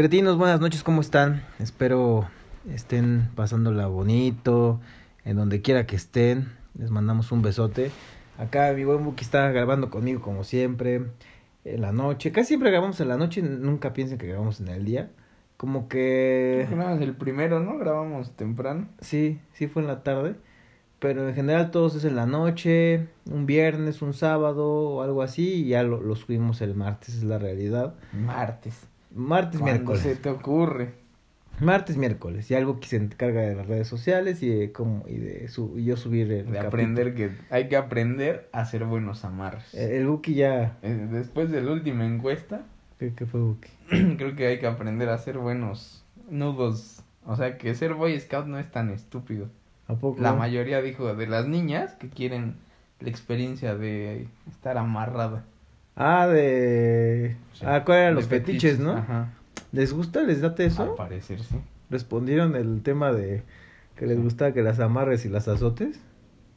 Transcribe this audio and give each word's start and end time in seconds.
Cretinos, 0.00 0.38
buenas 0.38 0.62
noches, 0.62 0.82
¿cómo 0.82 1.02
están? 1.02 1.42
Espero 1.58 2.26
estén 2.72 3.28
pasándola 3.34 3.86
bonito, 3.86 4.80
en 5.26 5.36
donde 5.36 5.60
quiera 5.60 5.84
que 5.84 5.94
estén. 5.94 6.48
Les 6.72 6.90
mandamos 6.90 7.32
un 7.32 7.42
besote. 7.42 7.90
Acá 8.38 8.72
mi 8.72 8.82
buen 8.84 9.04
Buki 9.04 9.22
está 9.22 9.50
grabando 9.50 9.90
conmigo 9.90 10.22
como 10.22 10.42
siempre, 10.42 11.02
en 11.66 11.80
la 11.82 11.92
noche. 11.92 12.32
Casi 12.32 12.48
siempre 12.48 12.70
grabamos 12.70 12.98
en 13.02 13.08
la 13.08 13.18
noche, 13.18 13.42
nunca 13.42 13.92
piensen 13.92 14.16
que 14.16 14.26
grabamos 14.26 14.58
en 14.60 14.68
el 14.68 14.86
día. 14.86 15.10
Como 15.58 15.86
que... 15.86 16.66
Grabamos 16.70 17.02
el 17.02 17.14
primero, 17.14 17.60
¿no? 17.60 17.76
Grabamos 17.76 18.34
temprano. 18.34 18.88
Sí, 19.02 19.38
sí 19.52 19.66
fue 19.66 19.82
en 19.82 19.88
la 19.88 20.02
tarde. 20.02 20.34
Pero 20.98 21.28
en 21.28 21.34
general 21.34 21.70
todos 21.70 21.94
es 21.94 22.06
en 22.06 22.16
la 22.16 22.24
noche, 22.24 23.08
un 23.30 23.44
viernes, 23.44 24.00
un 24.00 24.14
sábado 24.14 24.66
o 24.66 25.02
algo 25.02 25.20
así. 25.20 25.56
Y 25.56 25.68
ya 25.68 25.82
lo, 25.82 26.00
lo 26.00 26.16
subimos 26.16 26.62
el 26.62 26.74
martes, 26.74 27.16
es 27.16 27.22
la 27.22 27.38
realidad. 27.38 27.96
Martes. 28.14 28.89
Martes, 29.14 29.60
miércoles. 29.60 30.00
se 30.02 30.16
te 30.16 30.28
ocurre. 30.28 30.92
Martes, 31.60 31.96
miércoles. 31.98 32.50
Y 32.50 32.54
algo 32.54 32.80
que 32.80 32.88
se 32.88 32.96
encarga 32.96 33.42
de 33.42 33.54
las 33.54 33.66
redes 33.66 33.86
sociales 33.86 34.42
y 34.42 34.48
de 34.48 34.72
cómo 34.72 35.04
y 35.06 35.16
de 35.16 35.48
su 35.48 35.78
y 35.78 35.84
yo 35.84 35.96
subir 35.96 36.22
el 36.32 36.38
De 36.38 36.42
capítulo. 36.44 36.68
aprender 36.68 37.14
que 37.14 37.30
hay 37.50 37.68
que 37.68 37.76
aprender 37.76 38.48
a 38.52 38.60
hacer 38.60 38.84
buenos 38.84 39.24
amarres. 39.24 39.74
El, 39.74 39.90
el 39.90 40.06
Buki 40.06 40.34
ya. 40.34 40.78
Eh, 40.82 41.08
Después 41.10 41.50
de 41.50 41.60
la 41.60 41.72
última 41.72 42.06
encuesta, 42.06 42.62
¿Qué, 42.98 43.12
qué 43.14 43.26
fue 43.26 43.40
Buki? 43.40 43.68
creo 44.16 44.36
que 44.36 44.46
hay 44.46 44.58
que 44.58 44.66
aprender 44.66 45.08
a 45.10 45.14
hacer 45.14 45.36
buenos 45.38 46.04
nudos. 46.30 47.02
O 47.26 47.36
sea, 47.36 47.58
que 47.58 47.74
ser 47.74 47.94
Boy 47.94 48.18
Scout 48.18 48.46
no 48.46 48.58
es 48.58 48.70
tan 48.70 48.88
estúpido. 48.90 49.48
¿A 49.88 49.94
poco? 49.96 50.22
La 50.22 50.32
mayoría 50.32 50.80
dijo 50.80 51.14
de 51.14 51.26
las 51.26 51.46
niñas 51.46 51.94
que 51.94 52.08
quieren 52.08 52.54
la 53.00 53.10
experiencia 53.10 53.74
de 53.76 54.28
estar 54.50 54.78
amarrada. 54.78 55.44
Ah, 56.02 56.26
de. 56.26 57.36
Sí. 57.52 57.64
Ah, 57.66 57.84
¿cuál 57.84 57.98
eran 57.98 58.14
los 58.14 58.26
fetiches, 58.26 58.78
no? 58.78 58.92
Ajá. 58.92 59.28
¿Les 59.70 59.92
gusta? 59.92 60.22
¿Les 60.22 60.40
date 60.40 60.64
eso? 60.64 60.82
Al 60.82 60.94
parecer, 60.94 61.40
sí. 61.40 61.56
Respondieron 61.90 62.56
el 62.56 62.82
tema 62.82 63.12
de 63.12 63.42
que 63.96 64.06
les 64.06 64.18
gustaba 64.18 64.52
que 64.52 64.62
las 64.62 64.80
amarres 64.80 65.26
y 65.26 65.28
las 65.28 65.46
azotes. 65.46 66.00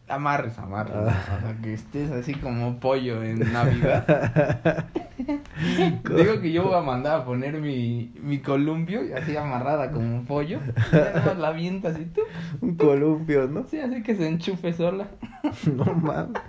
Amarres, 0.07 0.57
amarres. 0.59 0.95
Ah. 0.95 1.37
O 1.37 1.41
sea, 1.41 1.57
que 1.61 1.73
estés 1.73 2.11
así 2.11 2.33
como 2.35 2.79
pollo 2.79 3.23
en 3.23 3.39
Navidad. 3.53 4.85
Digo 5.17 6.41
que 6.41 6.51
yo 6.51 6.63
voy 6.63 6.75
a 6.75 6.81
mandar 6.81 7.21
a 7.21 7.25
poner 7.25 7.59
mi, 7.59 8.11
mi 8.21 8.39
columpio 8.39 9.01
así 9.15 9.35
amarrada 9.37 9.91
como 9.91 10.05
un 10.15 10.25
pollo. 10.25 10.59
Y 10.91 11.39
la 11.39 11.47
avientas 11.47 11.95
así 11.95 12.05
tú. 12.05 12.21
Un 12.61 12.75
columpio, 12.75 13.47
¿no? 13.47 13.65
Sí, 13.67 13.79
así 13.79 14.03
que 14.03 14.15
se 14.15 14.27
enchufe 14.27 14.73
sola. 14.73 15.07
No 15.75 15.85
mames. 15.85 16.41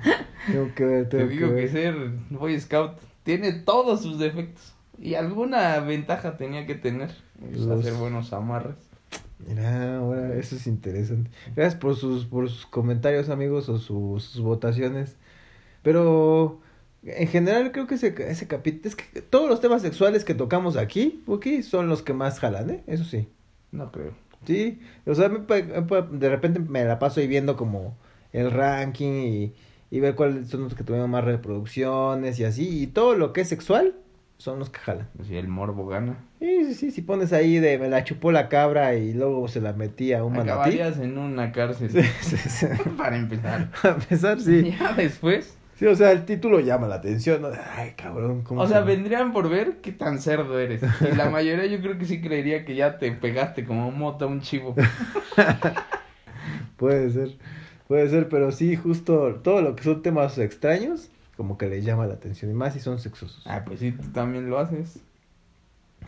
Tengo 0.46 0.74
que 0.74 0.84
ver, 0.84 1.08
Te 1.08 1.26
digo 1.28 1.48
que 1.48 1.54
ver. 1.54 1.68
ser 1.70 1.94
Boy 2.30 2.58
Scout 2.60 2.92
tiene 3.22 3.52
todos 3.52 4.02
sus 4.02 4.18
defectos. 4.18 4.74
Y 5.00 5.14
alguna 5.14 5.78
ventaja 5.80 6.36
tenía 6.36 6.66
que 6.66 6.74
tener. 6.74 7.10
Es 7.50 7.58
Los- 7.58 7.80
hacer 7.80 7.94
buenos 7.94 8.32
amarres. 8.32 8.76
Mira, 9.46 9.98
ahora 9.98 10.34
eso 10.34 10.56
es 10.56 10.66
interesante. 10.66 11.30
Gracias 11.54 11.80
por 11.80 11.96
sus, 11.96 12.24
por 12.26 12.48
sus 12.48 12.66
comentarios, 12.66 13.28
amigos, 13.28 13.68
o 13.68 13.78
sus, 13.78 14.24
sus 14.24 14.42
votaciones. 14.42 15.16
Pero 15.82 16.60
en 17.04 17.28
general 17.28 17.72
creo 17.72 17.86
que 17.86 17.96
ese, 17.96 18.14
ese 18.30 18.46
capítulo, 18.46 18.88
es 18.88 18.96
que 18.96 19.20
todos 19.22 19.48
los 19.48 19.60
temas 19.60 19.82
sexuales 19.82 20.24
que 20.24 20.34
tocamos 20.34 20.76
aquí, 20.76 21.22
aquí 21.34 21.62
son 21.62 21.88
los 21.88 22.02
que 22.02 22.14
más 22.14 22.40
jalan, 22.40 22.70
¿eh? 22.70 22.84
Eso 22.86 23.04
sí. 23.04 23.28
No 23.72 23.92
creo. 23.92 24.12
Sí, 24.46 24.80
o 25.06 25.14
sea, 25.14 25.28
de 25.28 26.28
repente 26.28 26.60
me 26.60 26.84
la 26.84 26.98
paso 26.98 27.20
ahí 27.20 27.26
viendo 27.26 27.56
como 27.56 27.96
el 28.32 28.50
ranking 28.50 29.12
y, 29.12 29.54
y 29.90 30.00
ver 30.00 30.14
cuáles 30.14 30.48
son 30.48 30.64
los 30.64 30.74
que 30.74 30.84
tuvieron 30.84 31.10
más 31.10 31.24
reproducciones 31.24 32.38
y 32.38 32.44
así. 32.44 32.82
Y 32.82 32.86
todo 32.88 33.14
lo 33.14 33.32
que 33.32 33.42
es 33.42 33.48
sexual 33.48 33.94
son 34.44 34.58
los 34.58 34.68
que 34.68 34.78
jalan. 34.78 35.08
Pues 35.16 35.28
si 35.28 35.36
el 35.36 35.48
morbo 35.48 35.86
gana. 35.86 36.18
Sí, 36.38 36.66
sí, 36.66 36.74
sí, 36.74 36.90
si 36.90 37.00
pones 37.00 37.32
ahí 37.32 37.58
de 37.58 37.78
me 37.78 37.88
la 37.88 38.04
chupó 38.04 38.30
la 38.30 38.50
cabra 38.50 38.94
y 38.94 39.14
luego 39.14 39.48
se 39.48 39.62
la 39.62 39.72
metí 39.72 40.12
a 40.12 40.22
un 40.22 40.32
manatí. 40.32 40.50
Acabarías 40.50 40.98
en 40.98 41.16
una 41.16 41.50
cárcel. 41.50 41.90
Sí, 41.90 42.02
sí, 42.20 42.36
sí. 42.36 42.66
Para 42.98 43.16
empezar. 43.16 43.70
A 43.82 43.96
pesar, 43.96 44.38
sí. 44.40 44.74
Ya 44.78 44.92
después. 44.92 45.56
Sí, 45.78 45.86
o 45.86 45.96
sea, 45.96 46.12
el 46.12 46.26
título 46.26 46.60
llama 46.60 46.86
la 46.86 46.96
atención. 46.96 47.40
¿no? 47.40 47.48
Ay, 47.74 47.94
cabrón, 47.96 48.42
¿cómo 48.42 48.60
O 48.60 48.64
se 48.64 48.72
sea, 48.72 48.80
llama? 48.80 48.92
vendrían 48.92 49.32
por 49.32 49.48
ver 49.48 49.78
qué 49.80 49.92
tan 49.92 50.18
cerdo 50.20 50.58
eres. 50.58 50.82
Y 51.00 51.16
la 51.16 51.30
mayoría 51.30 51.64
yo 51.66 51.80
creo 51.80 51.98
que 51.98 52.04
sí 52.04 52.20
creería 52.20 52.66
que 52.66 52.74
ya 52.74 52.98
te 52.98 53.10
pegaste 53.12 53.64
como 53.64 53.90
mota 53.90 54.26
a 54.26 54.28
un 54.28 54.42
chivo. 54.42 54.76
Puede 56.76 57.10
ser, 57.10 57.30
puede 57.88 58.08
ser, 58.10 58.28
pero 58.28 58.52
sí, 58.52 58.76
justo 58.76 59.40
todo 59.42 59.62
lo 59.62 59.74
que 59.74 59.84
son 59.84 60.02
temas 60.02 60.36
extraños, 60.38 61.10
como 61.36 61.58
que 61.58 61.68
les 61.68 61.84
llama 61.84 62.06
la 62.06 62.14
atención. 62.14 62.50
Y 62.50 62.54
más 62.54 62.74
si 62.74 62.80
son 62.80 62.98
sexosos. 62.98 63.42
Ah, 63.46 63.62
pues 63.64 63.80
sí, 63.80 63.92
tú 63.92 64.08
también 64.12 64.48
lo 64.48 64.58
haces. 64.58 65.00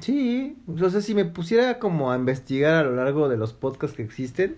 Sí, 0.01 0.59
o 0.67 0.91
sea, 0.91 1.01
si 1.01 1.15
me 1.15 1.25
pusiera 1.25 1.79
como 1.79 2.13
a 2.13 2.17
investigar 2.17 2.75
a 2.75 2.83
lo 2.83 2.95
largo 2.97 3.29
de 3.29 3.37
los 3.37 3.53
podcasts 3.53 3.97
que 3.97 4.03
existen, 4.03 4.57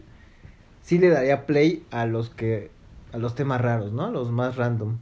sí 0.82 0.98
le 0.98 1.08
daría 1.08 1.46
play 1.46 1.84
a 1.90 2.06
los 2.06 2.30
que, 2.30 2.70
a 3.12 3.18
los 3.18 3.34
temas 3.34 3.60
raros, 3.60 3.92
¿no? 3.92 4.06
A 4.06 4.10
los 4.10 4.30
más 4.30 4.56
random. 4.56 4.98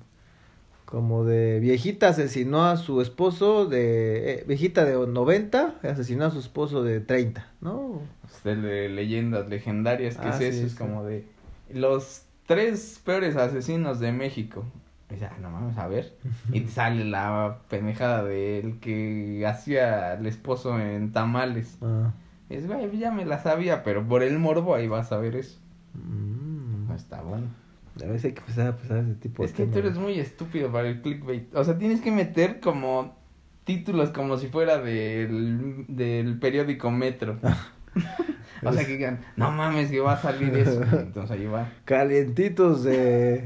Como 0.85 1.25
de 1.25 1.59
viejita 1.59 2.09
asesinó 2.09 2.67
a 2.67 2.77
su 2.77 3.01
esposo 3.01 3.67
de, 3.67 4.35
eh, 4.35 4.45
viejita 4.47 4.85
de 4.85 4.95
90, 4.95 5.77
asesinó 5.83 6.27
a 6.27 6.31
su 6.31 6.39
esposo 6.39 6.85
de 6.85 7.01
30, 7.01 7.49
¿no? 7.61 8.03
Este, 8.25 8.55
de 8.55 8.89
leyendas 8.89 9.49
legendarias, 9.49 10.17
que 10.17 10.29
Ah, 10.29 10.31
es 10.31 10.37
sí, 10.37 10.45
eso, 10.45 10.67
es 10.67 10.75
como 10.77 11.03
de 11.03 11.25
los 11.73 12.23
tres 12.47 13.01
peores 13.05 13.35
asesinos 13.37 13.99
de 13.99 14.13
México. 14.13 14.65
Y 15.15 15.19
ya, 15.19 15.37
no 15.41 15.51
mames, 15.51 15.79
a 15.79 15.87
ver. 15.87 16.17
Y 16.53 16.61
te 16.61 16.71
sale 16.71 17.05
la 17.05 17.59
pendejada 17.69 18.25
del 18.25 18.81
que 18.81 19.45
hacía 19.47 20.13
al 20.13 20.27
esposo 20.27 20.79
en 20.81 21.13
tamales. 21.13 21.79
Ah. 21.81 22.13
Es, 22.49 22.67
güey, 22.67 22.99
ya 22.99 23.11
me 23.11 23.25
la 23.25 23.43
sabía, 23.43 23.83
pero 23.83 24.07
por 24.07 24.23
el 24.23 24.39
morbo 24.39 24.75
ahí 24.75 24.89
vas 24.89 25.13
a 25.13 25.19
ver 25.19 25.37
eso. 25.37 25.59
Mm. 25.95 26.89
No 26.89 26.95
está 26.95 27.23
bueno. 27.23 27.47
A 28.03 28.07
veces 28.07 28.27
hay 28.27 28.33
que 28.33 28.41
empezar 28.41 28.67
a 28.69 28.77
pensar 28.77 28.99
ese 28.99 29.15
tipo 29.15 29.45
Es 29.45 29.57
de 29.57 29.65
que 29.65 29.73
tú 29.73 29.79
eres 29.79 29.97
muy 29.97 30.19
estúpido 30.21 30.71
para 30.71 30.89
el 30.89 31.01
clickbait. 31.01 31.55
O 31.55 31.65
sea, 31.65 31.79
tienes 31.79 32.01
que 32.01 32.11
meter 32.11 32.61
como 32.61 33.17
títulos 33.65 34.11
como 34.11 34.37
si 34.37 34.49
fuera 34.49 34.79
del, 34.79 35.87
del 35.89 36.39
periódico 36.39 36.91
Metro. 36.91 37.39
o 38.63 38.73
sea, 38.73 38.85
que 38.85 38.93
digan, 38.93 39.21
no 39.37 39.51
mames, 39.51 39.91
que 39.91 40.01
va 40.01 40.13
a 40.13 40.21
salir 40.21 40.55
eso. 40.57 40.83
Entonces 40.93 41.31
ahí 41.31 41.47
va. 41.47 41.69
Calientitos 41.85 42.85
de... 42.85 43.45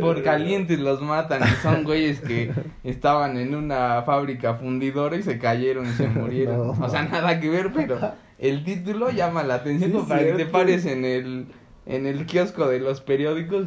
Por 0.00 0.22
calientes 0.22 0.78
los 0.78 1.02
matan. 1.02 1.42
Y 1.42 1.62
son 1.62 1.84
güeyes 1.84 2.20
que 2.20 2.50
estaban 2.82 3.36
en 3.36 3.54
una 3.54 4.02
fábrica 4.02 4.54
fundidora 4.54 5.16
y 5.16 5.22
se 5.22 5.38
cayeron 5.38 5.86
y 5.86 5.90
se 5.90 6.08
murieron. 6.08 6.78
No, 6.78 6.84
o 6.84 6.88
sea, 6.88 7.02
nada 7.02 7.40
que 7.40 7.50
ver, 7.50 7.72
pero 7.74 7.98
el 8.38 8.64
título 8.64 9.10
llama 9.10 9.42
la 9.42 9.56
atención 9.56 9.92
Sí, 9.92 9.98
para 10.08 10.24
que 10.24 10.32
te 10.32 10.46
pares 10.46 10.86
en 10.86 11.04
el, 11.04 11.46
en 11.86 12.06
el 12.06 12.24
kiosco 12.26 12.68
de 12.68 12.80
los 12.80 13.02
periódicos. 13.02 13.66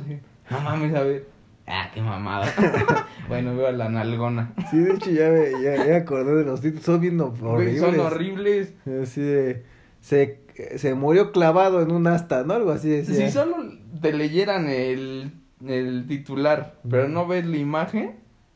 No 0.49 0.59
mames, 0.61 0.95
a 0.95 1.03
ver. 1.03 1.27
Ah, 1.67 1.91
qué 1.93 2.01
mamada. 2.01 2.51
bueno, 3.29 3.55
veo 3.55 3.67
a 3.67 3.71
la 3.71 3.87
nalgona. 3.87 4.53
Sí, 4.69 4.77
de 4.79 4.95
hecho 4.95 5.11
ya 5.11 5.29
me, 5.29 5.51
ya, 5.87 5.95
acordé 5.97 6.35
de 6.35 6.43
los 6.43 6.59
títulos, 6.59 6.83
son 6.83 6.99
bien 6.99 7.21
horribles. 7.21 7.79
son 7.79 7.99
horribles. 7.99 8.73
Así 9.01 9.21
de... 9.21 9.63
Se, 10.01 10.41
se 10.75 10.93
murió 10.95 11.31
clavado 11.31 11.81
en 11.81 11.91
un 11.91 12.07
asta, 12.07 12.43
¿no? 12.43 12.55
Algo 12.55 12.71
así 12.71 12.89
decía. 12.89 13.27
Si 13.27 13.31
solo 13.31 13.55
te 14.01 14.11
leyeran 14.11 14.67
el, 14.67 15.31
el 15.67 16.05
titular, 16.07 16.75
pero 16.89 17.07
no 17.07 17.27
ves 17.27 17.45
la 17.45 17.57
imagen, 17.57 18.15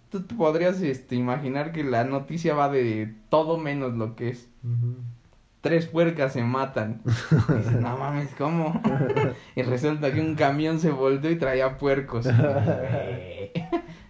tú 0.10 0.22
te 0.22 0.36
podrías 0.36 0.82
este, 0.82 1.16
imaginar 1.16 1.72
que 1.72 1.84
la 1.84 2.04
noticia 2.04 2.54
va 2.54 2.70
de 2.70 3.14
todo 3.30 3.58
menos 3.58 3.94
lo 3.94 4.16
que 4.16 4.30
es. 4.30 4.48
Tres 5.62 5.88
puercas 5.88 6.34
se 6.34 6.44
matan. 6.44 7.02
Y 7.50 7.76
no 7.82 7.98
mames, 7.98 8.30
¿cómo? 8.38 8.80
y 9.56 9.62
resulta 9.64 10.14
que 10.14 10.22
un 10.22 10.36
camión 10.36 10.80
se 10.80 10.92
volteó 10.92 11.32
y 11.32 11.36
traía 11.36 11.78
puercos. 11.78 12.28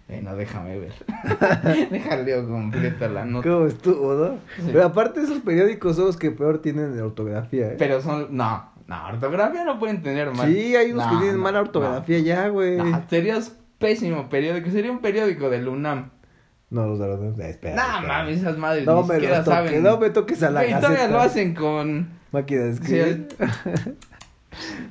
bueno, 0.08 0.36
déjame 0.36 0.78
ver. 0.78 0.92
Déjale 1.90 2.46
completa 2.46 3.08
la 3.08 3.24
nota. 3.24 3.48
¿Cómo 3.48 3.66
estuvo, 3.66 4.14
no? 4.14 4.38
Sí. 4.56 4.70
Pero 4.72 4.84
aparte 4.84 5.22
esos 5.22 5.40
periódicos 5.40 5.96
son 5.96 6.06
los 6.06 6.16
que 6.16 6.30
peor 6.30 6.60
tienen 6.60 6.94
de 6.94 7.02
ortografía, 7.02 7.72
¿eh? 7.72 7.76
Pero 7.78 8.00
son, 8.02 8.28
no, 8.36 8.67
no, 8.88 9.06
ortografía 9.06 9.64
no 9.64 9.78
pueden 9.78 10.02
tener 10.02 10.32
mal. 10.32 10.52
Sí, 10.52 10.74
hay 10.74 10.90
unos 10.90 11.04
No, 11.06 11.12
que 11.12 11.16
tienen 11.18 11.36
no, 11.36 11.42
mala 11.44 11.60
ortografía 11.60 12.18
ya, 12.18 12.48
güey. 12.48 12.78
Serías 13.08 13.56
pésimo 13.78 14.28
periódico, 14.28 14.70
sería 14.70 14.90
un 14.90 14.98
periódico 15.00 15.48
del 15.50 15.68
UNAM. 15.68 16.10
No, 16.70 16.86
los 16.86 16.98
de 16.98 17.06
los... 17.06 17.38
Eh, 17.38 17.50
espera, 17.50 17.76
No 17.76 17.82
espera. 17.96 18.00
mames, 18.02 18.40
esas 18.40 18.58
madres 18.58 18.84
No 18.84 19.02
ni 19.02 19.08
me 19.08 19.20
los 19.20 19.28
toques, 19.30 19.44
saben. 19.44 19.82
no 19.82 19.98
me 19.98 20.10
toques 20.10 20.42
a 20.42 20.50
la 20.50 20.62
Güey, 20.64 20.74
todavía 20.80 21.08
lo 21.08 21.20
hacen 21.20 21.54
con... 21.54 22.08
Máquina 22.32 22.62
de 22.64 22.74
Sí, 22.74 22.80
escribir. 22.98 23.28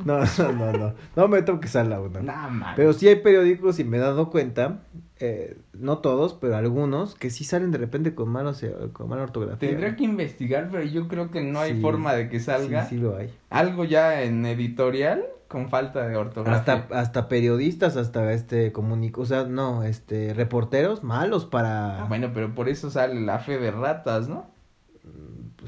No, 0.06 0.20
no, 0.20 0.52
no, 0.54 0.72
no. 0.74 0.94
No 1.16 1.28
me 1.28 1.42
toques 1.42 1.76
a 1.76 1.84
la 1.84 2.00
una. 2.00 2.22
No, 2.22 2.50
mames. 2.50 2.76
Pero 2.76 2.94
sí 2.94 3.08
hay 3.08 3.18
periódicos 3.18 3.80
y 3.80 3.84
me 3.84 3.98
he 3.98 4.00
dado 4.00 4.30
cuenta, 4.30 4.80
eh, 5.20 5.58
no 5.74 5.98
todos, 6.00 6.34
pero 6.34 6.56
algunos, 6.56 7.16
que 7.16 7.30
sí 7.30 7.44
salen 7.44 7.72
de 7.72 7.78
repente 7.78 8.16
con, 8.16 8.30
malos, 8.30 8.64
con 8.94 9.10
mala 9.10 9.24
ortografía. 9.24 9.70
Tendría 9.70 9.96
que 9.96 10.04
investigar, 10.04 10.70
pero 10.72 10.84
yo 10.84 11.08
creo 11.08 11.32
que 11.32 11.42
no 11.42 11.60
hay 11.60 11.76
Sí, 11.76 11.82
forma 11.82 12.14
de 12.14 12.30
que 12.30 12.40
salga 12.40 12.86
Sí, 12.86 12.96
sí 12.96 13.02
lo 13.02 13.16
hay. 13.18 13.34
algo 13.50 13.84
ya 13.86 14.22
en 14.24 14.46
editorial 14.46 15.24
con 15.48 15.70
falta 15.70 16.06
de 16.08 16.16
ortografía. 16.18 16.74
Hasta, 16.76 17.00
hasta 17.00 17.28
periodistas, 17.30 17.96
hasta 17.96 18.34
este 18.34 18.72
comunico, 18.74 19.22
o 19.22 19.26
sea, 19.26 19.46
no, 19.46 19.84
este, 19.84 20.34
reporteros 20.34 21.04
malos 21.04 21.46
para... 21.46 22.04
Ah, 22.04 22.06
bueno, 22.08 22.32
pero 22.34 22.54
por 22.54 22.68
eso 22.68 22.90
sale 22.90 23.22
la 23.22 23.40
fe 23.40 23.58
de 23.58 23.72
ratas, 23.72 24.28
¿no? 24.28 24.46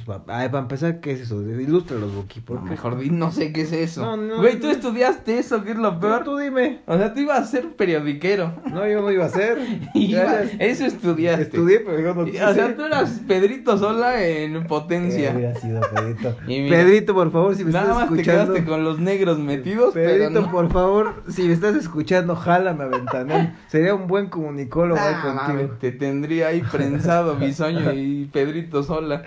Para, 0.05 0.23
para 0.51 0.59
empezar, 0.59 0.99
¿qué 0.99 1.11
es 1.13 1.21
eso? 1.21 1.41
Ilústralos, 1.41 2.13
Buki. 2.13 2.39
No, 2.39 2.45
¿por 2.45 2.63
qué? 2.63 2.69
mejor 2.69 2.99
di, 2.99 3.09
no 3.09 3.31
sé 3.31 3.51
qué 3.51 3.61
es 3.61 3.71
eso. 3.71 4.01
No, 4.05 4.17
no, 4.17 4.37
Güey, 4.37 4.59
tú 4.59 4.67
no. 4.67 4.71
estudiaste 4.73 5.39
eso, 5.39 5.63
que 5.63 5.71
es 5.71 5.77
lo 5.77 5.99
peor. 5.99 6.23
tú 6.23 6.37
dime. 6.37 6.81
O 6.85 6.95
sea, 6.97 7.13
tú 7.13 7.21
ibas 7.21 7.39
a 7.39 7.45
ser 7.45 7.69
periodiquero. 7.75 8.53
No, 8.71 8.87
yo 8.87 9.01
no 9.01 9.11
iba 9.11 9.25
a 9.25 9.29
ser. 9.29 9.57
Iba- 9.95 10.41
eso 10.59 10.85
estudiaste. 10.85 11.41
Estudié, 11.43 11.79
pero 11.79 11.99
yo 11.99 12.13
no 12.13 12.21
O 12.21 12.25
quise. 12.25 12.37
sea, 12.37 12.75
tú 12.75 12.83
eras 12.83 13.21
Pedrito 13.27 13.77
Sola 13.77 14.23
en 14.23 14.65
potencia. 14.67 15.31
Eh, 15.31 15.35
hubiera 15.35 15.55
sido 15.59 15.81
Pedrito. 15.81 16.35
Mira, 16.47 16.77
Pedrito, 16.77 17.13
por 17.15 17.31
favor, 17.31 17.55
si 17.55 17.65
me 17.65 17.71
Nada 17.71 17.85
estás 17.85 17.97
más 17.97 18.09
te 18.09 18.15
escuchando. 18.21 18.53
quedaste 18.53 18.69
con 18.69 18.83
los 18.83 18.99
negros 18.99 19.39
metidos, 19.39 19.93
Pedrito, 19.93 20.29
pero 20.33 20.51
por 20.51 20.71
favor, 20.71 21.23
si 21.29 21.43
me 21.47 21.53
estás 21.53 21.75
escuchando, 21.75 22.35
jálame 22.35 22.83
a 22.83 22.87
Ventanel. 22.87 23.53
Sería 23.67 23.95
un 23.95 24.07
buen 24.07 24.27
comunicólogo 24.27 24.99
ahí 25.01 25.15
Ah, 25.17 25.45
contigo. 25.47 25.75
te 25.79 25.91
tendría 25.91 26.47
ahí 26.49 26.61
prensado 26.71 27.35
Bisoño 27.35 27.91
y 27.93 28.25
Pedrito 28.31 28.83
Sola. 28.83 29.23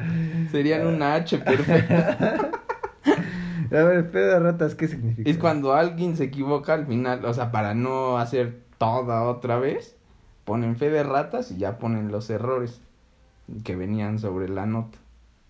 Serían 0.52 0.86
una 0.86 1.14
H 1.14 1.38
perfecta. 1.38 2.50
A 3.72 3.84
ver, 3.84 4.10
pedo 4.10 4.34
de 4.34 4.38
ratas, 4.38 4.74
¿qué 4.74 4.86
significa? 4.86 5.28
Es 5.28 5.38
cuando 5.38 5.72
alguien 5.72 6.16
se 6.16 6.24
equivoca 6.24 6.74
al 6.74 6.86
final, 6.86 7.24
o 7.24 7.32
sea, 7.32 7.50
para 7.50 7.72
no 7.72 8.18
hacer 8.18 8.60
toda 8.76 9.22
otra 9.22 9.58
vez, 9.58 9.96
ponen 10.44 10.76
fe 10.76 10.90
de 10.90 11.02
ratas 11.02 11.50
y 11.50 11.56
ya 11.56 11.78
ponen 11.78 12.12
los 12.12 12.28
errores 12.28 12.82
que 13.64 13.74
venían 13.74 14.18
sobre 14.18 14.48
la 14.50 14.66
nota. 14.66 14.98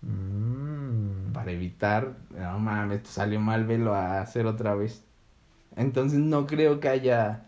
Mm. 0.01 1.33
Para 1.33 1.51
evitar, 1.51 2.13
no 2.29 2.59
mames, 2.59 3.01
salió 3.07 3.41
mal, 3.41 3.65
velo 3.65 3.93
a 3.93 4.21
hacer 4.21 4.45
otra 4.45 4.73
vez. 4.73 5.03
Entonces 5.75 6.19
no 6.19 6.47
creo 6.47 6.79
que 6.79 6.89
haya 6.89 7.43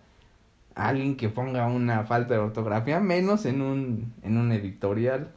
alguien 0.73 1.15
que 1.15 1.29
ponga 1.29 1.67
una 1.67 2.03
falta 2.03 2.33
de 2.33 2.39
ortografía, 2.41 2.99
menos 2.99 3.45
en 3.45 3.61
un, 3.61 4.13
en 4.23 4.37
un 4.37 4.51
editorial. 4.51 5.31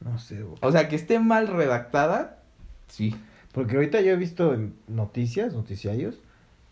No 0.00 0.18
sé, 0.18 0.42
güey. 0.42 0.56
O 0.62 0.70
sea, 0.72 0.88
que 0.88 0.96
esté 0.96 1.18
mal 1.18 1.48
redactada, 1.48 2.38
sí. 2.86 3.16
Porque 3.52 3.76
ahorita 3.76 4.00
yo 4.00 4.12
he 4.12 4.16
visto 4.16 4.54
en 4.54 4.74
noticias, 4.86 5.52
noticiarios, 5.54 6.16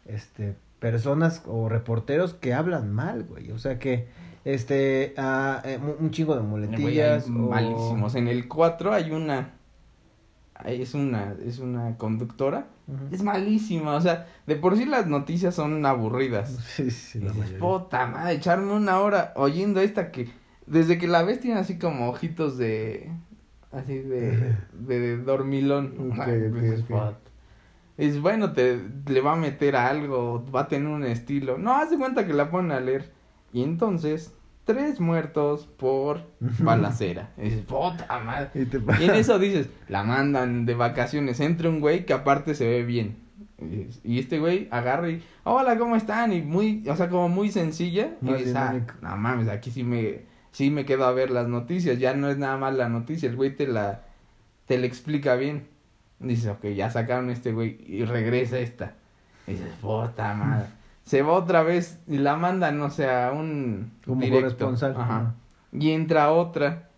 este, 0.04 0.54
personas 0.78 1.42
o 1.46 1.68
reporteros 1.68 2.34
que 2.34 2.54
hablan 2.54 2.92
mal, 2.92 3.24
güey. 3.24 3.50
O 3.50 3.58
sea 3.58 3.78
que, 3.78 4.06
este, 4.44 5.14
ah, 5.16 5.60
eh, 5.64 5.78
un 5.98 6.10
chingo 6.10 6.34
de 6.36 6.40
Güey, 6.42 6.50
muletillas. 6.68 7.26
o- 7.26 7.30
malísimos. 7.30 8.14
En 8.14 8.28
el 8.28 8.46
4 8.46 8.92
hay 8.92 9.10
una. 9.10 9.52
Es 10.64 10.94
una, 10.94 11.34
es 11.44 11.58
una 11.58 11.96
conductora. 11.98 12.66
Es 13.10 13.22
malísima. 13.22 13.94
O 13.94 14.00
sea, 14.00 14.26
de 14.46 14.56
por 14.56 14.76
sí 14.76 14.86
las 14.86 15.06
noticias 15.06 15.54
son 15.54 15.84
aburridas. 15.84 16.50
Sí, 16.76 16.90
sí, 16.90 17.18
Y 17.18 17.22
la 17.24 17.32
dices, 17.32 17.58
puta 17.58 18.06
madre, 18.06 18.34
echarme 18.34 18.72
una 18.72 19.00
hora 19.00 19.32
oyendo 19.36 19.80
esta 19.80 20.10
que 20.12 20.28
desde 20.66 20.98
que 20.98 21.06
la 21.08 21.22
ves 21.22 21.40
tiene 21.40 21.58
así 21.60 21.78
como 21.78 22.08
ojitos 22.08 22.58
de 22.58 23.10
así 23.72 23.98
de, 23.98 24.56
de, 24.72 25.00
de 25.00 25.16
dormilón. 25.18 26.12
Ok, 26.12 26.18
Ay, 26.20 26.46
ok, 26.48 26.54
dices, 26.56 26.80
ok. 26.82 26.86
"Puta". 26.88 27.18
Es 27.98 28.20
bueno, 28.20 28.52
te 28.52 28.78
le 29.06 29.20
va 29.22 29.32
a 29.32 29.36
meter 29.36 29.74
algo, 29.74 30.44
va 30.54 30.62
a 30.62 30.68
tener 30.68 30.88
un 30.88 31.04
estilo. 31.04 31.56
No, 31.56 31.74
haz 31.74 31.90
de 31.90 31.96
cuenta 31.96 32.26
que 32.26 32.34
la 32.34 32.50
ponen 32.50 32.72
a 32.72 32.80
leer. 32.80 33.10
Y 33.54 33.62
entonces, 33.62 34.34
tres 34.64 35.00
muertos 35.00 35.66
por 35.66 36.20
balacera. 36.60 37.30
Y 37.38 37.42
dices, 37.42 37.60
puta 37.62 38.20
madre. 38.20 38.50
Y 38.54 38.66
te 38.66 38.78
Y 39.00 39.04
en 39.04 39.10
eso 39.14 39.38
dices, 39.38 39.70
la 39.88 40.02
mandan 40.02 40.66
de 40.66 40.74
vacaciones. 40.74 41.40
Entra 41.40 41.70
un 41.70 41.80
güey 41.80 42.04
que 42.04 42.12
aparte 42.12 42.54
se 42.54 42.66
ve 42.68 42.82
bien. 42.84 43.16
Y- 44.04 44.18
este 44.18 44.38
güey 44.40 44.68
agarra 44.70 45.08
y, 45.08 45.22
hola, 45.44 45.78
¿cómo 45.78 45.96
están? 45.96 46.34
Y 46.34 46.42
muy, 46.42 46.84
o 46.90 46.96
sea, 46.96 47.08
como 47.08 47.30
muy 47.30 47.50
sencilla. 47.50 48.10
Y 48.20 48.26
dices, 48.34 48.54
ah, 48.56 48.74
no 49.00 49.16
mames, 49.16 49.48
aquí 49.48 49.70
sí 49.70 49.82
me, 49.84 50.20
sí 50.56 50.70
me 50.70 50.86
quedo 50.86 51.04
a 51.04 51.12
ver 51.12 51.30
las 51.30 51.48
noticias. 51.48 51.98
Ya 51.98 52.14
no 52.14 52.30
es 52.30 52.38
nada 52.38 52.56
más 52.56 52.74
la 52.74 52.88
noticia, 52.88 53.28
el 53.28 53.36
güey 53.36 53.54
te 53.54 53.66
la, 53.66 54.00
te 54.64 54.78
la 54.78 54.86
explica 54.86 55.34
bien. 55.34 55.66
Dices, 56.18 56.48
ok, 56.48 56.64
ya 56.68 56.88
sacaron 56.90 57.28
este 57.28 57.52
güey 57.52 57.76
y 57.86 58.06
regresa 58.06 58.58
esta. 58.58 58.94
Y 59.46 59.50
dices, 59.52 59.68
puta 59.82 60.32
madre. 60.32 60.66
Se 61.04 61.20
va 61.20 61.34
otra 61.34 61.62
vez 61.62 61.98
y 62.08 62.16
la 62.16 62.36
mandan, 62.36 62.80
o 62.80 62.88
sea, 62.90 63.32
un 63.34 63.92
Como 64.06 64.26
corresponsal. 64.30 64.94
Ajá. 64.96 65.34
Y 65.72 65.90
entra 65.90 66.32
otra. 66.32 66.88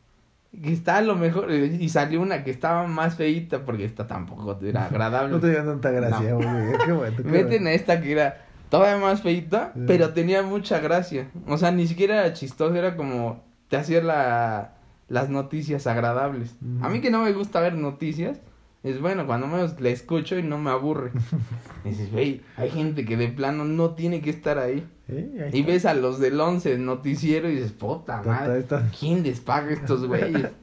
Que 0.62 0.72
está 0.72 0.98
a 0.98 1.02
lo 1.02 1.16
mejor. 1.16 1.50
Y 1.50 1.88
salió 1.88 2.20
una 2.22 2.44
que 2.44 2.52
estaba 2.52 2.86
más 2.86 3.16
feita 3.16 3.64
porque 3.64 3.84
esta 3.84 4.06
tampoco 4.06 4.56
era 4.62 4.86
agradable. 4.86 5.30
No 5.34 5.40
te 5.40 5.50
dio 5.50 5.64
tanta 5.64 5.90
gracia, 5.90 6.30
No. 6.30 6.36
güey. 6.36 6.78
Qué 6.86 6.92
bueno. 6.92 7.16
qué 7.16 7.22
Meten 7.24 7.48
bueno. 7.48 7.68
a 7.70 7.72
esta 7.72 8.00
que 8.00 8.12
era 8.12 8.46
todavía 8.70 8.96
más 9.04 9.20
feita, 9.20 9.72
Sí. 9.74 9.80
pero 9.88 10.10
tenía 10.14 10.42
mucha 10.44 10.78
gracia. 10.78 11.26
O 11.48 11.58
sea, 11.58 11.72
ni 11.72 11.88
siquiera 11.88 12.20
era 12.24 12.32
chistoso, 12.34 12.72
era 12.76 12.94
como. 12.96 13.47
Te 13.68 13.76
hacía 13.76 14.02
la, 14.02 14.74
las 15.08 15.28
noticias 15.30 15.86
agradables. 15.86 16.54
A 16.82 16.88
mí 16.88 17.00
que 17.00 17.10
no 17.10 17.22
me 17.22 17.32
gusta 17.32 17.60
ver 17.60 17.74
noticias. 17.74 18.40
Es 18.84 19.00
bueno, 19.00 19.26
cuando 19.26 19.48
menos 19.48 19.80
la 19.80 19.88
escucho 19.88 20.38
y 20.38 20.42
no 20.42 20.58
me 20.58 20.70
aburre. 20.70 21.12
Y 21.84 21.90
dices, 21.90 22.12
güey, 22.12 22.42
hay 22.56 22.70
gente 22.70 23.04
que 23.04 23.16
de 23.16 23.28
plano 23.28 23.64
no 23.64 23.90
tiene 23.90 24.20
que 24.20 24.30
estar 24.30 24.58
ahí. 24.58 24.86
Sí, 25.08 25.14
ahí 25.40 25.50
Y 25.52 25.62
ves 25.62 25.86
a 25.86 25.94
los 25.94 26.18
del 26.18 26.40
11 26.40 26.78
noticiero 26.78 27.48
y 27.48 27.54
dices, 27.54 27.72
puta 27.72 28.22
madre, 28.22 28.64
¿quién 28.98 29.22
les 29.22 29.40
paga 29.40 29.72
estos 29.72 30.06
güeyes? 30.06 30.48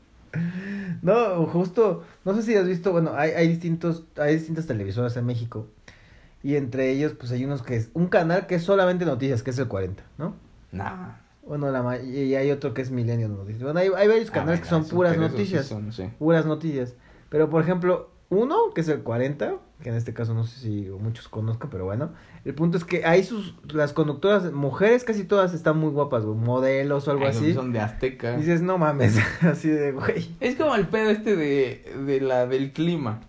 No, 1.02 1.46
justo, 1.46 2.04
no 2.26 2.34
sé 2.36 2.42
si 2.42 2.56
has 2.56 2.68
visto, 2.68 2.92
bueno, 2.92 3.14
hay, 3.16 3.32
hay 3.32 3.48
distintos, 3.48 4.06
hay 4.18 4.36
distintas 4.36 4.66
televisoras 4.66 5.16
en 5.16 5.26
México. 5.26 5.68
Y 6.44 6.56
entre 6.56 6.92
ellos, 6.92 7.14
pues 7.14 7.32
hay 7.32 7.46
unos 7.46 7.62
que 7.62 7.76
es, 7.76 7.90
un 7.94 8.08
canal 8.08 8.48
que 8.48 8.56
es 8.56 8.64
solamente 8.64 9.06
noticias, 9.06 9.44
que 9.44 9.52
es 9.52 9.60
el 9.60 9.68
40, 9.68 10.04
¿no? 10.18 10.36
Nah. 10.72 11.25
Bueno, 11.46 11.70
la 11.72 11.84
ma- 11.84 11.98
y 12.00 12.34
hay 12.36 12.52
otro 12.52 12.74
que 12.74 12.82
es 12.82 12.92
Milenio 12.92 13.28
Noticias. 13.30 13.62
Bueno, 13.64 13.80
hay, 13.80 13.90
hay 13.96 14.08
varios 14.08 14.32
canales 14.32 14.60
Ah, 14.60 14.64
que 14.64 14.70
son 14.70 14.82
eso, 14.84 14.96
puras 14.96 15.14
sí 15.14 15.20
noticias. 15.20 15.66
son, 15.68 15.92
sí. 15.94 16.10
Puras 16.18 16.46
noticias. 16.46 16.96
Pero, 17.30 17.50
por 17.50 17.62
ejemplo, 17.62 18.10
uno, 18.30 18.56
que 18.74 18.82
es 18.82 18.88
el 18.88 19.02
40, 19.02 19.56
que 19.84 19.90
en 19.90 19.96
este 19.96 20.14
caso 20.14 20.34
no 20.34 20.44
sé 20.46 20.60
si 20.60 20.90
muchos 21.00 21.28
conozcan, 21.28 21.70
pero 21.70 21.86
bueno. 21.86 22.12
El 22.46 22.56
punto 22.56 22.78
es 22.78 22.84
que 22.84 23.06
ahí 23.06 23.24
sus, 23.24 23.56
las 23.74 23.94
conductoras, 23.94 24.52
mujeres 24.52 25.04
casi 25.04 25.24
todas 25.26 25.54
están 25.54 25.78
muy 25.78 25.90
guapas, 25.92 26.26
güey, 26.26 26.38
modelos 26.38 27.08
o 27.08 27.12
algo 27.12 27.26
Ay, 27.26 27.30
así. 27.32 27.54
Son 27.54 27.72
de 27.72 27.80
Azteca. 27.80 28.34
Y 28.36 28.38
dices, 28.38 28.62
no 28.64 28.78
mames, 28.80 29.18
así 29.42 29.70
de, 29.70 29.92
güey. 29.92 30.36
Es 30.40 30.56
como 30.56 30.74
el 30.76 30.88
pedo 30.88 31.12
este 31.12 31.36
de, 31.36 31.94
de 32.08 32.22
la 32.22 32.48
del 32.48 32.74
clima. 32.74 33.22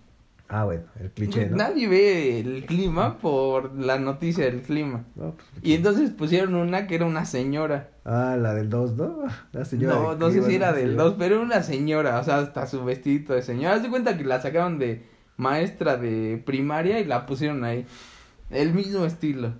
Ah, 0.48 0.64
bueno, 0.64 0.84
el 1.00 1.10
cliché, 1.10 1.46
¿no? 1.46 1.56
Nadie 1.56 1.88
ve 1.88 2.40
el 2.40 2.66
clima 2.66 3.19
por 3.19 3.75
la 3.75 3.98
noticia 3.98 4.44
del 4.44 4.62
clima. 4.62 5.04
No, 5.16 5.32
pues, 5.32 5.48
Y 5.62 5.75
entonces 5.75 6.10
pusieron 6.10 6.54
una 6.54 6.87
que 6.87 6.94
era 6.94 7.04
una 7.04 7.25
señora. 7.25 7.90
Ah, 8.04 8.37
la 8.38 8.54
del 8.54 8.70
2, 8.70 8.96
¿no? 8.96 9.19
La 9.52 9.64
señora. 9.64 9.96
No, 9.96 10.14
no 10.14 10.31
sé 10.31 10.43
si 10.43 10.54
era 10.54 10.72
del 10.72 10.96
2, 10.96 11.16
pero 11.19 11.37
era 11.37 11.44
una 11.44 11.62
señora. 11.62 12.20
O 12.20 12.25
sea, 12.25 12.38
hasta 12.38 12.66
su 12.69 12.84
vestidito 12.84 13.34
de 13.34 13.43
señora. 13.43 13.75
Haz 13.75 13.82
de 13.82 13.90
cuenta 13.90 14.16
que 14.16 14.25
la 14.25 14.40
sacaron 14.40 14.78
de 14.78 15.04
maestra 15.37 15.96
de 15.96 16.41
primaria 16.46 17.00
y 17.00 17.05
la 17.05 17.26
pusieron 17.26 17.65
ahí. 17.65 17.84
El 18.50 18.72
mismo 18.72 19.05
estilo. 19.05 19.55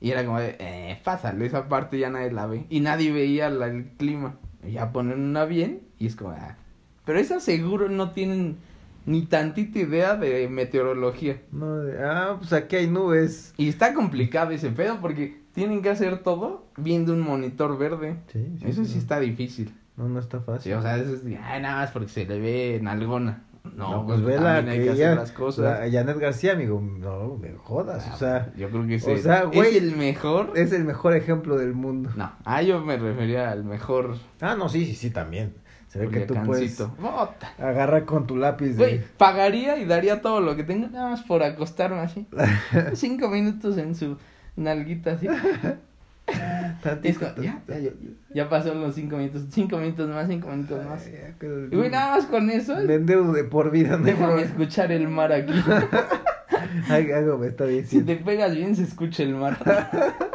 Y 0.00 0.10
era 0.10 0.24
como 0.24 0.38
de, 0.38 0.56
eh, 0.58 1.00
pásale, 1.04 1.46
esa 1.46 1.68
parte 1.68 1.98
ya 1.98 2.10
nadie 2.10 2.30
la 2.30 2.46
ve. 2.46 2.66
Y 2.70 2.80
nadie 2.80 3.12
veía 3.12 3.50
la, 3.50 3.66
el 3.66 3.90
clima. 3.96 4.36
Y 4.64 4.72
ya 4.72 4.92
ponen 4.92 5.20
una 5.20 5.44
bien 5.44 5.80
y 5.98 6.06
es 6.06 6.14
como, 6.14 6.30
ah. 6.30 6.56
Pero 7.04 7.18
esas 7.18 7.42
seguro 7.42 7.88
no 7.88 8.12
tienen 8.12 8.58
ni 9.06 9.22
tantita 9.26 9.78
idea 9.78 10.16
de 10.16 10.48
meteorología. 10.48 11.40
No, 11.52 11.78
de- 11.78 12.02
ah, 12.04 12.36
pues 12.38 12.52
aquí 12.52 12.76
hay 12.76 12.86
nubes. 12.88 13.52
Y 13.56 13.68
está 13.68 13.94
complicado 13.94 14.50
ese 14.52 14.70
pedo 14.70 14.98
porque 15.00 15.40
tienen 15.54 15.82
que 15.82 15.90
hacer 15.90 16.18
todo 16.22 16.66
viendo 16.76 17.12
un 17.12 17.20
monitor 17.20 17.76
verde. 17.78 18.16
Sí, 18.32 18.46
Eso 18.64 18.84
sí 18.84 18.94
no. 18.94 18.98
está 19.00 19.20
difícil. 19.20 19.74
No, 19.96 20.08
no 20.08 20.20
está 20.20 20.38
Sí, 20.38 20.44
fácil. 20.46 20.72
o 20.74 20.82
sea, 20.82 20.96
eso 20.96 21.14
es, 21.14 21.22
ay, 21.42 21.60
nada 21.62 21.76
más 21.76 21.90
porque 21.90 22.08
se 22.08 22.24
le 22.24 22.40
ve 22.40 22.76
en 22.76 22.88
algona. 22.88 23.44
No, 23.76 23.90
No, 23.92 24.06
pues, 24.06 24.20
pues 24.20 24.34
vela 24.34 24.56
hay 24.56 24.64
que 24.64 24.90
hacer 24.90 24.94
ella- 25.10 25.14
las 25.14 25.30
cosas. 25.30 25.80
La 25.80 25.90
Janet 25.90 26.18
García, 26.18 26.54
amigo, 26.54 26.80
no 26.80 27.36
me 27.40 27.52
jodas, 27.52 28.10
o 28.12 28.16
sea, 28.16 28.52
yo 28.56 28.68
creo 28.70 28.84
que 28.88 28.94
o 28.94 28.96
ese 28.96 29.18
sea, 29.18 29.44
güey, 29.44 29.76
es 29.76 29.82
el 29.84 29.96
mejor. 29.96 30.52
es 30.56 30.72
el 30.72 30.84
mejor 30.84 31.14
ejemplo 31.14 31.56
del 31.56 31.72
mundo. 31.72 32.10
No, 32.16 32.32
ah, 32.44 32.60
yo 32.62 32.80
me 32.80 32.96
refería 32.96 33.52
al 33.52 33.62
mejor 33.64 34.16
Ah, 34.40 34.56
no, 34.58 34.68
sí, 34.68 34.84
sí, 34.86 34.94
sí, 34.96 35.10
también. 35.10 35.54
Se 35.92 35.98
ve 35.98 36.08
que 36.08 36.20
tú 36.20 36.34
puedes. 36.46 36.78
Bota. 36.98 37.52
agarrar 37.58 38.06
con 38.06 38.26
tu 38.26 38.34
lápiz 38.34 38.78
Güey, 38.78 38.98
de... 38.98 39.04
pagaría 39.18 39.76
y 39.76 39.84
daría 39.84 40.22
todo 40.22 40.40
lo 40.40 40.56
que 40.56 40.64
tenga 40.64 40.88
nada 40.88 41.10
más 41.10 41.22
por 41.22 41.42
acostarme 41.42 41.98
así. 41.98 42.26
Cinco 42.94 43.28
minutos 43.28 43.76
en 43.76 43.94
su 43.94 44.16
nalguita 44.56 45.12
así. 45.12 45.26
Es 45.26 46.80
Tantito, 46.82 47.20
como, 47.20 47.42
ya, 47.42 47.60
ya, 47.68 47.78
ya, 47.78 47.90
ya 48.32 48.48
pasó 48.48 48.72
los 48.72 48.94
cinco 48.94 49.18
minutos. 49.18 49.44
Cinco 49.50 49.76
minutos 49.76 50.08
más, 50.08 50.28
cinco 50.28 50.48
minutos 50.48 50.82
más. 50.86 51.04
Ay, 51.04 51.12
ya, 51.12 51.46
Y 51.70 51.76
güey, 51.76 51.90
nada 51.90 52.16
más 52.16 52.24
con 52.24 52.48
eso. 52.48 52.74
Me 52.76 52.94
endeudo 52.94 53.34
de 53.34 53.44
por 53.44 53.70
vida, 53.70 53.98
no 53.98 54.04
Déjame 54.04 54.40
escuchar 54.42 54.92
el 54.92 55.08
mar 55.08 55.30
aquí. 55.30 55.52
Ay, 56.88 57.10
algo 57.12 57.36
me 57.36 57.48
está 57.48 57.66
Si 57.66 57.72
diciendo. 57.72 58.06
te 58.14 58.16
pegas 58.24 58.54
bien, 58.54 58.74
se 58.74 58.84
escucha 58.84 59.24
el 59.24 59.34
mar. 59.34 59.58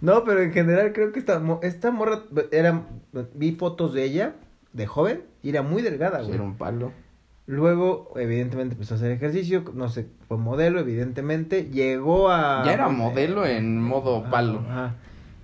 No, 0.00 0.24
pero 0.24 0.42
en 0.42 0.52
general 0.52 0.92
creo 0.92 1.12
que 1.12 1.20
esta, 1.20 1.40
esta 1.62 1.92
morra 1.92 2.22
era... 2.50 2.82
Vi 3.34 3.52
fotos 3.52 3.92
de 3.92 4.04
ella, 4.04 4.34
de 4.72 4.86
joven, 4.86 5.22
y 5.42 5.50
era 5.50 5.62
muy 5.62 5.82
delgada, 5.82 6.20
güey. 6.20 6.34
Era 6.34 6.42
un 6.42 6.56
palo. 6.56 6.92
Luego, 7.46 8.12
evidentemente, 8.16 8.74
empezó 8.74 8.94
a 8.94 8.96
hacer 8.96 9.10
ejercicio, 9.10 9.64
no 9.74 9.88
sé, 9.88 10.06
fue 10.28 10.38
modelo, 10.38 10.78
evidentemente. 10.78 11.64
Llegó 11.64 12.30
a... 12.30 12.64
Ya 12.64 12.72
era 12.72 12.88
modelo 12.88 13.44
en 13.44 13.82
modo 13.82 14.30
palo. 14.30 14.62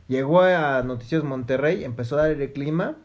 Llegó 0.06 0.40
a 0.40 0.82
Noticias 0.84 1.24
Monterrey, 1.24 1.84
empezó 1.84 2.16
a 2.16 2.22
dar 2.22 2.30
el 2.30 2.52
clima 2.52 2.96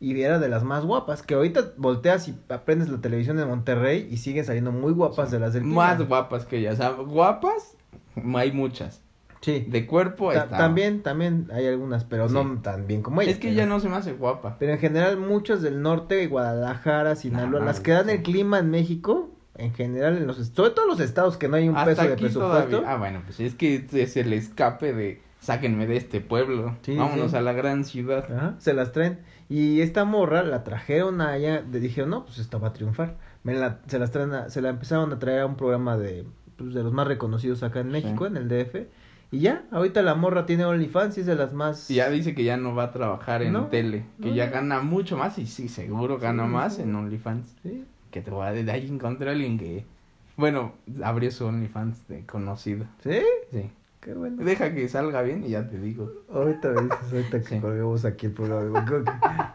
y 0.00 0.18
era 0.20 0.38
de 0.38 0.48
las 0.48 0.64
más 0.64 0.84
guapas. 0.84 1.22
Que 1.22 1.34
ahorita 1.34 1.72
volteas 1.76 2.28
y 2.28 2.34
aprendes 2.48 2.88
la 2.88 3.00
televisión 3.00 3.36
de 3.36 3.44
Monterrey 3.44 4.08
y 4.10 4.16
siguen 4.16 4.44
saliendo 4.44 4.72
muy 4.72 4.92
guapas 4.92 5.30
de 5.30 5.40
las 5.40 5.52
del 5.52 5.64
clima. 5.64 5.88
Más 5.88 6.08
guapas 6.08 6.46
que 6.46 6.58
ellas. 6.58 6.74
O 6.74 6.76
sea, 6.76 6.90
guapas, 6.90 7.76
hay 8.34 8.52
muchas. 8.52 9.02
Sí. 9.42 9.66
De 9.68 9.86
cuerpo, 9.86 10.30
ahí 10.30 10.36
Ta- 10.38 10.44
está. 10.44 10.56
también, 10.56 11.02
también 11.02 11.48
hay 11.52 11.66
algunas, 11.66 12.04
pero 12.04 12.28
Sí. 12.28 12.34
no 12.34 12.60
tan 12.62 12.86
bien 12.86 13.02
como 13.02 13.20
ellas. 13.20 13.34
Es 13.34 13.38
que 13.40 13.48
pero- 13.48 13.58
ya 13.58 13.66
no 13.66 13.78
se 13.80 13.88
me 13.90 13.96
hace 13.96 14.12
guapa. 14.14 14.56
Pero 14.58 14.72
en 14.72 14.78
general 14.78 15.18
muchos 15.18 15.60
del 15.60 15.82
norte, 15.82 16.26
Guadalajara, 16.28 17.14
Sinaloa, 17.16 17.60
No, 17.60 17.66
las 17.66 17.80
que 17.80 17.92
dan 17.92 18.06
sí. 18.06 18.12
el 18.12 18.22
clima 18.22 18.58
en 18.58 18.70
México, 18.70 19.30
en 19.56 19.74
general 19.74 20.16
en 20.16 20.26
los 20.26 20.36
sobre 20.38 20.70
todo 20.70 20.86
los 20.86 21.00
estados 21.00 21.36
que 21.36 21.48
no 21.48 21.56
hay 21.56 21.68
un 21.68 21.76
Hasta 21.76 21.90
peso 21.90 22.02
de 22.02 22.16
presupuesto. 22.16 22.40
todavía. 22.68 22.82
Ah, 22.92 22.96
bueno, 22.96 23.20
pues 23.24 23.38
es 23.40 23.54
que 23.54 23.84
es 23.92 24.16
el 24.16 24.32
escape 24.32 24.92
de 24.94 25.20
sáquenme 25.40 25.86
de 25.88 25.96
este 25.96 26.20
pueblo. 26.20 26.76
Sí, 26.82 26.96
Vámonos 26.96 27.32
sí. 27.32 27.36
a 27.36 27.40
la 27.42 27.52
gran 27.52 27.84
ciudad. 27.84 28.24
Ajá, 28.32 28.54
se 28.58 28.72
las 28.74 28.92
traen. 28.92 29.18
Y 29.48 29.80
esta 29.80 30.04
morra 30.04 30.42
la 30.44 30.62
trajeron 30.64 31.20
allá, 31.20 31.62
le 31.70 31.80
dijeron, 31.80 32.10
no, 32.10 32.24
pues 32.24 32.38
esta 32.38 32.58
va 32.58 32.68
a 32.68 32.72
triunfar. 32.72 33.16
Me 33.42 33.54
la, 33.54 33.80
se 33.88 33.98
las 33.98 34.12
traen 34.12 34.32
a- 34.32 34.48
se 34.50 34.62
la 34.62 34.68
empezaron 34.70 35.12
a 35.12 35.18
traer 35.18 35.40
a 35.40 35.46
un 35.46 35.56
programa 35.56 35.98
de, 35.98 36.24
pues, 36.56 36.72
de 36.74 36.82
los 36.84 36.92
más 36.92 37.08
reconocidos 37.08 37.62
acá 37.64 37.80
en 37.80 37.88
México, 37.88 38.24
Sí. 38.24 38.30
en 38.30 38.36
el 38.36 38.48
DF. 38.48 38.88
Y 39.32 39.40
ya, 39.40 39.64
ahorita 39.72 40.02
la 40.02 40.14
morra 40.14 40.44
tiene 40.46 40.64
OnlyFans 40.66 41.16
y 41.16 41.20
es 41.22 41.26
de 41.26 41.34
las 41.34 41.52
más... 41.54 41.90
Y 41.90 41.94
ya 41.94 42.08
dice 42.10 42.34
que 42.34 42.44
ya 42.44 42.56
no 42.58 42.74
va 42.74 42.84
a 42.84 42.92
trabajar 42.92 43.42
en 43.42 43.54
No, 43.54 43.66
tele. 43.68 44.04
Que 44.20 44.28
no. 44.28 44.34
ya 44.34 44.46
gana 44.50 44.80
mucho 44.80 45.16
más. 45.16 45.38
Y 45.38 45.46
sí, 45.46 45.68
seguro 45.68 46.18
gana 46.18 46.44
Sí, 46.44 46.50
más 46.52 46.76
sí. 46.76 46.82
en 46.82 46.94
OnlyFans. 46.94 47.56
Sí, 47.62 47.84
Que 48.10 48.20
te 48.20 48.30
voy 48.30 48.46
a 48.46 48.52
de 48.52 48.70
ahí 48.70 48.86
encontré 48.88 49.30
a 49.30 49.32
alguien 49.32 49.58
que. 49.58 49.84
Bueno, 50.36 50.74
abrió 51.02 51.30
su 51.30 51.46
OnlyFans 51.46 52.06
de 52.08 52.26
conocido. 52.26 52.84
sí, 53.02 53.20
Sí. 53.50 53.70
qué 54.02 54.12
bueno. 54.12 54.44
Deja 54.44 54.74
que 54.74 54.86
salga 54.88 55.22
bien 55.22 55.44
y 55.44 55.48
ya 55.50 55.66
te 55.66 55.78
digo. 55.78 56.12
Ahorita 56.30 56.68
me 56.68 56.82
dices, 56.82 57.12
ahorita 57.12 57.40
que 57.40 57.46
Sí. 57.54 57.58
colguemos 57.60 58.04
aquí 58.04 58.26
el 58.26 58.32
programa. 58.32 58.84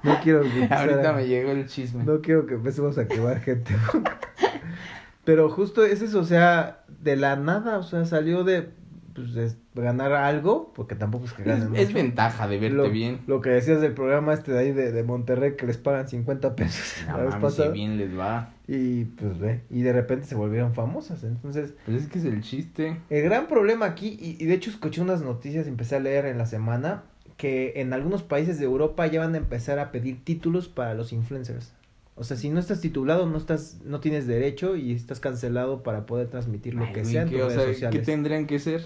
No 0.02 0.20
quiero 0.24 0.42
que 0.42 0.68
Ahorita 0.74 1.14
me 1.14 1.28
llegó 1.28 1.52
el 1.52 1.68
chisme. 1.68 2.04
No 2.04 2.20
quiero 2.22 2.48
que 2.48 2.56
empecemos 2.56 2.98
a 2.98 3.08
quemar 3.08 3.42
gente. 3.42 3.76
Pero 5.24 5.50
justo 5.50 5.84
es 5.86 6.02
eso, 6.02 6.20
o 6.22 6.24
sea, 6.24 6.84
de 7.02 7.16
la 7.16 7.36
nada, 7.36 7.78
o 7.80 7.84
sea, 7.84 8.06
salió 8.06 8.44
de, 8.46 8.70
pues, 9.18 9.34
de 9.34 9.52
ganar 9.76 10.14
algo, 10.14 10.72
porque 10.74 10.96
tampoco 10.96 11.26
es 11.26 11.34
que 11.34 11.42
es, 11.42 11.48
ganen 11.48 11.76
es 11.76 11.92
ventaja 11.94 12.48
de 12.48 12.58
verte 12.60 12.78
lo, 12.78 12.90
bien. 12.90 13.20
Lo 13.28 13.42
que 13.42 13.50
decías 13.50 13.82
del 13.82 13.94
programa 13.94 14.34
este 14.34 14.52
de 14.54 14.60
ahí 14.60 14.72
de, 14.72 14.92
de 14.92 15.04
Monterrey, 15.04 15.56
que 15.58 15.66
les 15.66 15.78
pagan 15.78 16.08
50 16.08 16.56
pesos 16.56 16.96
No 17.08 17.18
la 17.18 17.24
vez 17.24 17.34
mames, 17.36 17.54
si 17.56 17.68
bien 17.70 17.98
les 17.98 18.18
va. 18.18 18.54
Y 18.68 19.06
pues 19.06 19.40
ve, 19.40 19.62
y 19.70 19.82
de 19.82 19.94
repente 19.94 20.26
se 20.26 20.36
volvieron 20.36 20.74
famosas. 20.74 21.24
Entonces, 21.24 21.74
Pues 21.86 22.04
es 22.04 22.10
que 22.10 22.20
es 22.20 22.26
el 22.26 22.42
chiste. 22.42 22.98
el 23.10 23.24
gran 23.24 23.48
problema 23.48 23.86
aquí, 23.86 24.18
y, 24.22 24.42
y 24.42 24.46
de 24.48 24.54
hecho 24.54 24.70
escuché 24.70 25.02
unas 25.02 25.22
noticias 25.22 25.68
empecé 25.68 25.96
a 25.96 26.00
leer 26.00 26.26
en 26.26 26.38
la 26.38 26.46
semana, 26.46 27.04
que 27.38 27.74
en 27.78 27.94
algunos 27.94 28.24
países 28.24 28.58
de 28.60 28.66
Europa 28.66 29.06
ya 29.08 29.20
van 29.20 29.36
a 29.36 29.38
empezar 29.38 29.80
a 29.80 29.92
pedir 29.92 30.24
títulos 30.24 30.68
para 30.68 30.94
los 30.96 31.14
influencers. 31.14 31.74
O 32.20 32.24
sea, 32.24 32.36
si 32.36 32.50
no 32.50 32.60
estás 32.60 32.82
titulado, 32.82 33.28
no 33.28 33.38
estás, 33.38 33.78
no 33.86 34.00
tienes 34.00 34.26
derecho 34.26 34.76
y 34.76 34.92
estás 34.92 35.20
cancelado 35.20 35.84
para 35.84 36.08
poder 36.08 36.30
transmitir 36.30 36.74
lo 36.74 36.86
Ay, 36.86 36.94
que 36.94 37.06
sea 37.06 37.22
en 37.22 37.30
¿qué, 37.30 37.36
tus 37.36 37.44
o 37.44 37.48
redes 37.50 37.62
sea, 37.62 37.74
sociales. 37.74 38.00
¿Qué 38.00 38.06
tendrían 38.06 38.48
que 38.48 38.58
ser? 38.58 38.84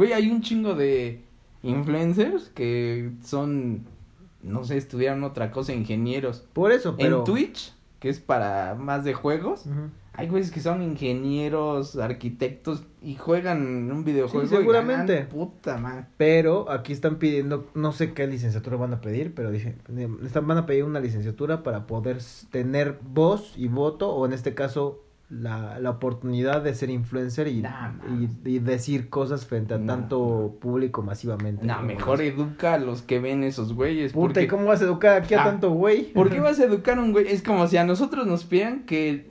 Güey, 0.00 0.14
hay 0.14 0.30
un 0.30 0.40
chingo 0.40 0.74
de 0.74 1.20
influencers 1.62 2.48
que 2.54 3.10
son, 3.22 3.84
no 4.42 4.64
sé, 4.64 4.78
estudiaron 4.78 5.24
otra 5.24 5.50
cosa, 5.50 5.74
ingenieros. 5.74 6.42
Por 6.54 6.72
eso, 6.72 6.96
pero... 6.96 7.18
En 7.18 7.24
Twitch, 7.24 7.74
que 7.98 8.08
es 8.08 8.18
para 8.18 8.76
más 8.76 9.04
de 9.04 9.12
juegos, 9.12 9.66
hay 10.14 10.28
güeyes 10.28 10.52
que 10.52 10.60
son 10.60 10.80
ingenieros, 10.80 11.96
arquitectos 11.96 12.82
y 13.02 13.16
juegan 13.16 13.92
un 13.92 14.02
videojuego. 14.02 14.48
Sí, 14.48 14.54
y 14.54 14.56
seguramente. 14.56 15.16
ganan 15.16 15.28
Puta 15.28 15.76
madre. 15.76 16.06
Pero 16.16 16.70
aquí 16.70 16.94
están 16.94 17.16
pidiendo, 17.16 17.68
no 17.74 17.92
sé 17.92 18.14
qué 18.14 18.26
licenciatura 18.26 18.78
van 18.78 18.94
a 18.94 19.02
pedir, 19.02 19.34
pero 19.34 19.50
dije, 19.50 19.76
están, 20.24 20.46
van 20.46 20.56
a 20.56 20.64
pedir 20.64 20.84
una 20.84 21.00
licenciatura 21.00 21.62
para 21.62 21.86
poder 21.86 22.20
tener 22.50 22.98
voz 23.02 23.52
y 23.54 23.68
voto, 23.68 24.14
o 24.14 24.24
en 24.24 24.32
este 24.32 24.54
caso, 24.54 25.04
la, 25.30 25.78
la 25.78 25.90
oportunidad 25.90 26.60
de 26.62 26.74
ser 26.74 26.90
influencer 26.90 27.46
y, 27.48 27.62
Nah, 27.62 27.92
y, 28.44 28.48
y 28.48 28.58
decir 28.58 29.08
cosas 29.08 29.46
frente 29.46 29.74
a 29.74 29.86
tanto 29.86 30.58
público 30.60 31.02
masivamente. 31.02 31.64
No, 31.64 31.80
mejor 31.82 32.20
educa 32.20 32.74
a 32.74 32.78
los 32.78 33.02
que 33.02 33.20
ven 33.20 33.44
esos 33.44 33.72
güeyes. 33.72 34.12
Puta, 34.12 34.22
porque- 34.26 34.42
¿y 34.42 34.48
cómo 34.48 34.64
vas 34.66 34.80
a 34.82 34.84
educar 34.84 35.22
aquí 35.22 35.34
a 35.34 35.42
Ah, 35.42 35.44
tanto 35.44 35.70
güey? 35.70 36.12
¿Por 36.12 36.30
qué 36.30 36.40
vas 36.40 36.58
a 36.58 36.64
educar 36.64 36.98
a 36.98 37.00
un 37.00 37.12
güey? 37.12 37.28
Es 37.28 37.42
como 37.42 37.66
si 37.68 37.76
a 37.76 37.84
nosotros 37.84 38.26
nos 38.26 38.42
pidieran 38.44 38.84
que 38.86 39.30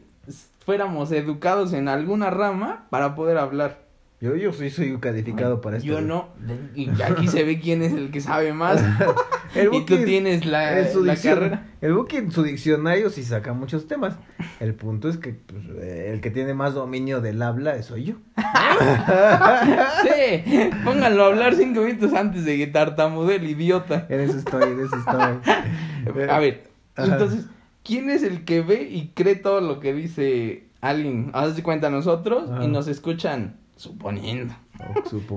fuéramos 0.65 1.11
educados 1.11 1.73
en 1.73 1.87
alguna 1.89 2.29
rama 2.29 2.87
para 2.89 3.13
poder 3.15 3.37
hablar. 3.37 3.88
Yo, 4.21 4.35
yo 4.35 4.51
sí 4.51 4.69
soy 4.69 4.97
calificado 4.99 5.61
para 5.61 5.77
esto. 5.77 5.87
Yo 5.87 5.95
güey. 5.95 6.05
no. 6.05 6.27
Y 6.75 6.89
aquí 7.01 7.27
se 7.29 7.43
ve 7.43 7.59
quién 7.59 7.81
es 7.81 7.93
el 7.93 8.11
que 8.11 8.19
sabe 8.19 8.53
más. 8.53 8.83
El 9.55 9.73
y 9.73 9.83
tú 9.83 9.97
tienes 10.05 10.45
la, 10.45 10.79
la 10.79 11.15
carrera. 11.15 11.65
El 11.81 11.93
Buki 11.93 12.17
en 12.17 12.31
su 12.31 12.43
diccionario 12.43 13.09
sí 13.09 13.23
saca 13.23 13.51
muchos 13.51 13.87
temas. 13.87 14.15
El 14.59 14.75
punto 14.75 15.09
es 15.09 15.17
que 15.17 15.33
pues, 15.33 15.63
eh, 15.81 16.11
el 16.13 16.21
que 16.21 16.29
tiene 16.29 16.53
más 16.53 16.75
dominio 16.75 17.19
del 17.19 17.41
habla 17.41 17.81
soy 17.81 18.03
yo. 18.05 18.15
Sí, 20.03 20.69
pónganlo 20.85 21.23
a 21.23 21.27
hablar 21.27 21.55
cinco 21.55 21.81
minutos 21.81 22.13
antes 22.13 22.45
de 22.45 22.57
que 22.57 22.67
tartamude 22.67 23.37
el 23.37 23.49
idiota. 23.49 24.05
En 24.09 24.19
eso 24.19 24.37
estoy, 24.37 24.63
en 24.71 24.79
eso 24.81 24.95
estoy. 24.95 26.27
A 26.29 26.39
ver, 26.39 26.69
Ajá. 26.95 27.11
entonces, 27.13 27.45
¿quién 27.83 28.09
es 28.09 28.23
el 28.23 28.45
que 28.45 28.61
ve 28.61 28.83
y 28.83 29.11
cree 29.15 29.35
todo 29.35 29.61
lo 29.61 29.79
que 29.79 29.93
dice 29.93 30.65
alguien? 30.81 31.31
Haz 31.33 31.55
de 31.55 31.63
cuenta 31.63 31.89
nosotros 31.89 32.49
Ajá. 32.51 32.63
y 32.63 32.67
nos 32.67 32.87
escuchan, 32.87 33.55
suponiendo, 33.79 34.53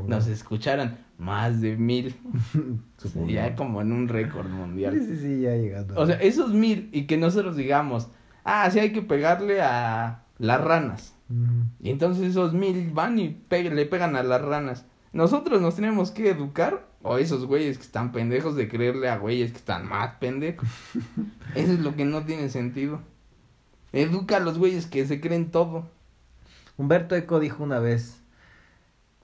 nos 0.08 0.26
escucharan 0.26 0.98
más 1.18 1.60
de 1.60 1.76
mil. 1.76 2.14
Ya 3.26 3.56
como 3.56 3.80
en 3.80 3.92
un 3.92 4.08
récord 4.08 4.46
Sí, 4.46 4.52
mundial. 4.52 5.00
sí, 5.00 5.16
sí, 5.16 5.40
ya 5.40 5.56
llegando. 5.56 5.94
O 6.00 6.06
sea, 6.06 6.16
esos 6.16 6.52
mil 6.52 6.88
y 6.92 7.06
que 7.06 7.16
nosotros 7.16 7.56
digamos, 7.56 8.08
ah, 8.44 8.70
sí 8.70 8.78
hay 8.78 8.92
que 8.92 9.02
pegarle 9.02 9.60
a 9.60 10.24
las 10.38 10.60
ranas. 10.62 11.14
Y 11.80 11.90
entonces 11.90 12.24
esos 12.28 12.52
mil 12.52 12.90
van 12.92 13.18
y 13.18 13.30
pe- 13.30 13.70
le 13.70 13.86
pegan 13.86 14.16
a 14.16 14.22
las 14.22 14.42
ranas. 14.42 14.84
Nosotros 15.12 15.60
nos 15.62 15.76
tenemos 15.76 16.10
que 16.10 16.28
educar 16.30 16.86
o 17.02 17.18
esos 17.18 17.46
güeyes 17.46 17.78
que 17.78 17.84
están 17.84 18.12
pendejos 18.12 18.54
de 18.54 18.68
creerle 18.68 19.08
a 19.08 19.16
güeyes 19.18 19.50
que 19.50 19.58
están 19.58 19.88
más 19.88 20.14
pendejos. 20.16 20.68
Eso 21.54 21.72
es 21.72 21.80
lo 21.80 21.94
que 21.96 22.04
no 22.04 22.24
tiene 22.24 22.48
sentido. 22.50 23.00
Educa 23.92 24.36
a 24.36 24.40
los 24.40 24.58
güeyes 24.58 24.86
que 24.86 25.06
se 25.06 25.20
creen 25.20 25.50
todo. 25.50 25.90
Humberto 26.76 27.14
Eco 27.16 27.40
dijo 27.40 27.62
una 27.64 27.78
vez 27.78 28.21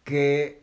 que 0.08 0.62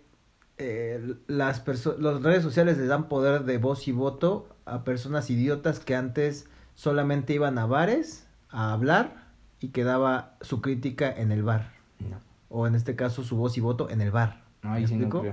eh, 0.58 1.14
las 1.28 1.64
las 2.00 2.24
redes 2.24 2.42
sociales 2.42 2.80
le 2.80 2.88
dan 2.88 3.08
poder 3.08 3.44
de 3.44 3.60
voz 3.60 3.88
y 3.88 3.92
voto 3.92 4.48
a 4.66 4.84
personas 4.84 5.30
idiotas 5.30 5.80
que 5.80 5.96
antes 5.96 6.48
solamente 6.74 7.34
iban 7.34 7.60
a 7.60 7.68
bares 7.68 8.26
a 8.50 8.74
hablar 8.74 9.28
y 9.60 9.68
que 9.68 9.84
daba 9.84 10.34
su 10.42 10.62
crítica 10.62 11.12
en 11.16 11.32
el 11.32 11.44
bar. 11.44 11.74
No, 12.00 12.18
O 12.50 12.66
en 12.66 12.74
este 12.74 12.96
caso 12.96 13.24
su 13.24 13.38
voz 13.38 13.56
y 13.58 13.62
voto 13.62 13.88
en 13.92 14.02
el 14.02 14.10
bar. 14.10 14.42
no 14.64 14.72
¿Me 14.72 14.78
ahí 14.78 14.88
sí 14.88 14.96
no. 14.96 15.24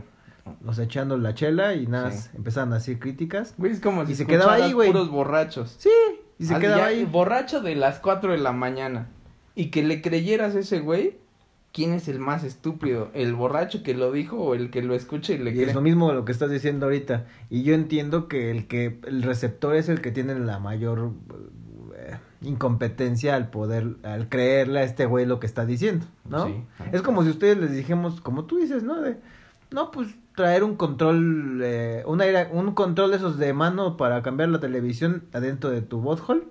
O 0.66 0.74
sea, 0.74 0.84
echando 0.84 1.16
la 1.16 1.32
chela 1.34 1.74
y 1.74 1.86
nada, 1.86 2.10
Sí. 2.10 2.28
empezaban 2.34 2.70
a 2.72 2.76
decir 2.76 2.98
críticas. 2.98 3.54
Güey, 3.56 3.72
es 3.72 3.80
como 3.80 4.02
Y 4.02 4.08
si 4.08 4.16
se 4.16 4.26
quedaba 4.26 4.54
ahí, 4.54 4.72
güey. 4.72 4.90
puros 4.90 5.08
borrachos. 5.10 5.76
Sí, 5.78 5.88
y 6.38 6.44
se 6.44 6.52
Así 6.54 6.60
quedaba 6.60 6.78
ya, 6.82 6.86
ahí. 6.88 7.04
Borracho 7.06 7.62
de 7.62 7.76
las 7.76 8.00
4 8.00 8.32
de 8.32 8.38
la 8.38 8.52
mañana. 8.52 9.06
Y 9.54 9.70
que 9.70 9.82
le 9.82 10.02
creyeras 10.02 10.54
a 10.54 10.58
ese 10.58 10.80
güey. 10.80 11.21
¿Quién 11.72 11.92
es 11.94 12.06
el 12.08 12.18
más 12.18 12.44
estúpido? 12.44 13.10
¿El 13.14 13.34
borracho 13.34 13.82
que 13.82 13.94
lo 13.94 14.12
dijo 14.12 14.36
o 14.36 14.54
el 14.54 14.70
que 14.70 14.82
lo 14.82 14.94
escucha 14.94 15.32
y 15.32 15.38
le 15.38 15.50
Y 15.50 15.54
cree? 15.54 15.66
es 15.68 15.74
lo 15.74 15.80
mismo 15.80 16.12
lo 16.12 16.24
que 16.26 16.32
estás 16.32 16.50
diciendo 16.50 16.86
ahorita. 16.86 17.26
Y 17.48 17.62
yo 17.62 17.74
entiendo 17.74 18.28
que 18.28 18.50
el 18.50 18.66
que 18.66 18.98
el 19.06 19.22
receptor 19.22 19.74
es 19.74 19.88
el 19.88 20.00
que 20.02 20.10
tiene 20.12 20.34
la 20.38 20.58
mayor 20.58 21.12
eh, 21.96 22.16
incompetencia 22.42 23.34
al 23.36 23.48
poder, 23.48 23.96
al 24.02 24.28
creerle 24.28 24.80
a 24.80 24.82
este 24.82 25.06
güey 25.06 25.24
lo 25.24 25.40
que 25.40 25.46
está 25.46 25.64
diciendo, 25.64 26.04
¿no? 26.28 26.46
Sí. 26.46 26.54
Es 26.92 27.00
como 27.02 27.22
si 27.22 27.30
ustedes 27.30 27.56
les 27.56 27.72
dijimos, 27.72 28.20
como 28.20 28.44
tú 28.44 28.58
dices, 28.58 28.82
¿no? 28.82 29.00
De, 29.00 29.16
no, 29.70 29.90
pues 29.90 30.08
traer 30.36 30.64
un 30.64 30.76
control, 30.76 31.60
eh, 31.62 32.02
un, 32.06 32.20
aire- 32.20 32.48
un 32.52 32.72
control 32.74 33.10
de 33.12 33.16
esos 33.16 33.38
de 33.38 33.52
mano 33.54 33.96
para 33.96 34.22
cambiar 34.22 34.50
la 34.50 34.60
televisión 34.60 35.24
adentro 35.32 35.70
de 35.70 35.80
tu 35.82 36.00
botthole, 36.00 36.42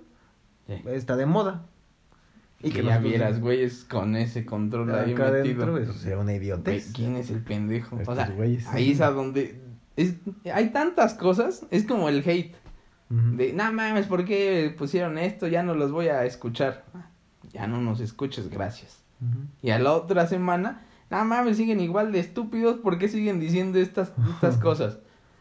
Sí. 0.66 0.74
está 0.86 1.16
de 1.16 1.26
moda. 1.26 1.66
Y 2.62 2.70
que, 2.70 2.78
ya 2.82 2.90
nosotros- 2.90 3.10
vieras, 3.10 3.40
güeyes, 3.40 3.84
con 3.84 4.14
ese 4.16 4.44
control 4.46 4.94
ahí 4.94 5.08
metido. 5.14 5.26
adentro, 5.26 5.78
eso 5.78 5.92
sería 5.94 6.16
una 6.16 6.24
Güey, 6.26 6.36
idiotez. 6.36 6.92
¿Quién 6.94 7.16
es 7.16 7.30
el 7.30 7.40
pendejo? 7.40 7.98
O 8.06 8.14
sea, 8.14 8.28
güeyes. 8.28 8.66
ahí 8.68 8.92
es 8.92 9.00
a 9.00 9.10
donde... 9.10 9.60
Es, 9.96 10.14
hay 10.52 10.70
tantas 10.70 11.14
cosas, 11.14 11.66
es 11.70 11.84
como 11.84 12.08
el 12.08 12.22
hate. 12.28 12.54
De, 13.10 13.52
no 13.52 13.70
mames, 13.72 14.06
¿por 14.06 14.24
qué 14.24 14.74
pusieron 14.78 15.18
esto? 15.18 15.46
Ya 15.46 15.62
no 15.62 15.74
los 15.74 15.92
voy 15.92 16.08
a 16.08 16.24
escuchar. 16.24 16.84
Ah, 16.94 17.10
Ya 17.52 17.66
no 17.66 17.78
nos 17.80 18.00
escuches, 18.00 18.48
gracias. 18.48 19.02
Y 19.60 19.70
a 19.70 19.78
la 19.78 19.92
otra 19.92 20.26
semana, 20.26 20.80
no 21.10 21.22
mames, 21.24 21.58
siguen 21.58 21.80
igual 21.80 22.10
de 22.10 22.20
estúpidos, 22.20 22.76
¿por 22.78 22.96
qué 22.98 23.08
siguen 23.08 23.38
diciendo 23.38 23.78
estas, 23.78 24.12
estas 24.34 24.56
cosas? 24.62 24.98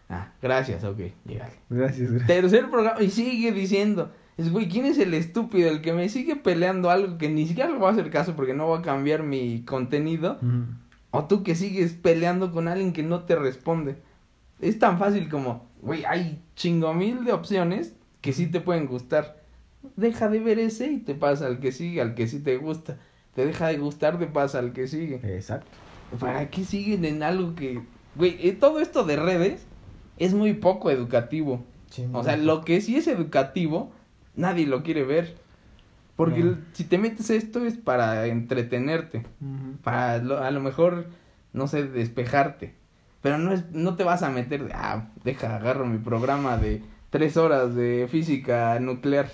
Ah, 0.09 0.33
gracias, 0.41 0.83
ok, 0.83 0.99
llegale. 1.25 1.53
Gracias, 1.69 2.11
gracias. 2.11 2.27
Tercer 2.27 2.69
programa, 2.69 3.01
y 3.01 3.09
sigue 3.09 3.53
diciendo, 3.53 4.11
es 4.41 4.51
güey, 4.51 4.67
¿quién 4.67 4.85
es 4.85 4.97
el 4.97 5.13
estúpido? 5.13 5.69
El 5.69 5.81
que 5.81 5.93
me 5.93 6.09
sigue 6.09 6.35
peleando 6.35 6.89
algo 6.89 7.17
que 7.17 7.29
ni 7.29 7.47
siquiera 7.47 7.69
le 7.69 7.77
voy 7.77 7.87
a 7.87 7.91
hacer 7.91 8.09
caso 8.09 8.35
porque 8.35 8.53
no 8.53 8.67
va 8.67 8.79
a 8.79 8.81
cambiar 8.81 9.23
mi 9.23 9.63
contenido. 9.63 10.37
O 11.11 11.25
tú 11.25 11.43
que 11.43 11.55
sigues 11.55 11.93
peleando 11.93 12.51
con 12.51 12.67
alguien 12.67 12.93
que 12.93 13.03
no 13.03 13.23
te 13.23 13.35
responde. 13.35 13.97
Es 14.59 14.79
tan 14.79 14.99
fácil 14.99 15.29
como, 15.29 15.67
güey, 15.81 16.05
hay 16.05 16.41
chingo 16.55 16.93
mil 16.93 17.25
de 17.25 17.33
opciones 17.33 17.95
que 18.21 18.33
sí 18.33 18.47
te 18.47 18.61
pueden 18.61 18.87
gustar. 18.87 19.41
Deja 19.95 20.29
de 20.29 20.39
ver 20.39 20.59
ese 20.59 20.91
y 20.91 20.97
te 20.97 21.15
pasa 21.15 21.47
al 21.47 21.59
que 21.59 21.71
sigue, 21.71 22.01
al 22.01 22.13
que 22.13 22.27
sí 22.27 22.39
te 22.39 22.57
gusta. 22.57 22.97
Te 23.35 23.45
deja 23.45 23.67
de 23.67 23.77
gustar, 23.77 24.19
te 24.19 24.27
pasa 24.27 24.59
al 24.59 24.73
que 24.73 24.87
sigue. 24.87 25.19
Exacto. 25.23 25.71
¿Para 26.19 26.49
qué 26.49 26.63
siguen 26.63 27.05
en 27.05 27.23
algo 27.23 27.55
que... 27.55 27.81
Güey, 28.15 28.37
eh, 28.47 28.51
todo 28.51 28.79
esto 28.79 29.03
de 29.03 29.15
redes 29.15 29.65
es 30.17 30.33
muy 30.33 30.53
poco 30.53 30.91
educativo. 30.91 31.63
O 32.13 32.23
sea, 32.23 32.37
lo 32.37 32.61
que 32.61 32.79
sí 32.79 32.95
es 32.95 33.07
educativo, 33.07 33.91
nadie 34.35 34.65
lo 34.67 34.83
quiere 34.83 35.03
ver. 35.03 35.35
Porque 36.15 36.43
No. 36.43 36.57
si 36.73 36.83
te 36.83 36.97
metes 36.97 37.29
esto 37.29 37.65
es 37.65 37.75
para 37.77 38.27
entretenerte. 38.27 39.23
Para 39.83 40.17
lo- 40.19 40.39
a 40.43 40.51
lo 40.51 40.59
mejor, 40.59 41.05
no 41.53 41.67
sé, 41.67 41.85
despejarte. 41.87 42.73
Pero 43.21 43.37
no, 43.37 43.51
es, 43.53 43.71
no 43.71 43.95
te 43.95 44.03
vas 44.03 44.23
a 44.23 44.29
meter 44.29 44.65
de, 44.65 44.73
ah, 44.73 45.09
deja, 45.23 45.55
agarro 45.55 45.85
mi 45.85 45.97
programa 45.99 46.57
de 46.57 46.81
tres 47.09 47.37
horas 47.37 47.75
de 47.75 48.07
física 48.09 48.77
nuclear. 48.79 49.29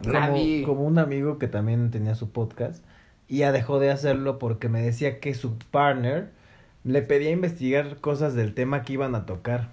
Como, 0.00 0.12
Nadie. 0.14 0.62
como 0.64 0.82
un 0.84 0.98
amigo 0.98 1.38
que 1.38 1.46
también 1.48 1.90
tenía 1.92 2.14
su 2.16 2.30
podcast 2.32 2.84
y 3.28 3.38
ya 3.38 3.52
dejó 3.52 3.78
de 3.78 3.90
hacerlo 3.92 4.38
porque 4.40 4.68
me 4.68 4.82
decía 4.82 5.20
que 5.20 5.32
su 5.34 5.56
partner 5.70 6.30
le 6.82 7.02
pedía 7.02 7.30
investigar 7.30 7.98
cosas 7.98 8.34
del 8.34 8.52
tema 8.54 8.82
que 8.82 8.94
iban 8.94 9.14
a 9.14 9.26
tocar. 9.26 9.68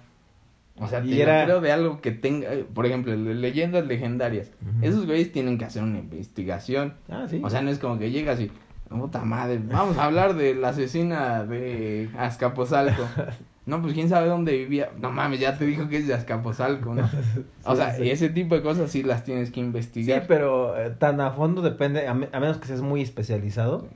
O 0.80 0.88
sea, 0.88 1.04
Y 1.04 1.10
te 1.10 1.22
era- 1.22 1.44
creo 1.44 1.60
de 1.60 1.72
algo 1.72 2.00
que 2.00 2.10
tenga, 2.10 2.48
por 2.74 2.86
ejemplo, 2.86 3.14
leyendas 3.14 3.86
legendarias. 3.86 4.50
Esos 4.82 5.06
güeyes 5.06 5.30
tienen 5.30 5.58
que 5.58 5.66
hacer 5.66 5.82
una 5.82 5.98
investigación. 5.98 6.94
Ah, 7.08 7.26
sí. 7.28 7.40
O 7.44 7.50
sea, 7.50 7.60
no 7.60 7.70
es 7.70 7.78
como 7.78 7.98
que 7.98 8.10
llegas 8.10 8.40
y, 8.40 8.50
puta 8.88 9.22
madre, 9.24 9.60
vamos 9.62 9.98
a 9.98 10.04
hablar 10.04 10.34
de 10.34 10.54
la 10.54 10.70
asesina 10.70 11.44
de 11.44 12.08
Azcapotzalco. 12.18 13.02
No, 13.66 13.80
pues 13.82 13.92
quién 13.94 14.08
sabe 14.08 14.26
dónde 14.26 14.56
vivía. 14.56 14.90
No 14.98 15.12
mames, 15.12 15.38
ya 15.38 15.56
te 15.56 15.64
dijo 15.64 15.86
que 15.88 15.98
es 15.98 16.08
de 16.08 16.14
Azcapotzalco, 16.14 16.92
¿no? 16.94 17.02
O 17.64 17.72
Sí, 17.72 17.76
sea, 17.76 17.94
sí. 17.94 18.10
ese 18.10 18.28
tipo 18.30 18.56
de 18.56 18.62
cosas 18.62 18.90
sí 18.90 19.02
las 19.04 19.22
tienes 19.22 19.50
que 19.50 19.56
Sí, 19.56 19.60
investigar. 19.60 20.24
pero 20.26 20.76
eh, 20.80 20.90
tan 20.98 21.20
a 21.20 21.30
fondo 21.32 21.60
depende, 21.62 22.08
a, 22.08 22.14
me- 22.14 22.30
a 22.32 22.40
menos 22.40 22.56
que 22.56 22.66
seas 22.66 22.80
muy 22.80 23.02
especializado. 23.02 23.86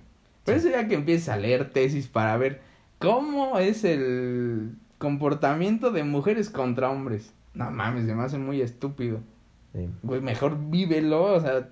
Pero 0.45 0.59
eso 0.59 0.69
ya 0.69 0.87
que 0.87 0.95
empieces 0.95 1.29
a 1.31 1.39
leer 1.39 1.71
tesis 1.73 2.07
para 2.07 2.37
ver 2.37 2.61
cómo 2.99 3.59
es 3.59 3.83
el 3.85 4.73
comportamiento 5.05 5.91
de 5.93 6.03
mujeres 6.03 6.51
contra 6.51 6.91
hombres. 6.91 7.33
No 7.55 7.71
mames, 7.71 8.07
se 8.07 8.15
me 8.15 8.23
hace 8.25 8.39
muy 8.39 8.61
estúpido. 8.61 9.21
Sí. 9.73 9.89
Güey, 10.03 10.21
mejor 10.21 10.59
vívelo, 10.71 11.23
o 11.35 11.41
sea, 11.41 11.69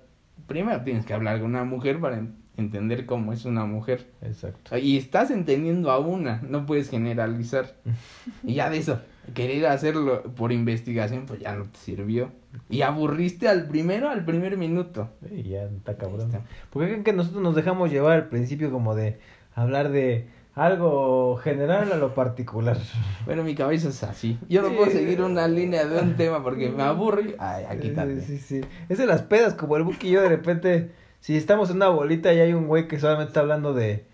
primero 0.47 0.81
tienes 0.83 1.05
que 1.05 1.13
hablar 1.13 1.39
con 1.41 1.49
una 1.49 1.63
mujer 1.65 1.99
para 1.99 2.19
en- 2.19 2.35
entender 2.57 3.05
cómo 3.05 3.33
es 3.33 3.43
una 3.45 3.65
mujer. 3.65 4.07
Exacto. 4.21 4.77
Y 4.77 4.97
estás 4.97 5.31
entendiendo 5.31 5.91
a 5.91 5.97
una, 5.99 6.41
no 6.47 6.65
puedes 6.65 6.89
generalizar. 6.89 7.75
Y 8.43 8.53
ya 8.55 8.69
de 8.69 8.77
eso, 8.77 9.01
querer 9.33 9.65
hacerlo 9.65 10.23
por 10.35 10.51
investigación, 10.51 11.25
pues 11.25 11.39
ya 11.39 11.55
no 11.55 11.63
te 11.65 11.77
sirvió. 11.79 12.31
Y 12.69 12.81
aburriste 12.83 13.47
al 13.47 13.67
primero, 13.67 14.09
al 14.09 14.23
primer 14.23 14.57
minuto. 14.57 15.09
Sí, 15.27 15.43
ya 15.43 15.63
está 15.63 15.97
cabrón. 15.97 16.27
Está. 16.27 16.41
Porque 16.69 16.89
creen 16.89 17.03
que 17.03 17.13
nosotros 17.13 17.41
nos 17.41 17.55
dejamos 17.55 17.89
llevar 17.91 18.13
al 18.13 18.29
principio 18.29 18.71
como 18.71 18.93
de 18.95 19.17
hablar 19.55 19.89
de 19.91 20.27
algo 20.55 21.37
general 21.37 21.91
a 21.91 21.97
lo 21.97 22.13
particular. 22.13 22.77
Bueno, 23.25 23.43
mi 23.43 23.55
cabeza 23.55 23.89
es 23.89 24.03
así. 24.03 24.37
Yo 24.49 24.61
no 24.61 24.69
Sí. 24.69 24.75
puedo 24.75 24.91
seguir 24.91 25.21
una 25.21 25.47
línea 25.47 25.85
de 25.85 25.99
un 25.99 26.15
tema 26.15 26.43
porque 26.43 26.69
me 26.69 26.83
aburre. 26.83 27.35
Ay, 27.39 27.65
aquí 27.69 27.87
está. 27.87 28.05
Sí, 28.05 28.21
sí, 28.21 28.37
sí. 28.37 28.61
Es 28.89 28.97
de 28.97 29.05
las 29.07 29.23
pedas, 29.23 29.53
como 29.55 29.77
el 29.77 29.97
yo 29.99 30.21
de 30.21 30.29
repente, 30.29 30.91
si 31.19 31.35
estamos 31.37 31.69
en 31.69 31.77
una 31.77 31.89
bolita 31.89 32.33
y 32.33 32.39
hay 32.39 32.53
un 32.53 32.67
güey 32.67 32.87
que 32.87 32.99
solamente 32.99 33.29
está 33.29 33.39
hablando 33.39 33.73
de 33.73 34.05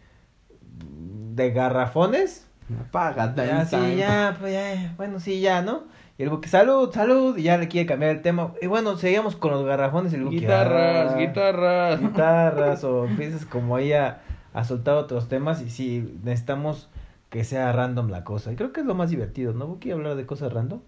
de 1.35 1.51
garrafones, 1.51 2.45
Apaga, 2.87 3.33
ya, 3.35 3.65
sí, 3.65 3.75
time. 3.77 3.95
ya, 3.95 4.35
pues 4.39 4.53
ya, 4.53 4.93
bueno, 4.97 5.19
sí, 5.19 5.39
ya, 5.39 5.61
¿no? 5.61 5.83
Y 6.17 6.23
el 6.23 6.29
Buki, 6.29 6.49
salud, 6.49 6.91
salud, 6.93 7.37
y 7.37 7.43
ya 7.43 7.57
le 7.57 7.69
quiere 7.69 7.87
cambiar 7.87 8.11
el 8.11 8.21
tema. 8.21 8.53
Y 8.61 8.67
bueno, 8.67 8.97
seguimos 8.97 9.37
con 9.37 9.51
los 9.51 9.65
garrafones 9.65 10.11
y 10.11 10.17
el 10.17 10.25
Buki, 10.25 10.41
Guitarras, 10.41 11.13
ah, 11.13 11.17
guitarras. 11.17 12.01
guitarras, 12.01 12.83
o 12.83 13.05
empiezas 13.05 13.45
como 13.45 13.75
ahí 13.77 13.93
a, 13.93 14.21
a 14.53 14.63
soltar 14.63 14.95
otros 14.95 15.27
temas 15.29 15.61
y 15.61 15.69
sí, 15.69 16.17
necesitamos 16.23 16.89
que 17.29 17.43
sea 17.43 17.71
random 17.71 18.09
la 18.09 18.23
cosa. 18.23 18.51
Y 18.51 18.55
creo 18.55 18.73
que 18.73 18.79
es 18.81 18.85
lo 18.85 18.95
más 18.95 19.09
divertido, 19.11 19.53
¿no, 19.53 19.67
Buki? 19.67 19.91
Hablar 19.91 20.15
de 20.15 20.25
cosas 20.25 20.51
random. 20.53 20.79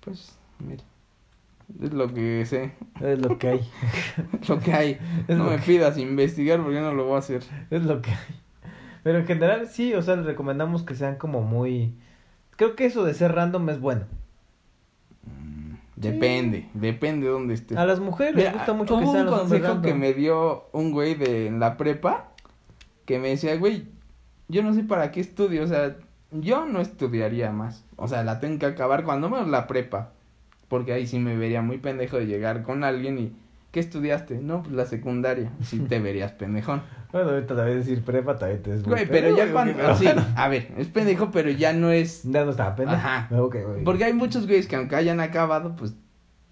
Pues, 0.00 0.38
mira. 0.58 0.82
Es 1.80 1.92
lo 1.92 2.12
que 2.12 2.44
sé. 2.46 2.72
Es 3.00 3.18
lo 3.20 3.38
que 3.38 3.48
hay. 3.48 3.60
Es 4.42 4.48
lo 4.48 4.58
que 4.58 4.72
hay. 4.72 4.98
Es 5.28 5.36
no 5.36 5.44
me 5.44 5.56
que- 5.56 5.62
pidas 5.62 5.98
investigar 5.98 6.62
porque 6.62 6.80
no 6.80 6.92
lo 6.94 7.04
voy 7.04 7.16
a 7.16 7.18
hacer. 7.18 7.42
Es 7.70 7.84
lo 7.84 8.00
que 8.02 8.10
hay. 8.10 8.40
Pero 9.02 9.18
en 9.18 9.26
general 9.26 9.66
sí, 9.68 9.94
o 9.94 10.02
sea, 10.02 10.16
les 10.16 10.26
recomendamos 10.26 10.82
que 10.82 10.94
sean 10.94 11.16
como 11.16 11.42
muy... 11.42 11.94
Creo 12.56 12.76
que 12.76 12.84
eso 12.86 13.04
de 13.04 13.14
ser 13.14 13.34
random 13.34 13.68
es 13.70 13.80
bueno. 13.80 14.04
Mm, 15.24 15.74
Depende, 15.96 16.68
depende 16.74 17.26
de 17.26 17.32
dónde 17.32 17.54
estés. 17.54 17.76
A 17.78 17.84
las 17.86 18.00
mujeres 18.00 18.34
Mira, 18.34 18.50
les 18.50 18.58
gusta 18.58 18.72
mucho 18.74 18.98
que 18.98 19.06
sean 19.06 19.18
un 19.18 19.26
los 19.26 19.40
consejo 19.40 19.82
que 19.82 19.94
me 19.94 20.12
dio 20.14 20.64
un 20.72 20.92
güey 20.92 21.14
de 21.14 21.46
en 21.46 21.60
la 21.60 21.76
prepa 21.76 22.31
que 23.04 23.18
me 23.18 23.28
decía, 23.28 23.56
güey, 23.56 23.86
yo 24.48 24.62
no 24.62 24.74
sé 24.74 24.84
para 24.84 25.10
qué 25.10 25.20
estudio, 25.20 25.64
o 25.64 25.66
sea, 25.66 25.96
yo 26.30 26.66
no 26.66 26.80
estudiaría 26.80 27.50
más. 27.52 27.84
O 27.96 28.08
sea, 28.08 28.24
la 28.24 28.40
tengo 28.40 28.58
que 28.58 28.66
acabar 28.66 29.04
cuando 29.04 29.28
menos 29.28 29.48
la 29.48 29.66
prepa. 29.66 30.12
Porque 30.68 30.92
ahí 30.92 31.06
sí 31.06 31.18
me 31.18 31.36
vería 31.36 31.60
muy 31.60 31.78
pendejo 31.78 32.16
de 32.16 32.26
llegar 32.26 32.62
con 32.62 32.82
alguien 32.82 33.18
y 33.18 33.32
¿qué 33.72 33.80
estudiaste? 33.80 34.38
No, 34.38 34.62
pues 34.62 34.74
la 34.74 34.86
secundaria. 34.86 35.52
Sí 35.62 35.80
te 35.80 36.00
verías 36.00 36.32
pendejón. 36.32 36.82
Bueno, 37.12 37.28
ahorita 37.28 37.54
también 37.54 37.80
decir 37.80 38.02
prepa 38.02 38.38
también 38.38 38.62
te 38.62 38.74
es 38.74 38.82
Güey, 38.82 39.06
pero 39.06 39.26
pedo, 39.26 39.36
ya 39.36 39.42
güey, 39.42 39.52
cuando 39.52 39.96
sí, 39.96 40.06
a 40.34 40.48
ver, 40.48 40.72
es 40.78 40.88
pendejo, 40.88 41.30
pero 41.30 41.50
ya 41.50 41.74
no 41.74 41.90
es 41.90 42.22
Ya 42.22 42.46
no 42.46 42.52
está 42.52 42.74
pena. 42.74 42.94
Ajá. 42.94 43.28
Güey. 43.30 43.84
porque 43.84 44.04
hay 44.04 44.14
muchos 44.14 44.46
güeyes 44.46 44.66
que 44.66 44.76
aunque 44.76 44.96
hayan 44.96 45.20
acabado, 45.20 45.76
pues 45.76 45.94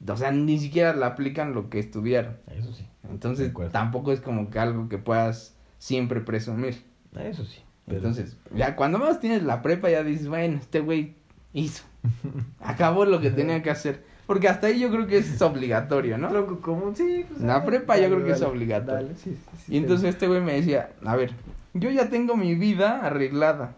o 0.06 0.16
sea, 0.18 0.30
ni 0.32 0.58
siquiera 0.58 0.94
le 0.94 1.04
aplican 1.06 1.54
lo 1.54 1.70
que 1.70 1.78
estudiaron. 1.78 2.36
Eso 2.46 2.74
sí. 2.74 2.86
Entonces, 3.08 3.52
tampoco 3.72 4.12
es 4.12 4.20
como 4.20 4.50
que 4.50 4.58
algo 4.58 4.90
que 4.90 4.98
puedas 4.98 5.56
siempre 5.80 6.20
presumir. 6.20 6.80
Eso 7.18 7.44
sí. 7.44 7.58
pero- 7.86 7.96
Entonces, 7.98 8.36
ya 8.54 8.76
cuando 8.76 8.98
menos 9.00 9.18
tienes 9.18 9.42
la 9.42 9.62
prepa, 9.62 9.90
ya 9.90 10.04
dices, 10.04 10.28
bueno, 10.28 10.58
este 10.58 10.78
güey 10.78 11.14
hizo. 11.52 11.82
Acabó 12.60 13.04
lo 13.04 13.20
que 13.20 13.30
tenía 13.30 13.62
que 13.64 13.70
hacer. 13.70 14.04
Porque 14.26 14.48
hasta 14.48 14.68
ahí 14.68 14.78
yo 14.78 14.90
creo 14.92 15.08
que 15.08 15.18
es 15.18 15.42
obligatorio, 15.42 16.16
¿no? 16.16 16.28
Tronco 16.28 16.60
común, 16.60 16.94
sí. 16.94 17.24
Pues, 17.28 17.40
La 17.40 17.54
dale, 17.54 17.66
prepa 17.66 17.98
yo 17.98 18.06
creo 18.08 18.24
que 18.24 18.30
es 18.30 18.42
obligatorio. 18.42 19.06
dale, 19.08 19.16
sí, 19.16 19.34
sí, 19.34 19.56
sí, 19.66 19.74
Y 19.74 19.78
entonces 19.78 20.10
este 20.10 20.28
güey 20.28 20.40
me 20.40 20.52
decía, 20.52 20.90
a 21.04 21.16
ver, 21.16 21.32
yo 21.74 21.90
ya 21.90 22.08
tengo 22.10 22.36
mi 22.36 22.54
vida 22.54 23.00
arreglada. 23.04 23.74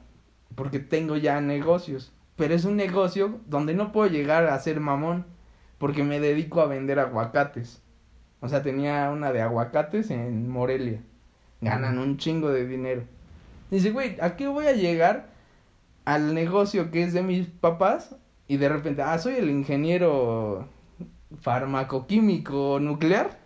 Porque 0.54 0.78
tengo 0.78 1.16
ya 1.16 1.40
negocios. 1.40 2.12
Pero 2.36 2.52
es 2.54 2.66
un 2.66 2.76
negocio 2.76 3.40
donde 3.46 3.72
no 3.72 3.92
puedo 3.92 4.10
llegar 4.10 4.44
a 4.46 4.58
ser 4.58 4.78
mamón. 4.80 5.24
Porque 5.78 6.04
me 6.04 6.20
dedico 6.20 6.60
a 6.60 6.66
vender 6.66 6.98
aguacates. 6.98 7.80
O 8.40 8.48
sea, 8.48 8.62
tenía 8.62 9.10
una 9.10 9.32
de 9.32 9.40
aguacates 9.40 10.10
en 10.10 10.50
Morelia. 10.50 11.00
Ganan 11.62 11.98
un 11.98 12.18
chingo 12.18 12.50
de 12.50 12.66
dinero. 12.66 13.04
Dice, 13.70 13.90
güey, 13.92 14.16
¿a 14.20 14.36
qué 14.36 14.48
voy 14.48 14.66
a 14.66 14.72
llegar 14.72 15.28
al 16.04 16.34
negocio 16.34 16.90
que 16.90 17.04
es 17.04 17.14
de 17.14 17.22
mis 17.22 17.46
papás? 17.46 18.16
Y 18.48 18.58
de 18.58 18.68
repente, 18.68 19.00
ah, 19.00 19.16
soy 19.16 19.36
el 19.36 19.48
ingeniero 19.48 20.68
farmacoquímico 21.40 22.80
nuclear. 22.80 23.38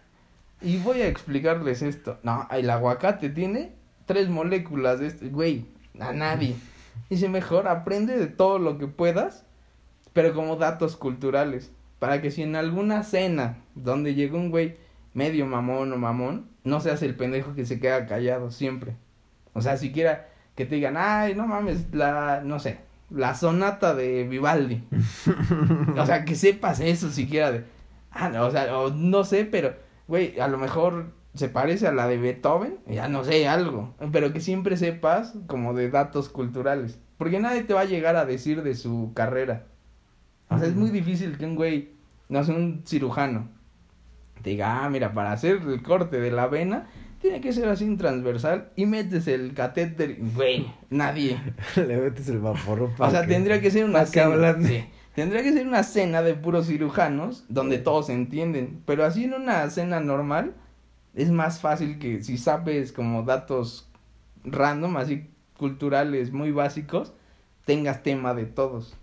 Y 0.63 0.79
voy 0.79 1.03
a 1.03 1.09
explicarles 1.09 1.83
esto. 1.83 2.19
No, 2.23 2.49
el 2.51 2.71
aguacate 2.71 3.29
tiene 3.29 3.73
tres 4.07 4.31
moléculas 4.31 4.99
de 4.99 5.09
esto. 5.09 5.27
Güey, 5.31 5.67
a 6.01 6.13
nadie. 6.13 6.57
Dice, 7.11 7.29
mejor 7.29 7.69
aprende 7.69 8.19
de 8.19 8.27
todo 8.27 8.59
lo 8.59 8.79
que 8.79 8.87
puedas, 8.87 9.45
pero 10.15 10.35
como 10.35 10.57
datos 10.57 10.97
culturales. 10.97 11.71
Para 11.99 12.23
que 12.23 12.31
si 12.31 12.43
en 12.43 12.57
alguna 12.57 13.03
cena 13.03 13.59
donde 13.75 14.15
llega 14.15 14.37
un 14.37 14.51
güey 14.51 14.77
medio 15.17 15.47
mamón 15.47 15.91
o 15.95 15.97
mamón, 15.97 16.51
no 16.63 16.79
seas 16.81 17.03
el 17.03 17.17
pendejo 17.17 17.55
que 17.55 17.65
se 17.65 17.81
queda 17.81 18.07
callado 18.07 18.51
siempre. 18.51 18.97
O 19.55 19.63
sea, 19.63 19.79
siquiera 19.79 20.29
que 20.55 20.67
te 20.67 20.75
digan, 20.75 20.97
ay, 20.99 21.35
no 21.35 21.47
mames, 21.47 21.87
la, 21.95 22.43
no 22.45 22.59
sé, 22.59 22.81
la 23.09 23.35
sonata 23.35 23.95
de 23.95 24.25
Vivaldi. 24.25 24.85
o 25.97 26.05
sea, 26.05 26.27
que 26.27 26.35
sepas 26.35 26.81
eso 26.81 27.11
siquiera 27.11 27.51
de, 27.51 27.65
ah, 28.11 28.29
no, 28.29 28.45
o 28.45 28.51
sea, 28.51 28.79
o 28.79 28.91
no 28.91 29.25
sé, 29.25 29.47
pero, 29.47 29.75
güey, 30.07 30.39
a 30.39 30.49
lo 30.49 30.59
mejor 30.59 31.07
se 31.33 31.49
parece 31.49 31.87
a 31.87 31.93
la 31.93 32.09
de 32.09 32.19
Beethoven, 32.19 32.77
ya 32.87 33.09
no 33.09 33.25
sé, 33.25 33.49
algo, 33.49 33.95
pero 34.13 34.35
que 34.35 34.41
siempre 34.41 34.77
sepas 34.77 35.33
como 35.47 35.73
de 35.73 35.89
datos 35.89 36.29
culturales, 36.29 36.99
porque 37.17 37.41
nadie 37.41 37.63
te 37.63 37.73
va 37.73 37.81
a 37.81 37.87
llegar 37.87 38.17
a 38.17 38.27
decir 38.27 38.63
de 38.63 38.75
su 38.75 39.13
carrera. 39.15 39.65
O 40.51 40.59
sea, 40.59 40.69
es 40.69 40.75
muy 40.75 40.91
difícil 40.91 41.39
que 41.39 41.47
un 41.47 41.55
güey, 41.55 41.93
no 42.29 42.45
sé, 42.45 42.53
un 42.53 42.83
cirujano, 42.87 43.56
diga, 44.43 44.85
ah, 44.85 44.91
mira, 44.91 45.13
para 45.13 45.33
hacer 45.33 45.61
el 45.67 45.83
corte 45.83 46.21
de 46.21 46.31
la 46.31 46.47
vena, 46.47 46.87
tiene 47.21 47.41
que 47.41 47.53
ser 47.53 47.69
así 47.69 47.97
transversal 47.97 48.71
y 48.77 48.87
metes 48.87 49.27
el 49.27 49.55
catéter, 49.55 50.19
güey, 50.35 50.67
nadie. 50.91 51.41
Le 51.77 51.97
metes 51.97 52.29
el 52.29 52.39
vapor. 52.39 52.91
O 52.99 53.11
sea, 53.11 53.27
tendría 53.27 53.61
que 53.61 53.71
ser 53.71 53.85
una 53.85 54.07
cena. 54.07 54.57
sí. 54.63 54.85
Tendría 55.17 55.43
que 55.43 55.55
ser 55.55 55.67
una 55.67 55.83
cena 55.83 56.21
de 56.21 56.35
puros 56.35 56.67
cirujanos 56.67 57.47
donde 57.49 57.79
todos 57.79 58.09
se 58.09 58.13
entienden. 58.13 58.83
Pero 58.85 59.03
así 59.03 59.25
en 59.25 59.33
una 59.33 59.69
cena 59.71 59.99
normal 59.99 60.53
es 61.15 61.31
más 61.31 61.59
fácil 61.59 61.99
que 61.99 62.23
si 62.23 62.37
sabes 62.37 62.93
como 62.93 63.23
datos 63.23 63.89
random, 64.45 64.99
así 64.99 65.31
culturales 65.57 66.33
muy 66.33 66.53
básicos, 66.53 67.15
tengas 67.65 68.03
tema 68.03 68.35
de 68.35 68.45
todos. 68.45 68.95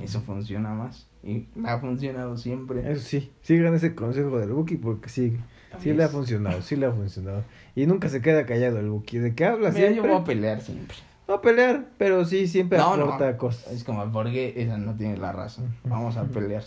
Eso 0.00 0.20
funciona 0.22 0.70
más. 0.74 1.06
Y 1.22 1.46
ha 1.64 1.78
funcionado 1.78 2.36
siempre. 2.36 2.90
Eso 2.90 3.02
sí, 3.02 3.32
sigan 3.42 3.74
ese 3.74 3.94
consejo 3.94 4.38
del 4.38 4.50
Buki 4.50 4.76
porque 4.76 5.08
sí, 5.08 5.36
sí 5.80 5.92
le 5.92 6.04
ha 6.04 6.08
funcionado, 6.08 6.62
sí 6.62 6.76
le 6.76 6.86
ha 6.86 6.92
funcionado. 6.92 7.44
Y 7.74 7.86
nunca 7.86 8.08
se 8.08 8.22
queda 8.22 8.46
callado 8.46 8.78
el 8.78 8.88
Buki. 8.88 9.18
¿De 9.18 9.34
qué 9.34 9.44
habla 9.44 9.70
Mira, 9.70 9.88
yo 9.88 9.92
siempre? 9.92 10.12
voy 10.12 10.20
a 10.20 10.24
pelear 10.24 10.60
siempre. 10.60 10.96
No 11.26 11.34
a 11.34 11.42
pelear, 11.42 11.84
pero 11.98 12.24
sí 12.24 12.46
siempre 12.48 12.78
No, 12.78 12.96
no. 12.96 13.04
aporta 13.04 13.36
cosas. 13.36 13.70
Es 13.72 13.84
como, 13.84 14.10
porque 14.10 14.54
esa 14.56 14.78
no 14.78 14.94
tiene 14.94 15.18
la 15.18 15.32
razón. 15.32 15.74
Vamos 15.84 16.16
a 16.16 16.24
pelear. 16.24 16.62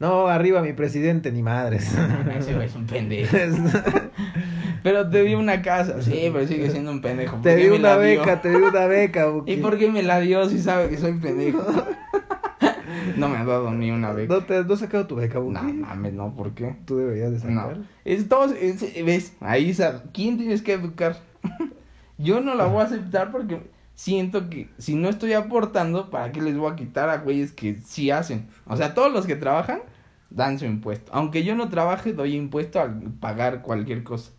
No, 0.00 0.26
arriba 0.26 0.60
mi 0.62 0.72
presidente, 0.72 1.30
ni 1.30 1.42
madres. 1.42 1.94
Ese 2.36 2.64
es 2.64 2.74
un 2.74 2.86
pendejo. 2.86 3.36
Pero 4.82 5.08
te 5.08 5.22
dio 5.24 5.38
una 5.38 5.62
casa. 5.62 6.02
Sí, 6.02 6.28
pero 6.32 6.46
sigue 6.46 6.70
siendo 6.70 6.90
un 6.90 7.00
pendejo. 7.00 7.34
¿Por 7.36 7.42
te 7.42 7.56
di 7.56 7.68
una 7.68 7.96
beca, 7.96 8.40
te 8.40 8.50
di 8.50 8.56
una 8.56 8.86
beca, 8.86 9.26
Buki. 9.26 9.52
¿Y 9.52 9.56
por 9.58 9.78
qué 9.78 9.90
me 9.90 10.02
la 10.02 10.20
dio 10.20 10.48
si 10.48 10.58
sabe 10.58 10.88
que 10.88 10.98
soy 10.98 11.12
pendejo? 11.14 11.64
no 13.16 13.28
me 13.28 13.36
ha 13.38 13.44
dado 13.44 13.70
ni 13.72 13.90
una 13.90 14.12
beca. 14.12 14.34
¿No, 14.34 14.44
te, 14.44 14.64
¿No 14.64 14.74
has 14.74 14.80
sacado 14.80 15.06
tu 15.06 15.16
beca, 15.16 15.38
Buki? 15.38 15.54
No 15.54 15.62
mames, 15.62 16.12
no, 16.12 16.34
¿por 16.34 16.52
qué? 16.52 16.76
Tú 16.84 16.96
deberías 16.98 17.30
de 17.42 17.50
No. 17.50 17.60
sacar. 17.62 17.76
Es 18.04 18.28
todos, 18.28 18.52
es- 18.52 19.04
ves, 19.04 19.34
ahí 19.40 19.72
sa- 19.74 20.02
¿quién 20.12 20.38
tienes 20.38 20.62
que 20.62 20.72
educar? 20.74 21.16
Yo 22.18 22.40
no 22.40 22.54
la 22.54 22.66
voy 22.66 22.82
a 22.82 22.84
aceptar 22.86 23.30
porque 23.32 23.60
siento 23.94 24.48
que 24.48 24.68
si 24.78 24.94
no 24.94 25.08
estoy 25.08 25.32
aportando, 25.32 26.10
¿para 26.10 26.32
qué 26.32 26.40
les 26.40 26.56
voy 26.56 26.72
a 26.72 26.76
quitar 26.76 27.08
a 27.08 27.18
güeyes 27.18 27.52
que 27.52 27.76
sí 27.84 28.10
hacen? 28.10 28.46
O 28.66 28.76
sea, 28.76 28.94
todos 28.94 29.12
los 29.12 29.26
que 29.26 29.36
trabajan 29.36 29.80
dan 30.34 30.58
su 30.58 30.64
impuesto. 30.64 31.12
Aunque 31.14 31.44
yo 31.44 31.54
no 31.54 31.68
trabaje, 31.68 32.12
doy 32.12 32.34
impuesto 32.36 32.80
al 32.80 33.00
pagar 33.20 33.62
cualquier 33.62 34.02
cosa. 34.02 34.32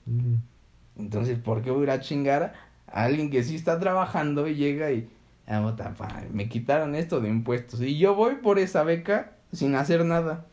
Entonces, 0.97 1.37
¿por 1.39 1.61
qué 1.61 1.71
voy 1.71 1.81
a 1.81 1.83
ir 1.83 1.91
a 1.91 1.99
chingar 1.99 2.53
a 2.87 3.03
alguien 3.03 3.29
que 3.29 3.43
sí 3.43 3.55
está 3.55 3.79
trabajando 3.79 4.47
y 4.47 4.55
llega 4.55 4.91
y 4.91 5.09
ah, 5.47 5.75
me 6.31 6.49
quitaron 6.49 6.95
esto 6.95 7.21
de 7.21 7.29
impuestos? 7.29 7.81
Y 7.81 7.97
yo 7.97 8.15
voy 8.15 8.35
por 8.35 8.59
esa 8.59 8.83
beca 8.83 9.31
sin 9.51 9.75
hacer 9.75 10.05
nada. 10.05 10.45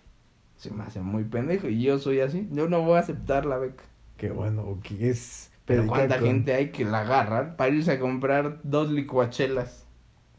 Se 0.57 0.70
me 0.70 0.83
hace 0.85 1.00
muy 1.00 1.24
pendejo 1.24 1.68
y 1.68 1.83
yo 1.83 1.98
soy 1.98 2.20
así. 2.20 2.48
Yo 2.53 2.68
no 2.68 2.83
voy 2.83 2.96
a 2.96 3.00
aceptar 3.00 3.46
la 3.46 3.57
beca. 3.57 3.85
Qué 4.18 4.31
bueno, 4.31 4.62
Buki. 4.64 4.98
Es 5.00 5.50
Pero 5.64 5.87
cuánta 5.87 6.18
con- 6.18 6.26
gente 6.26 6.53
hay 6.53 6.68
que 6.70 6.85
la 6.85 7.00
agarran 7.00 7.57
para 7.57 7.74
irse 7.74 7.92
a 7.92 7.98
comprar 7.98 8.59
dos 8.62 8.90
licuachelas. 8.90 9.87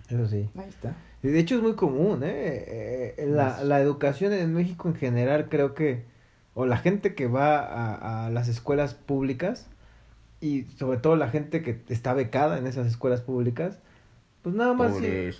Eso 0.08 0.28
sí. 0.28 0.48
Ahí 0.56 0.70
está. 0.70 0.96
Y 1.24 1.28
de 1.28 1.40
hecho 1.40 1.56
es 1.56 1.62
muy 1.62 1.74
común, 1.76 2.22
¿eh? 2.24 3.14
Eh, 3.18 3.26
La, 3.28 3.46
Más. 3.50 3.64
la 3.64 3.80
educación 3.82 4.34
en 4.34 4.54
México 4.54 4.88
en 4.88 4.96
general 4.96 5.48
creo 5.50 5.74
que, 5.76 6.04
o 6.54 6.66
la 6.66 6.78
gente 6.78 7.14
que 7.16 7.28
va 7.28 7.60
a, 7.60 8.26
a 8.26 8.30
las 8.30 8.48
escuelas 8.48 8.94
públicas, 8.96 9.68
y 10.40 10.64
sobre 10.78 10.98
todo 10.98 11.16
la 11.16 11.30
gente 11.30 11.62
que 11.62 11.80
está 11.90 12.14
becada 12.14 12.58
en 12.58 12.66
esas 12.66 12.88
escuelas 12.88 13.22
públicas, 13.22 13.78
pues 14.42 14.56
nada 14.56 14.74
más 14.74 14.94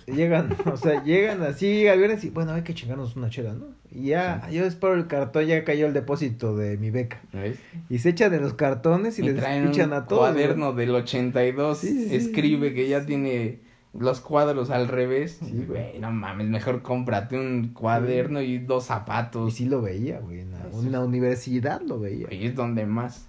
llegan, 0.06 0.56
o 0.72 0.76
sea, 0.76 1.02
llegan 1.02 1.42
así 1.42 1.88
al 1.88 1.98
viernes 1.98 2.22
y 2.22 2.30
bueno, 2.30 2.52
hay 2.52 2.62
que 2.62 2.72
chingarnos 2.72 3.16
una 3.16 3.28
chela, 3.30 3.52
¿no? 3.52 3.66
Y 3.90 4.06
ya, 4.10 4.48
yo 4.50 4.64
espero 4.64 4.94
el 4.94 5.08
cartón, 5.08 5.44
ya 5.46 5.64
cayó 5.64 5.86
el 5.88 5.92
depósito 5.92 6.56
de 6.56 6.78
mi 6.78 6.90
beca. 6.90 7.20
¿Ves? 7.32 7.58
Y 7.90 7.98
se 7.98 8.10
echan 8.10 8.32
en 8.32 8.42
los 8.42 8.54
cartones 8.54 9.18
y, 9.18 9.22
Y 9.22 9.26
les 9.30 9.36
traen 9.36 9.66
pichan 9.66 9.88
un 9.88 9.94
a 9.94 10.06
todos. 10.06 10.20
cuaderno 10.20 10.72
del 10.72 10.94
82. 10.94 11.78
Sí, 11.78 11.88
sí, 11.88 12.08
sí. 12.10 12.14
escribe 12.14 12.72
que 12.74 12.88
ya 12.88 13.04
tiene 13.04 13.58
los 13.98 14.20
cuadros 14.20 14.70
al 14.70 14.88
revés. 14.88 15.38
Sí, 15.42 15.52
Y, 15.62 15.66
güey, 15.66 15.98
no 15.98 16.10
mames, 16.10 16.48
mejor 16.48 16.82
cómprate 16.82 17.38
un 17.38 17.68
cuaderno 17.74 18.40
y 18.40 18.58
dos 18.58 18.84
Y 18.84 18.88
zapatos. 18.88 19.54
sí 19.54 19.66
lo 19.66 19.82
veía, 19.82 20.20
güey, 20.20 20.40
en 20.40 20.52
la, 20.52 20.58
Sí. 20.72 20.88
la 20.88 21.00
universidad 21.00 21.80
lo 21.82 22.00
veía. 22.00 22.26
Güey, 22.26 22.46
es 22.46 22.54
donde 22.54 22.86
más. 22.86 23.28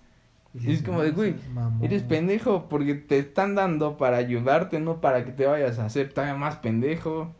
Y 0.54 0.69
Y 0.69 0.73
es 0.73 0.84
como 0.84 1.02
de, 1.02 1.10
"No 1.10 1.15
güey, 1.15 1.34
seas 1.34 1.49
mamón". 1.54 1.84
eres 1.84 2.04
pendejo 2.04 2.69
porque 2.69 2.93
te 2.93 3.17
están 3.17 3.56
dando 3.56 3.97
para 3.97 4.17
ayudarte, 4.17 4.80
no 4.80 5.02
para 5.02 5.26
que 5.26 5.32
te 5.32 5.45
vayas 5.47 5.80
a 5.80 5.86
hacer 5.86 6.13
todavía 6.13 6.36
más 6.36 6.58
pendejo. 6.58 7.34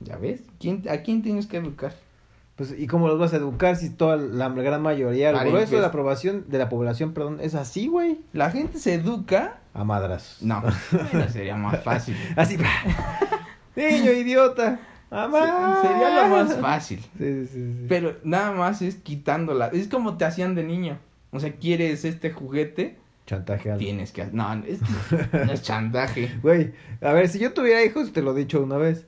¿Ya 0.00 0.16
ves? 0.18 0.42
¿Quién, 0.58 0.82
¿A 0.90 0.98
quién 0.98 1.22
tienes 1.22 1.46
que 1.46 1.56
educar? 1.58 1.94
Pues, 2.56 2.74
¿y 2.78 2.86
cómo 2.86 3.08
los 3.08 3.18
vas 3.18 3.32
a 3.32 3.36
educar 3.36 3.76
si 3.76 3.90
toda 3.90 4.16
la 4.16 4.48
gran 4.48 4.80
mayoría, 4.80 5.30
el 5.30 5.50
grueso 5.50 5.74
de 5.74 5.80
la 5.80 5.88
aprobación, 5.88 6.44
de 6.48 6.58
la 6.58 6.68
población, 6.68 7.12
perdón, 7.12 7.38
es 7.40 7.54
así, 7.54 7.88
güey? 7.88 8.20
La 8.32 8.50
gente 8.50 8.78
se 8.78 8.94
educa. 8.94 9.58
A 9.72 9.82
madras. 9.82 10.38
No, 10.40 10.62
bueno, 10.92 11.28
sería 11.28 11.56
más 11.56 11.82
fácil. 11.82 12.16
Así, 12.36 12.56
niño 13.74 14.12
idiota. 14.12 14.80
Sería 15.10 16.22
lo 16.22 16.28
más 16.28 16.56
fácil. 16.56 17.00
Sí, 17.18 17.46
sí, 17.46 17.72
sí. 17.72 17.86
Pero 17.88 18.16
nada 18.22 18.52
más 18.52 18.82
es 18.82 18.96
quitándola. 18.96 19.68
Es 19.68 19.88
como 19.88 20.16
te 20.16 20.24
hacían 20.24 20.54
de 20.54 20.62
niño. 20.62 20.98
O 21.32 21.40
sea, 21.40 21.52
quieres 21.52 22.04
este 22.04 22.30
juguete, 22.30 22.98
Chantaje 23.26 23.72
tienes 23.78 24.12
que... 24.12 24.26
No, 24.32 24.52
es, 24.66 24.80
no 25.32 25.52
es 25.52 25.62
chantaje. 25.62 26.30
Güey, 26.42 26.74
a 27.00 27.12
ver, 27.12 27.28
si 27.28 27.38
yo 27.38 27.52
tuviera 27.54 27.82
hijos, 27.82 28.12
te 28.12 28.20
lo 28.20 28.36
he 28.36 28.40
dicho 28.40 28.62
una 28.62 28.76
vez. 28.76 29.06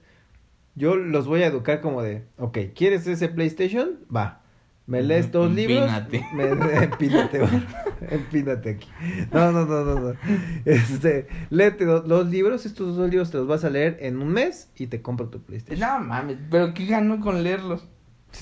Yo 0.77 0.95
los 0.97 1.27
voy 1.27 1.43
a 1.43 1.47
educar 1.47 1.81
como 1.81 2.03
de, 2.03 2.25
ok, 2.39 2.59
¿quieres 2.75 3.07
ese 3.07 3.29
PlayStation? 3.29 3.97
Va. 4.15 4.43
Me 4.87 5.03
lees 5.03 5.33
dos 5.33 5.51
libros. 5.53 5.91
Empínate. 5.91 6.27
Me, 6.33 6.45
empínate. 6.85 7.41
Empínate 8.11 8.71
aquí. 8.71 8.89
No, 9.33 9.51
no, 9.51 9.65
no, 9.67 9.85
no, 9.85 9.99
no. 9.99 10.13
Este, 10.65 11.27
léete 11.51 11.85
do- 11.85 12.03
dos 12.03 12.29
libros. 12.29 12.67
Estos 12.67 12.97
dos 12.97 13.11
libros 13.11 13.31
te 13.33 13.39
los 13.39 13.49
vas 13.49 13.65
a 13.65 13.71
leer 13.71 13.97
en 14.01 14.19
un 14.23 14.29
mes 14.29 14.71
y 14.77 14.87
te 14.87 15.03
compro 15.03 15.29
tu 15.29 15.41
PlayStation. 15.41 15.81
No 15.89 16.05
mames, 16.05 16.37
pero 16.51 16.73
¿qué 16.73 16.87
ganó 16.87 17.21
con 17.21 17.43
leerlos? 17.43 17.89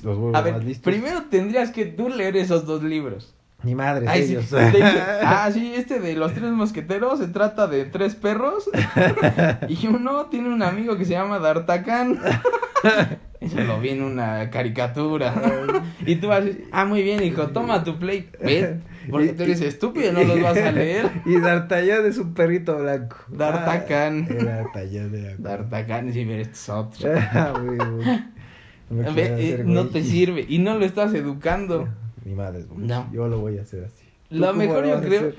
Los 0.02 0.34
A 0.34 0.42
ver, 0.42 0.54
más 0.54 0.64
listos. 0.64 0.92
primero 0.92 1.22
tendrías 1.30 1.70
que 1.70 1.86
tú 1.86 2.08
leer 2.10 2.36
esos 2.36 2.66
dos 2.66 2.82
libros. 2.82 3.34
Ni 3.64 3.74
madres 3.74 4.08
Ay, 4.08 4.26
sí, 4.26 4.34
de 4.56 4.68
hecho, 4.68 4.98
ah, 5.22 5.50
sí, 5.52 5.72
este 5.74 5.98
de 6.00 6.14
los 6.14 6.32
tres 6.34 6.50
mosqueteros 6.50 7.18
se 7.18 7.28
trata 7.28 7.66
de 7.66 7.84
tres 7.86 8.14
perros 8.14 8.68
y 9.68 9.86
uno 9.86 10.26
tiene 10.26 10.48
un 10.50 10.62
amigo 10.62 10.96
que 10.96 11.04
se 11.04 11.12
llama 11.12 11.38
D'Artagnan. 11.38 12.18
Eso 13.40 13.60
lo 13.60 13.78
vi 13.78 13.90
en 13.90 14.02
una 14.02 14.48
caricatura. 14.50 15.34
y 16.06 16.16
tú 16.16 16.28
vas 16.28 16.38
a 16.38 16.40
decir, 16.42 16.68
ah, 16.72 16.86
muy 16.86 17.02
bien, 17.02 17.22
hijo, 17.22 17.48
toma 17.48 17.84
tu 17.84 17.98
play. 17.98 18.30
¿Ves? 18.42 18.76
Porque 19.10 19.34
tú 19.34 19.42
eres 19.42 19.60
estúpido, 19.60 20.12
no 20.12 20.24
los 20.24 20.40
vas 20.40 20.56
a 20.56 20.72
leer. 20.72 21.10
Y 21.26 21.38
D'Artagnan 21.40 22.06
es 22.06 22.16
un 22.16 22.32
perrito 22.32 22.78
blanco. 22.78 23.16
D'Artagnan. 23.28 24.28
Ah, 24.30 24.44
D'Artagnan 24.44 25.14
era- 25.14 25.36
D'Artagnan, 25.36 26.12
sí, 26.12 26.24
pero 26.24 26.40
este 26.40 26.54
es 26.54 26.68
otro. 26.70 27.10
Ah. 27.14 27.52
No 28.90 28.96
me 28.96 29.10
Ve, 29.12 29.34
quieras 29.36 29.40
eh, 29.40 29.62
no 29.66 29.86
te 29.88 30.02
sirve 30.02 30.44
y 30.48 30.58
no 30.58 30.78
lo 30.78 30.84
estás 30.86 31.12
educando. 31.14 31.88
Ni 32.24 32.34
madres, 32.34 32.68
güey. 32.68 32.86
No. 32.86 33.08
Yo 33.12 33.28
lo 33.28 33.40
voy 33.40 33.58
a 33.58 33.62
hacer 33.62 33.84
así. 33.84 34.04
¿Tú 34.28 34.36
Lo 34.36 34.54
mejor 34.54 34.86
yo 34.86 34.96
a 34.96 35.00
creo, 35.00 35.32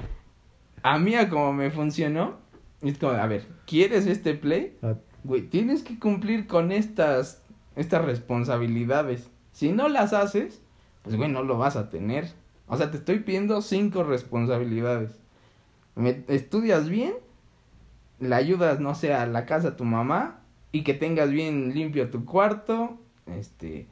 a 0.83 0.99
mí 0.99 1.15
a 1.15 1.29
como 1.29 1.53
me 1.53 1.71
funcionó, 1.71 2.37
es 2.81 2.97
como, 2.97 3.13
a 3.13 3.25
ver, 3.25 3.47
¿quieres 3.65 4.05
este 4.05 4.35
play? 4.35 4.77
Ah, 4.83 4.95
Güey, 5.25 5.41
tienes 5.41 5.81
que 5.81 5.97
cumplir 5.97 6.45
con 6.45 6.71
estas, 6.71 7.41
estas 7.75 8.05
responsabilidades. 8.05 9.31
Si 9.53 9.71
no 9.71 9.89
las 9.89 10.13
haces, 10.13 10.61
pues 11.01 11.15
güey, 11.15 11.31
no 11.31 11.41
lo 11.41 11.57
vas 11.57 11.75
a 11.75 11.89
tener. 11.89 12.31
O 12.67 12.77
sea, 12.77 12.91
te 12.91 12.97
estoy 12.97 13.19
pidiendo 13.19 13.63
cinco 13.63 14.03
responsabilidades. 14.03 15.19
Me, 15.95 16.23
estudias 16.27 16.89
bien, 16.89 17.15
le 18.19 18.35
ayudas, 18.35 18.79
no 18.79 18.93
sé, 18.93 19.15
a 19.15 19.25
la 19.25 19.47
casa 19.47 19.69
a 19.69 19.75
tu 19.77 19.83
mamá 19.83 20.41
y 20.71 20.83
que 20.83 20.93
tengas 20.93 21.31
bien 21.31 21.73
limpio 21.73 22.11
tu 22.11 22.23
cuarto, 22.23 22.99
este, 23.25 23.87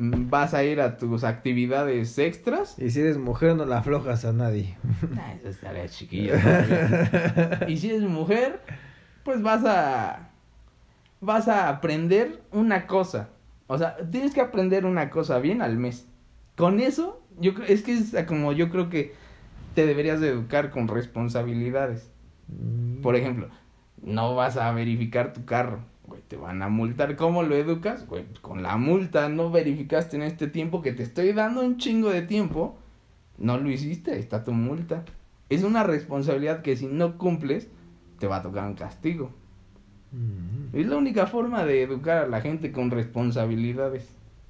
vas 0.00 0.54
a 0.54 0.64
ir 0.64 0.80
a 0.80 0.96
tus 0.96 1.24
actividades 1.24 2.18
extras. 2.18 2.78
Y 2.78 2.90
si 2.90 3.00
eres 3.00 3.18
mujer, 3.18 3.54
no 3.54 3.66
la 3.66 3.78
aflojas 3.78 4.24
a 4.24 4.32
nadie. 4.32 4.76
Nah, 5.14 5.32
eso 5.34 5.48
estaría 5.48 5.86
chiquillo 5.88 6.38
todavía. 6.40 7.66
Y 7.68 7.76
si 7.76 7.90
eres 7.90 8.02
mujer, 8.02 8.60
pues 9.24 9.42
vas 9.42 9.64
a 9.66 10.30
vas 11.20 11.48
a 11.48 11.68
aprender 11.68 12.40
una 12.50 12.86
cosa. 12.86 13.28
O 13.66 13.76
sea, 13.78 13.96
tienes 14.10 14.32
que 14.32 14.40
aprender 14.40 14.86
una 14.86 15.10
cosa 15.10 15.38
bien 15.38 15.60
al 15.60 15.76
mes. 15.76 16.06
Con 16.56 16.80
eso, 16.80 17.22
yo 17.38 17.54
creo, 17.54 17.66
es 17.68 17.82
que 17.82 17.92
es 17.92 18.14
como 18.26 18.52
yo 18.52 18.70
creo 18.70 18.88
que 18.88 19.14
te 19.74 19.86
deberías 19.86 20.20
de 20.20 20.30
educar 20.30 20.70
con 20.70 20.88
responsabilidades. 20.88 22.10
Mm. 22.48 23.02
Por 23.02 23.16
ejemplo, 23.16 23.48
no 24.02 24.34
vas 24.34 24.56
a 24.56 24.72
verificar 24.72 25.32
tu 25.32 25.44
carro, 25.44 25.80
güey, 26.10 26.20
te 26.28 26.36
van 26.36 26.60
a 26.60 26.68
multar. 26.68 27.16
¿Cómo 27.16 27.42
lo 27.42 27.54
educas? 27.56 28.06
Güey, 28.06 28.24
pues 28.24 28.40
con 28.40 28.62
la 28.62 28.76
multa 28.76 29.30
no 29.30 29.50
verificaste 29.50 30.16
en 30.16 30.22
este 30.22 30.46
tiempo 30.48 30.82
que 30.82 30.92
te 30.92 31.02
estoy 31.02 31.32
dando 31.32 31.62
un 31.62 31.78
chingo 31.78 32.10
de 32.10 32.20
tiempo, 32.22 32.76
no 33.38 33.56
lo 33.56 33.70
hiciste, 33.70 34.12
ahí 34.12 34.20
está 34.20 34.44
tu 34.44 34.52
multa. 34.52 35.04
Es 35.48 35.62
una 35.62 35.82
responsabilidad 35.84 36.60
que 36.60 36.76
si 36.76 36.86
no 36.86 37.16
cumples, 37.16 37.68
te 38.18 38.26
va 38.26 38.36
a 38.36 38.42
tocar 38.42 38.66
un 38.68 38.74
castigo. 38.74 39.30
Mm. 40.12 40.76
Es 40.76 40.86
la 40.86 40.96
única 40.96 41.26
forma 41.26 41.64
de 41.64 41.82
educar 41.82 42.18
a 42.18 42.26
la 42.28 42.40
gente 42.42 42.70
con 42.72 42.90
responsabilidades. 42.90 44.08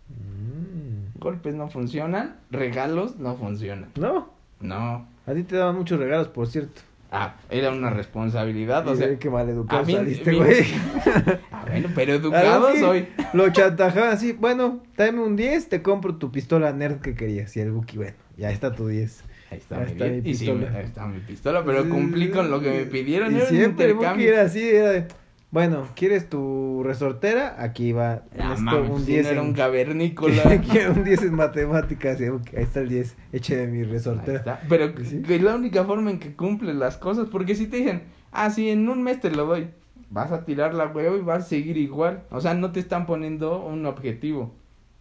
Mm. 0.08 1.18
Golpes 1.20 1.54
no 1.54 1.68
funcionan, 1.68 2.36
regalos 2.50 3.18
no 3.18 3.36
funcionan. 3.36 3.90
No, 3.96 4.30
No. 4.60 5.06
a 5.26 5.34
ti 5.34 5.42
te 5.44 5.56
daban 5.56 5.76
muchos 5.76 5.98
regalos, 6.00 6.28
por 6.28 6.46
cierto. 6.48 6.80
Ah, 7.12 7.34
era 7.50 7.70
una 7.72 7.90
responsabilidad, 7.90 8.86
o 8.86 8.94
Y 8.94 8.96
sea, 8.98 9.18
qué 9.18 9.30
maleducado 9.30 9.82
a 9.82 9.84
mí- 9.84 9.94
saliste, 9.94 10.32
güey. 10.32 10.64
ah, 11.52 11.64
bueno, 11.68 11.88
pero 11.94 12.14
educado 12.14 12.74
soy. 12.76 13.08
Lo 13.32 13.50
chantajaban 13.50 14.10
así, 14.12 14.32
bueno, 14.32 14.80
dame 14.96 15.20
un 15.20 15.34
10, 15.34 15.68
te 15.68 15.82
compro 15.82 16.16
tu 16.16 16.30
pistola 16.30 16.72
nerd 16.72 17.00
que 17.00 17.14
querías. 17.14 17.56
Y 17.56 17.60
el 17.60 17.72
Buki, 17.72 17.96
bueno, 17.96 18.14
ya 18.36 18.50
está 18.52 18.72
tu 18.74 18.86
10. 18.86 19.24
Ahí 19.50 19.58
está, 19.58 19.78
Ahí 19.78 19.86
mi 19.86 19.90
está 19.92 20.04
bien. 20.04 20.22
mi 20.22 20.30
Y 20.30 20.34
sí, 20.34 20.46
pistola. 20.46 20.78
ahí 20.78 20.84
está 20.84 21.06
mi 21.06 21.18
pistola, 21.20 21.64
pero 21.64 21.88
cumplí 21.88 22.30
con 22.30 22.48
lo 22.50 22.60
que 22.60 22.70
me 22.70 22.84
pidieron. 22.84 23.36
Y 23.36 23.40
siempre 23.40 23.86
el 23.86 23.94
Buki 23.94 24.24
era 24.26 24.42
así, 24.42 24.68
era 24.68 24.90
de, 24.90 25.06
Bueno, 25.52 25.88
¿quieres 25.96 26.28
tu 26.28 26.82
resortera? 26.84 27.56
Aquí 27.60 27.90
va. 27.92 28.22
Ah, 28.38 28.54
Esto, 28.56 28.82
un 28.92 29.00
si 29.00 29.12
10 29.12 29.24
no 29.24 29.30
era 29.32 29.40
en- 29.40 29.46
un 29.48 29.52
cavernícola. 29.54 30.42
Quiero 30.70 30.92
un 30.92 31.02
10 31.04 31.22
en 31.22 31.34
matemáticas. 31.34 32.20
y, 32.20 32.28
ok, 32.28 32.48
Ahí 32.56 32.62
está 32.62 32.80
el 32.80 32.88
10. 32.88 33.16
Eche 33.32 33.56
de 33.56 33.66
mi 33.66 33.82
resortera. 33.82 34.60
Pero 34.68 34.92
Sí. 35.04 35.22
que 35.22 35.36
es 35.36 35.42
la 35.42 35.56
única 35.56 35.84
forma 35.84 36.10
en 36.10 36.20
que 36.20 36.34
cumples 36.36 36.76
las 36.76 36.96
cosas. 36.98 37.26
Porque 37.32 37.56
si 37.56 37.66
te 37.66 37.78
dicen, 37.78 38.02
ah, 38.30 38.50
sí, 38.50 38.70
en 38.70 38.88
un 38.88 39.02
mes 39.02 39.20
te 39.20 39.30
lo 39.32 39.44
doy, 39.46 39.70
vas 40.08 40.30
a 40.30 40.44
tirar 40.44 40.72
la 40.74 40.86
huevo 40.86 41.16
y 41.16 41.20
vas 41.22 41.44
a 41.46 41.48
seguir 41.48 41.76
igual. 41.78 42.22
O 42.30 42.40
sea, 42.40 42.54
no 42.54 42.70
te 42.70 42.78
están 42.78 43.06
poniendo 43.06 43.60
un 43.64 43.86
objetivo. 43.86 44.54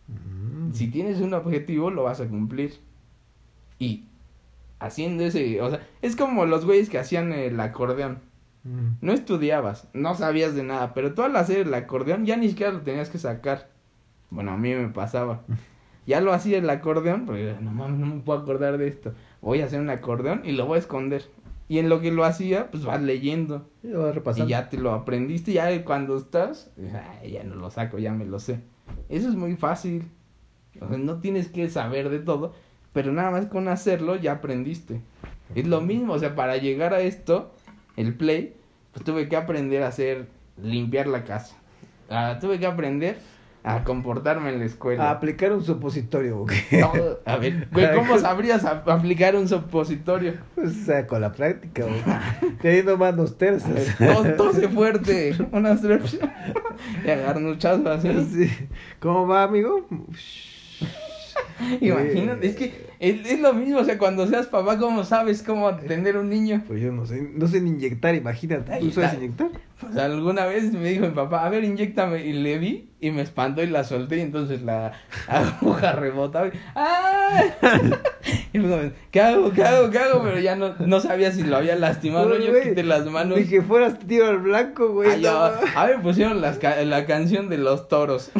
Mm. 0.08 0.74
Si 0.74 0.88
tienes 0.88 1.20
un 1.22 1.36
objetivo, 1.36 1.92
lo 1.92 2.04
vas 2.04 2.22
a 2.22 2.28
cumplir. 2.28 2.74
Y 3.78 4.06
haciendo 4.80 5.24
ese, 5.26 5.62
o 5.62 5.70
sea, 5.70 5.82
es 6.02 6.16
como 6.16 6.46
los 6.46 6.66
güeyes 6.66 6.90
que 6.90 6.98
hacían 6.98 7.34
el 7.34 7.60
acordeón. 7.60 8.28
Mm. 8.63 8.98
No 9.02 9.13
estudiabas, 9.13 9.88
no 9.93 10.15
sabías 10.15 10.56
de 10.56 10.63
nada, 10.63 10.93
pero 10.93 11.13
tú 11.13 11.24
al 11.24 11.36
hacer 11.36 11.67
el 11.67 11.74
acordeón 11.74 12.26
ya 12.26 12.36
ni 12.38 12.50
siquiera 12.50 12.72
lo 12.72 12.82
tenías 12.82 13.10
que 13.10 13.17
sacar. 13.17 13.69
Bueno, 14.30 14.52
a 14.52 14.58
mí 14.58 14.74
me 14.74 14.89
pasaba. 14.89 15.41
Ya 16.08 16.22
lo 16.22 16.34
hacía 16.34 16.58
el 16.58 16.67
acordeón, 16.67 17.28
porque 17.28 17.56
no 17.62 17.69
mames, 17.69 18.00
no 18.00 18.08
me 18.08 18.22
puedo 18.22 18.39
acordar 18.39 18.80
de 18.80 18.88
esto. 18.88 19.13
Voy 19.41 19.62
a 19.62 19.65
hacer 19.65 19.80
un 19.80 19.91
acordeón 19.91 20.41
y 20.43 20.54
lo 20.54 20.65
voy 20.65 20.78
a 20.78 20.80
esconder. 20.80 21.24
Y 21.67 21.78
en 21.78 21.88
lo 21.88 22.02
que 22.02 22.12
lo 22.12 22.26
hacía, 22.26 22.72
pues 22.72 22.84
vas 22.84 23.00
leyendo. 23.00 23.69
Y 23.84 23.89
lo 23.89 24.02
vas 24.02 24.15
repasando. 24.15 24.48
Y 24.48 24.50
ya 24.50 24.69
te 24.69 24.78
lo 24.78 24.91
aprendiste, 24.91 25.54
ya 25.54 25.86
cuando 25.86 26.17
estás, 26.17 26.72
ya 27.24 27.43
no 27.43 27.54
lo 27.54 27.69
saco, 27.69 28.00
ya 28.00 28.12
me 28.12 28.26
lo 28.26 28.39
sé. 28.39 28.60
Eso 29.08 29.30
es 29.30 29.36
muy 29.36 29.56
fácil. 29.56 30.10
O 30.82 30.88
sea, 30.88 30.98
no 30.98 31.19
tienes 31.19 31.48
que 31.50 31.69
saber 31.69 32.10
de 32.10 32.17
todo, 32.17 32.54
pero 32.91 33.12
nada 33.12 33.30
más 33.30 33.45
con 33.45 33.67
hacerlo 33.67 34.15
ya 34.15 34.32
aprendiste. 34.32 35.02
Es 35.54 35.67
lo 35.67 35.80
mismo, 35.82 36.13
o 36.13 36.19
sea, 36.19 36.34
para 36.34 36.58
llegar 36.58 36.95
a 36.95 37.02
esto, 37.02 37.54
el 38.00 38.14
play, 38.16 38.54
pues 38.94 39.04
tuve 39.06 39.28
que 39.30 39.36
aprender 39.36 39.84
a 39.84 39.88
hacer, 39.88 40.28
limpiar 40.62 41.08
la 41.08 41.24
casa. 41.24 41.56
Ah, 42.10 42.38
tuve 42.42 42.60
que 42.60 42.66
aprender 42.66 43.18
a 43.64 43.84
comportarme 43.84 44.50
en 44.50 44.60
la 44.60 44.66
escuela. 44.66 45.10
A 45.10 45.12
aplicar 45.12 45.52
un 45.52 45.64
supositorio, 45.64 46.40
ok. 46.40 46.54
Todo- 46.80 47.20
a 47.26 47.36
ver, 47.38 47.68
güey, 47.72 47.88
¿cómo 47.96 48.18
sabrías 48.18 48.64
aplicar 48.66 49.36
un 49.36 49.48
supositorio? 49.48 50.36
Pues, 50.56 50.70
o 50.70 50.86
sea, 50.86 51.06
con 51.06 51.22
la 51.22 51.32
práctica, 51.34 51.84
güey. 51.84 52.02
Teniendo 52.62 52.98
manos 52.98 53.38
tersas. 53.38 53.96
Tos- 53.98 54.38
Tose 54.38 54.70
fuerte, 54.70 55.36
unas 55.52 55.82
tres 55.82 56.18
y 57.06 57.10
agarnuchazos 57.10 57.86
así. 57.86 58.48
Sí. 58.48 58.68
¿Cómo 59.00 59.28
va, 59.28 59.44
amigo? 59.44 59.86
Imagínate, 61.82 62.48
es 62.48 62.56
que 62.56 62.90
es, 63.00 63.26
es 63.26 63.40
lo 63.40 63.54
mismo, 63.54 63.80
o 63.80 63.84
sea, 63.84 63.98
cuando 63.98 64.28
seas 64.28 64.48
papá, 64.48 64.78
¿cómo 64.78 65.04
sabes 65.04 65.44
cómo 65.44 65.68
atender 65.68 66.16
a 66.16 66.20
un 66.20 66.30
niño? 66.30 66.64
Pues 66.68 66.82
yo 66.82 66.92
no 66.92 67.06
sé, 67.06 67.30
no 67.34 67.48
sé 67.48 67.62
ni 67.62 67.70
inyectar, 67.70 68.16
imagínate. 68.16 68.80
¿Tú 68.80 68.92
sabes 68.92 69.14
inyectar? 69.16 69.50
Pues 69.80 69.96
alguna 69.96 70.46
vez 70.46 70.74
me 70.74 70.90
dijo 70.90 71.06
mi 71.06 71.14
papá, 71.14 71.46
a 71.46 71.50
ver, 71.50 71.64
inyectame, 71.64 72.26
y 72.26 72.34
le 72.34 72.60
di, 72.60 72.90
y 73.00 73.12
me 73.12 73.22
espantó 73.22 73.64
y 73.64 73.68
la 73.68 73.86
solté, 73.86 74.18
y 74.18 74.22
entonces 74.22 74.62
la 74.62 74.92
aguja 75.28 75.94
rebotaba, 75.94 76.48
y 76.48 76.52
¡ah! 76.76 77.44
Y 78.52 78.60
como, 78.60 78.78
¿qué 79.12 79.22
hago, 79.22 79.52
qué 79.52 79.64
hago, 79.64 79.90
qué 79.92 80.00
hago? 80.00 80.24
Pero 80.24 80.40
ya 80.40 80.56
no, 80.56 80.76
no 80.80 81.00
sabía 81.00 81.32
si 81.32 81.44
lo 81.44 81.56
había 81.56 81.76
lastimado, 81.76 82.30
No, 82.30 82.38
yo 82.38 82.52
quité 82.62 82.84
las 82.84 83.06
manos. 83.06 83.38
Ni 83.38 83.46
que 83.46 83.62
fueras 83.62 84.00
tiro 84.00 84.28
al 84.28 84.40
blanco, 84.40 84.92
güey. 84.92 85.12
Ay, 85.12 85.18
no 85.18 85.24
ya, 85.24 85.56
mames. 85.56 85.78
a 85.78 85.86
ver, 85.86 86.02
pusieron 86.02 86.42
las 86.42 86.60
la 86.86 87.06
canción 87.06 87.48
de 87.50 87.58
los 87.60 87.88
toros. 87.88 88.32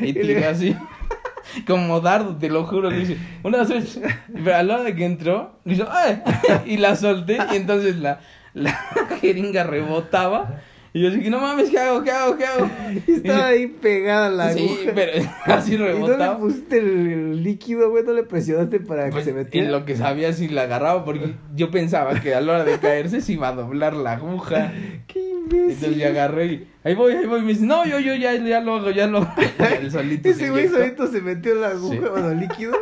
Y 0.00 0.12
tiré 0.12 0.46
así. 0.46 0.76
Como 1.66 2.00
dardo, 2.00 2.36
te 2.36 2.48
lo 2.48 2.64
juro. 2.64 2.90
Dice, 2.90 3.16
una 3.42 3.64
vez. 3.64 4.00
Pero 4.32 4.56
a 4.56 4.62
la 4.62 4.74
hora 4.74 4.82
de 4.84 4.94
que 4.94 5.04
entró, 5.04 5.58
le 5.64 5.74
hizo, 5.74 5.88
¡ay! 5.90 6.22
Y 6.66 6.76
la 6.76 6.96
solté. 6.96 7.38
Y 7.52 7.56
entonces 7.56 7.96
la, 7.96 8.20
la 8.54 8.72
jeringa 9.20 9.64
rebotaba. 9.64 10.60
Y 10.96 11.02
yo 11.02 11.10
dije, 11.10 11.28
no 11.28 11.40
mames, 11.40 11.68
¿qué 11.68 11.78
hago? 11.78 12.02
¿Qué 12.02 12.10
hago? 12.10 12.38
¿Qué 12.38 12.46
hago? 12.46 12.70
Y 13.06 13.12
Estaba 13.16 13.48
ahí 13.48 13.66
pegada 13.66 14.30
la 14.30 14.54
sí, 14.54 14.60
aguja. 14.66 14.92
pero 14.94 15.12
así 15.44 15.74
¿Y 15.74 15.76
no 15.76 15.84
le 15.84 15.92
rebotaba. 15.92 16.38
pusiste 16.38 16.78
el, 16.78 17.42
líquido, 17.42 17.90
güey? 17.90 18.02
¿No 18.02 18.14
le 18.14 18.22
presionaste 18.22 18.80
para 18.80 19.10
Pues, 19.10 19.24
que 19.26 19.30
se 19.30 19.36
metiera? 19.36 19.66
en 19.66 19.72
lo 19.72 19.84
que 19.84 19.94
sabía 19.94 20.32
si 20.32 20.48
la 20.48 20.62
agarraba, 20.62 21.04
porque 21.04 21.34
yo 21.54 21.70
pensaba 21.70 22.18
que 22.20 22.34
a 22.34 22.40
la 22.40 22.52
hora 22.54 22.64
de 22.64 22.78
caerse 22.78 23.20
se 23.20 23.34
iba 23.34 23.48
a 23.48 23.52
doblar 23.52 23.92
la 23.94 24.12
aguja. 24.12 24.72
¡Qué 25.06 25.18
imbécil! 25.20 25.70
Entonces 25.70 25.96
ya 25.98 26.08
agarré 26.08 26.46
y 26.46 26.68
ahí 26.82 26.94
voy, 26.94 27.12
ahí 27.12 27.26
voy. 27.26 27.40
Y 27.40 27.42
me 27.42 27.48
dice, 27.52 27.66
no, 27.66 27.84
yo, 27.84 27.98
yo 28.00 28.14
ya, 28.14 28.32
ya 28.34 28.60
lo 28.60 28.76
hago, 28.76 28.90
ya 28.90 29.06
lo 29.06 29.18
hago. 29.18 29.34
El 29.78 29.90
solito. 29.90 30.30
Ese 30.30 30.46
se 30.46 30.50
güey 30.50 30.68
solito 30.68 31.08
se 31.08 31.20
metió 31.20 31.56
la 31.56 31.68
aguja, 31.72 31.94
Sí. 31.94 32.02
bueno, 32.10 32.30
líquido. 32.40 32.72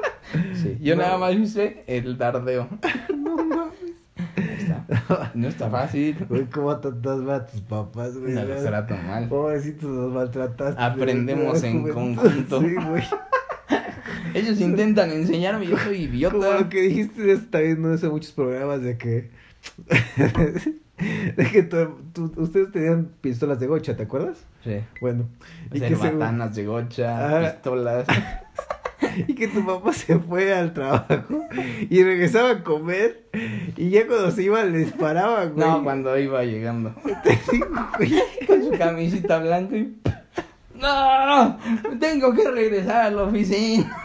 Sí, 0.62 0.78
Yo 0.80 0.94
No. 0.94 1.02
nada 1.02 1.18
más 1.18 1.34
hice 1.34 1.82
el 1.88 2.16
dardeo. 2.16 2.68
No 3.12 3.36
mames. 3.36 3.74
No 3.82 3.83
no 5.34 5.48
está 5.48 5.70
fácil. 5.70 6.16
Güey, 6.28 6.44
¿cómo 6.46 6.76
tratas 6.78 7.20
a 7.28 7.46
tus 7.46 7.60
papás, 7.62 8.16
güey? 8.18 8.32
No 8.34 8.44
los 8.44 8.62
trato 8.62 8.94
mal. 8.96 9.28
Pobrecitos, 9.28 9.90
los 9.90 10.12
maltrataste. 10.12 10.82
Aprendemos 10.82 11.62
de 11.62 11.68
en 11.68 11.82
juventud. 11.82 11.94
conjunto. 12.22 12.60
Sí, 12.60 12.74
güey. 12.74 13.02
Ellos 14.34 14.60
intentan 14.60 15.10
enseñarme, 15.10 15.66
yo 15.66 15.76
soy 15.78 16.06
Como 16.06 16.14
idiota. 16.16 16.60
lo 16.60 16.68
que 16.68 16.80
dijiste 16.82 17.22
de 17.22 17.32
está 17.34 17.60
viendo 17.60 17.94
eso 17.94 18.06
en 18.06 18.12
muchos 18.12 18.32
programas 18.32 18.82
de 18.82 18.98
que. 18.98 19.30
de 21.36 21.44
que 21.50 21.62
tu- 21.62 21.96
tu- 22.12 22.32
ustedes 22.42 22.70
tenían 22.72 23.10
pistolas 23.20 23.58
de 23.60 23.66
gocha, 23.66 23.96
¿te 23.96 24.02
acuerdas? 24.04 24.44
Sí. 24.62 24.80
Bueno. 25.00 25.28
Y 25.72 25.76
Hacer 25.78 25.88
que, 25.90 25.96
según- 25.96 26.18
batanas 26.18 26.54
de 26.54 26.66
gocha, 26.66 27.38
Ah. 27.46 27.52
pistolas. 27.52 28.06
y 29.28 29.34
que 29.34 29.48
tu 29.48 29.64
papá 29.64 29.92
se 29.92 30.18
fue 30.18 30.52
al 30.54 30.72
trabajo 30.72 31.46
y 31.88 32.02
regresaba 32.02 32.50
a 32.50 32.62
comer. 32.62 33.24
Y 33.76 33.90
ya 33.90 34.06
cuando 34.06 34.30
se 34.30 34.44
iba 34.44 34.62
le 34.64 34.78
disparaban, 34.78 35.54
güey. 35.54 35.68
No, 35.68 35.82
cuando 35.82 36.18
iba 36.18 36.44
llegando. 36.44 36.94
Con 38.46 38.64
su 38.64 38.70
camisita 38.78 39.38
blanca 39.38 39.76
y... 39.76 39.96
¡No! 40.74 41.58
Tengo 42.00 42.34
que 42.34 42.50
regresar 42.50 43.06
a 43.06 43.10
la 43.10 43.22
oficina. 43.22 43.96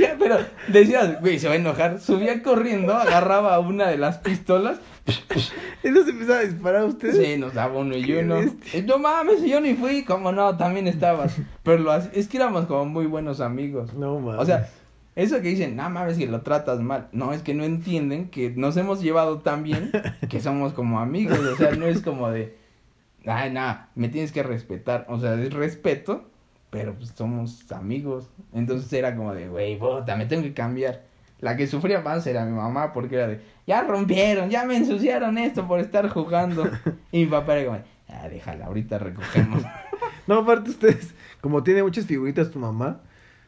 Ya, 0.00 0.16
pero 0.18 0.38
decías, 0.68 1.20
güey, 1.20 1.38
se 1.38 1.48
va 1.48 1.54
a 1.54 1.56
enojar. 1.56 2.00
Subía 2.00 2.42
corriendo, 2.42 2.94
agarraba 2.94 3.58
una 3.58 3.88
de 3.88 3.98
las 3.98 4.18
pistolas. 4.18 4.78
¿Y 5.82 5.90
no 5.90 6.02
se 6.02 6.10
empezaba 6.10 6.40
a 6.40 6.44
disparar 6.44 6.82
a 6.82 6.86
ustedes? 6.86 7.16
Sí, 7.16 7.36
nos 7.36 7.54
daba 7.54 7.78
uno 7.78 7.96
y 7.96 8.12
uno. 8.12 8.40
Y 8.42 8.82
No 8.82 8.98
mames, 8.98 9.42
yo 9.42 9.60
ni 9.60 9.74
fui. 9.74 10.04
Como 10.04 10.32
no, 10.32 10.56
también 10.56 10.88
estabas. 10.88 11.36
Pero 11.62 11.78
lo 11.78 11.94
es 11.94 12.28
que 12.28 12.36
éramos 12.36 12.66
como 12.66 12.84
muy 12.86 13.06
buenos 13.06 13.40
amigos. 13.40 13.94
No 13.94 14.18
mames. 14.18 14.40
O 14.40 14.44
sea, 14.44 14.68
eso 15.14 15.36
que 15.40 15.48
dicen, 15.48 15.76
no 15.76 15.88
mames, 15.88 16.18
que 16.18 16.26
lo 16.26 16.42
tratas 16.42 16.80
mal. 16.80 17.08
No, 17.12 17.32
es 17.32 17.42
que 17.42 17.54
no 17.54 17.64
entienden 17.64 18.28
que 18.28 18.50
nos 18.50 18.76
hemos 18.76 19.02
llevado 19.02 19.38
tan 19.40 19.62
bien 19.62 19.90
que 20.28 20.40
somos 20.40 20.72
como 20.72 21.00
amigos. 21.00 21.38
O 21.38 21.56
sea, 21.56 21.72
no 21.72 21.86
es 21.86 22.02
como 22.02 22.30
de, 22.30 22.56
ay, 23.26 23.50
no, 23.52 23.78
me 23.94 24.08
tienes 24.08 24.32
que 24.32 24.42
respetar. 24.42 25.06
O 25.08 25.20
sea, 25.20 25.34
es 25.34 25.52
respeto, 25.52 26.24
pero 26.70 26.94
pues 26.94 27.12
somos 27.16 27.70
amigos. 27.72 28.28
Entonces 28.52 28.92
era 28.92 29.14
como 29.14 29.34
de, 29.34 29.48
güey, 29.48 29.78
puta, 29.78 30.16
me 30.16 30.26
tengo 30.26 30.42
que 30.42 30.54
cambiar. 30.54 31.02
La 31.40 31.56
que 31.56 31.68
sufría 31.68 32.00
más 32.00 32.26
era 32.26 32.44
mi 32.44 32.52
mamá 32.52 32.92
porque 32.92 33.14
era 33.14 33.28
de, 33.28 33.40
ya 33.68 33.82
rompieron, 33.82 34.48
ya 34.48 34.64
me 34.64 34.78
ensuciaron 34.78 35.36
esto 35.36 35.68
por 35.68 35.78
estar 35.78 36.08
jugando. 36.08 36.68
Y 37.12 37.20
mi 37.20 37.26
papá 37.26 37.56
era 37.56 37.66
como, 37.66 37.82
ah, 38.08 38.28
déjala, 38.28 38.66
ahorita 38.66 38.98
recogemos. 38.98 39.62
No, 40.26 40.40
aparte 40.40 40.68
ustedes, 40.68 41.14
como 41.40 41.62
tiene 41.62 41.82
muchas 41.82 42.04
figuritas 42.04 42.50
tu 42.50 42.58
mamá, 42.58 43.00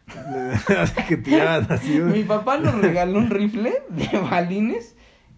que 1.09 1.19
tiraban 1.19 1.67
así. 1.69 2.01
Mi 2.01 2.23
papá 2.23 2.57
nos 2.57 2.75
regaló 2.81 3.19
un 3.19 3.29
rifle 3.29 3.83
de 3.91 4.19
balines 4.19 4.97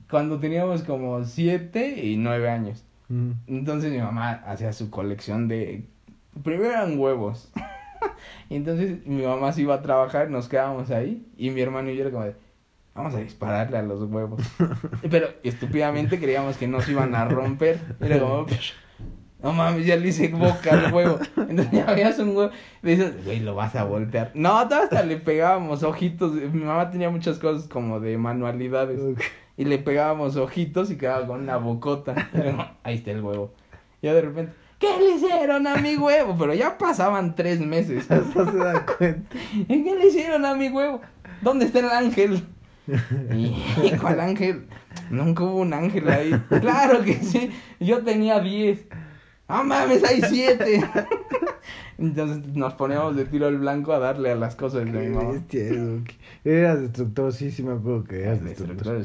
cuando 0.08 0.38
teníamos 0.38 0.84
como 0.84 1.24
siete 1.24 2.06
y 2.06 2.16
nueve 2.16 2.48
años. 2.48 2.84
Mm. 3.08 3.32
Entonces 3.48 3.90
mi 3.90 3.98
mamá 3.98 4.34
hacía 4.46 4.72
su 4.72 4.88
colección 4.88 5.48
de... 5.48 5.84
Primero 6.44 6.70
eran 6.70 6.96
huevos. 6.96 7.50
entonces 8.48 9.04
mi 9.04 9.22
mamá 9.22 9.52
se 9.52 9.62
iba 9.62 9.74
a 9.74 9.82
trabajar, 9.82 10.30
nos 10.30 10.48
quedábamos 10.48 10.92
ahí. 10.92 11.26
Y 11.36 11.50
mi 11.50 11.60
hermano 11.60 11.90
y 11.90 11.96
yo 11.96 12.02
era 12.02 12.12
como 12.12 12.24
de... 12.24 12.36
Vamos 12.94 13.14
a 13.14 13.18
dispararle 13.18 13.78
a 13.78 13.82
los 13.82 14.02
huevos. 14.02 14.42
Pero 15.10 15.28
estúpidamente 15.42 16.18
creíamos 16.18 16.56
que 16.56 16.68
nos 16.68 16.88
iban 16.88 17.14
a 17.14 17.24
romper. 17.24 17.80
Era 18.00 18.18
como... 18.18 18.46
No 19.42 19.52
mames, 19.52 19.84
ya 19.84 19.96
le 19.96 20.08
hice 20.08 20.28
boca 20.28 20.70
al 20.72 20.92
huevo. 20.92 21.18
Entonces 21.36 21.72
ya 21.72 21.86
veías 21.86 22.18
un 22.20 22.36
huevo. 22.36 22.52
y 22.82 22.86
dices, 22.86 23.24
güey, 23.24 23.40
lo 23.40 23.56
vas 23.56 23.74
a 23.74 23.82
voltear. 23.82 24.30
No, 24.34 24.56
hasta 24.56 25.02
le 25.02 25.16
pegábamos 25.16 25.82
ojitos. 25.82 26.32
Mi 26.32 26.62
mamá 26.62 26.90
tenía 26.90 27.10
muchas 27.10 27.38
cosas 27.38 27.66
como 27.68 27.98
de 27.98 28.16
manualidades. 28.18 29.00
Y 29.56 29.64
le 29.64 29.78
pegábamos 29.78 30.36
ojitos 30.36 30.90
y 30.92 30.96
quedaba 30.96 31.26
con 31.26 31.40
una 31.40 31.56
bocota. 31.56 32.30
Ahí 32.84 32.96
está 32.96 33.10
el 33.10 33.22
huevo. 33.22 33.52
Y 34.00 34.06
ya 34.06 34.14
de 34.14 34.22
repente, 34.22 34.52
¿qué 34.78 34.96
le 34.98 35.16
hicieron 35.16 35.66
a 35.66 35.76
mi 35.76 35.96
huevo? 35.96 36.36
Pero 36.38 36.54
ya 36.54 36.78
pasaban 36.78 37.34
tres 37.34 37.58
meses. 37.60 38.08
Hasta 38.10 38.48
se 38.48 38.56
da 38.56 38.86
cuenta. 38.86 39.36
¿Y 39.54 39.64
qué 39.84 39.94
le 39.96 40.06
hicieron 40.06 40.44
a 40.44 40.54
mi 40.54 40.68
huevo? 40.68 41.00
¿Dónde 41.40 41.64
está 41.64 41.80
el 41.80 41.90
ángel? 41.90 42.44
¿Y 43.34 43.96
cuál 44.00 44.20
ángel? 44.20 44.66
Nunca 45.10 45.44
hubo 45.44 45.56
un 45.60 45.72
ángel 45.72 46.08
ahí. 46.08 46.32
Claro 46.60 47.02
que 47.02 47.14
sí. 47.14 47.50
Yo 47.80 48.02
tenía 48.02 48.40
diez. 48.40 48.86
¡Ah, 49.48 49.62
mames! 49.62 50.02
Hay 50.04 50.22
siete. 50.22 50.82
Entonces 51.98 52.54
nos 52.54 52.74
poníamos 52.74 53.14
de 53.14 53.26
tiro 53.26 53.46
al 53.46 53.58
blanco 53.58 53.92
a 53.92 53.98
darle 53.98 54.32
a 54.32 54.34
las 54.34 54.56
cosas 54.56 54.84
de 54.84 54.90
mi 54.90 55.14
mamá. 55.14 55.40
Eras 56.44 56.80
destructor, 56.80 57.32
sí, 57.32 57.50
sí 57.50 57.62
me 57.62 57.72
acuerdo 57.74 58.04
que 58.04 58.22
eras 58.22 58.42
destructor. 58.42 58.98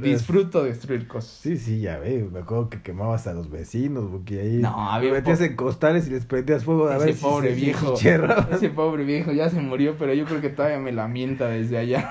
Disfruto 0.00 0.64
destruir 0.64 1.06
cosas. 1.06 1.30
Sí, 1.30 1.56
sí, 1.56 1.80
ya 1.80 1.98
ves, 1.98 2.30
me 2.30 2.40
acuerdo 2.40 2.68
que 2.68 2.82
quemabas 2.82 3.26
a 3.26 3.32
los 3.32 3.48
vecinos, 3.48 4.08
porque 4.10 4.40
ahí 4.40 4.58
No, 4.58 4.90
había 4.90 5.12
metías 5.12 5.40
en 5.40 5.56
costales 5.56 6.08
y 6.08 6.10
les 6.10 6.26
prendías 6.26 6.64
fuego 6.64 6.88
a 6.88 6.96
Ese 6.96 7.06
ver 7.06 7.14
si 7.14 7.22
pobre 7.22 7.54
se 7.54 7.54
viejo. 7.54 7.94
Ese 8.52 8.68
pobre 8.70 9.04
viejo 9.04 9.32
ya 9.32 9.48
se 9.48 9.60
murió, 9.60 9.96
pero 9.96 10.12
yo 10.12 10.26
creo 10.26 10.40
que 10.40 10.50
todavía 10.50 10.78
me 10.78 10.92
lamenta 10.92 11.48
desde 11.48 11.78
allá. 11.78 12.10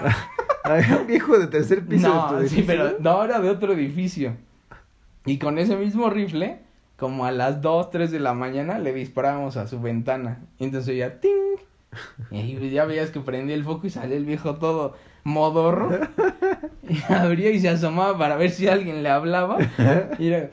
Había 0.65 0.97
un 0.97 1.07
viejo 1.07 1.37
de 1.37 1.47
tercer 1.47 1.85
piso 1.85 2.07
de 2.07 2.37
tu 2.37 2.43
No, 2.43 2.49
sí, 2.49 2.63
pero 2.65 2.95
no 2.99 3.23
era 3.23 3.39
de 3.39 3.49
otro 3.49 3.73
edificio. 3.73 4.33
Y 5.25 5.37
con 5.39 5.57
ese 5.57 5.75
mismo 5.75 6.09
rifle, 6.09 6.59
como 6.97 7.25
a 7.25 7.31
las 7.31 7.61
2, 7.61 7.89
3 7.91 8.11
de 8.11 8.19
la 8.19 8.33
mañana, 8.33 8.77
le 8.79 8.93
disparábamos 8.93 9.57
a 9.57 9.67
su 9.67 9.79
ventana. 9.81 10.39
Y 10.59 10.65
entonces 10.65 10.97
ya 10.97 11.19
¡ting! 11.19 11.31
Y 12.31 12.37
ahí 12.37 12.69
ya 12.71 12.85
veías 12.85 13.09
que 13.09 13.19
prendía 13.21 13.55
el 13.55 13.63
foco 13.63 13.87
y 13.87 13.89
salía 13.89 14.17
el 14.17 14.25
viejo 14.25 14.55
todo 14.55 14.95
modorro. 15.23 15.89
Y 16.87 17.01
abría 17.11 17.49
y 17.49 17.59
se 17.59 17.69
asomaba 17.69 18.15
para 18.15 18.35
ver 18.35 18.51
si 18.51 18.67
alguien 18.67 19.01
le 19.01 19.09
hablaba. 19.09 19.57
Y 20.19 20.27
era- 20.27 20.51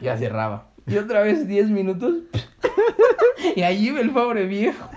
ya 0.00 0.16
cerraba. 0.16 0.68
Y 0.86 0.96
otra 0.96 1.22
vez 1.22 1.48
10 1.48 1.70
minutos. 1.70 2.14
Y 3.56 3.62
allí 3.62 3.88
iba 3.88 4.00
el 4.00 4.10
pobre 4.10 4.46
viejo. 4.46 4.88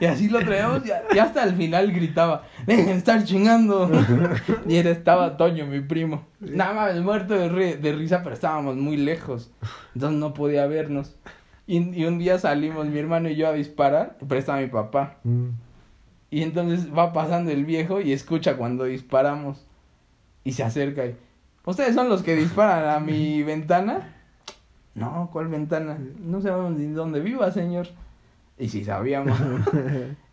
Y 0.00 0.04
así 0.06 0.28
lo 0.28 0.38
traíamos 0.40 0.82
y, 0.86 1.16
y 1.16 1.18
hasta 1.18 1.44
el 1.44 1.54
final 1.54 1.92
gritaba, 1.92 2.44
dejen 2.66 2.86
de 2.86 2.92
estar 2.94 3.24
chingando. 3.24 3.90
Y 4.66 4.76
era, 4.76 4.90
estaba 4.90 5.36
Toño, 5.36 5.66
mi 5.66 5.80
primo. 5.80 6.24
Nada 6.40 6.72
más 6.74 7.00
muerto 7.00 7.34
de, 7.34 7.50
ri- 7.50 7.78
de 7.78 7.92
risa, 7.92 8.22
pero 8.22 8.34
estábamos 8.34 8.76
muy 8.76 8.96
lejos. 8.96 9.50
Entonces 9.94 10.18
no 10.18 10.34
podía 10.34 10.66
vernos. 10.66 11.16
Y, 11.66 12.00
y 12.00 12.04
un 12.06 12.18
día 12.18 12.38
salimos 12.38 12.86
mi 12.86 12.98
hermano 12.98 13.28
y 13.28 13.36
yo 13.36 13.48
a 13.48 13.52
disparar, 13.52 14.16
pero 14.26 14.38
estaba 14.38 14.60
mi 14.60 14.68
papá. 14.68 15.16
Mm. 15.24 15.48
Y 16.30 16.42
entonces 16.42 16.88
va 16.96 17.12
pasando 17.12 17.50
el 17.50 17.64
viejo 17.64 18.00
y 18.00 18.12
escucha 18.12 18.56
cuando 18.56 18.84
disparamos. 18.84 19.66
Y 20.44 20.52
se 20.52 20.62
acerca 20.62 21.04
y... 21.06 21.16
¿Ustedes 21.64 21.94
son 21.94 22.08
los 22.08 22.22
que 22.22 22.34
disparan 22.34 22.88
a 22.94 23.00
mi 23.00 23.42
ventana? 23.42 24.14
No, 24.94 25.28
¿cuál 25.30 25.48
ventana? 25.48 25.98
No 26.18 26.40
sabemos 26.40 26.72
ni 26.72 26.86
dónde 26.86 27.20
viva, 27.20 27.50
señor. 27.52 27.88
Y 28.58 28.68
si 28.68 28.84
sabíamos. 28.84 29.38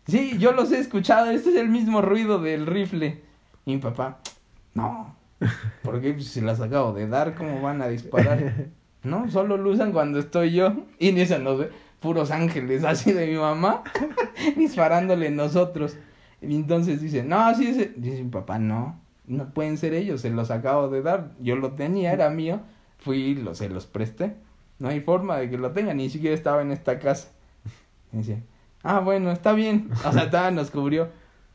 Sí, 0.08 0.38
yo 0.38 0.52
los 0.52 0.70
he 0.70 0.78
escuchado. 0.78 1.32
Este 1.32 1.50
es 1.50 1.56
el 1.56 1.68
mismo 1.68 2.00
ruido 2.00 2.38
del 2.38 2.66
rifle. 2.66 3.22
Y 3.64 3.74
mi 3.74 3.78
papá, 3.78 4.20
no. 4.72 5.16
Porque 5.82 6.12
pues, 6.12 6.28
se 6.28 6.42
las 6.42 6.60
acabo 6.60 6.92
de 6.92 7.08
dar, 7.08 7.34
¿cómo 7.34 7.60
van 7.60 7.82
a 7.82 7.88
disparar? 7.88 8.68
No, 9.02 9.30
solo 9.30 9.56
lo 9.56 9.70
usan 9.70 9.92
cuando 9.92 10.18
estoy 10.18 10.52
yo. 10.52 10.74
Y 10.98 11.12
ni 11.12 11.20
eso 11.20 11.38
nos 11.38 11.58
ve. 11.58 11.70
Puros 12.00 12.32
ángeles, 12.32 12.82
así 12.82 13.12
de 13.12 13.28
mi 13.28 13.36
mamá, 13.36 13.84
disparándole 14.56 15.30
nosotros. 15.30 15.96
Y 16.42 16.56
entonces 16.56 17.00
dice, 17.00 17.22
no, 17.22 17.54
sí, 17.54 17.68
ese-". 17.68 17.92
dice 17.96 18.24
mi 18.24 18.30
papá, 18.30 18.58
no, 18.58 18.98
no 19.26 19.50
pueden 19.50 19.78
ser 19.78 19.94
ellos, 19.94 20.22
se 20.22 20.30
los 20.30 20.50
acabo 20.50 20.88
de 20.88 21.02
dar. 21.02 21.30
Yo 21.40 21.54
lo 21.54 21.72
tenía, 21.72 22.12
era 22.12 22.30
mío. 22.30 22.60
Fui 22.98 23.18
y 23.18 23.34
lo, 23.36 23.54
se 23.54 23.68
los 23.68 23.86
presté. 23.86 24.34
No 24.80 24.88
hay 24.88 25.00
forma 25.00 25.36
de 25.36 25.50
que 25.50 25.56
lo 25.56 25.70
tenga, 25.70 25.94
ni 25.94 26.10
siquiera 26.10 26.34
estaba 26.34 26.62
en 26.62 26.72
esta 26.72 26.98
casa. 26.98 27.28
Y 28.12 28.18
dice, 28.18 28.42
ah, 28.82 29.00
bueno, 29.00 29.30
está 29.30 29.52
bien. 29.52 29.90
O 30.04 30.12
sea, 30.12 30.30
todavía 30.30 30.50
nos 30.50 30.70
cubrió. 30.70 31.08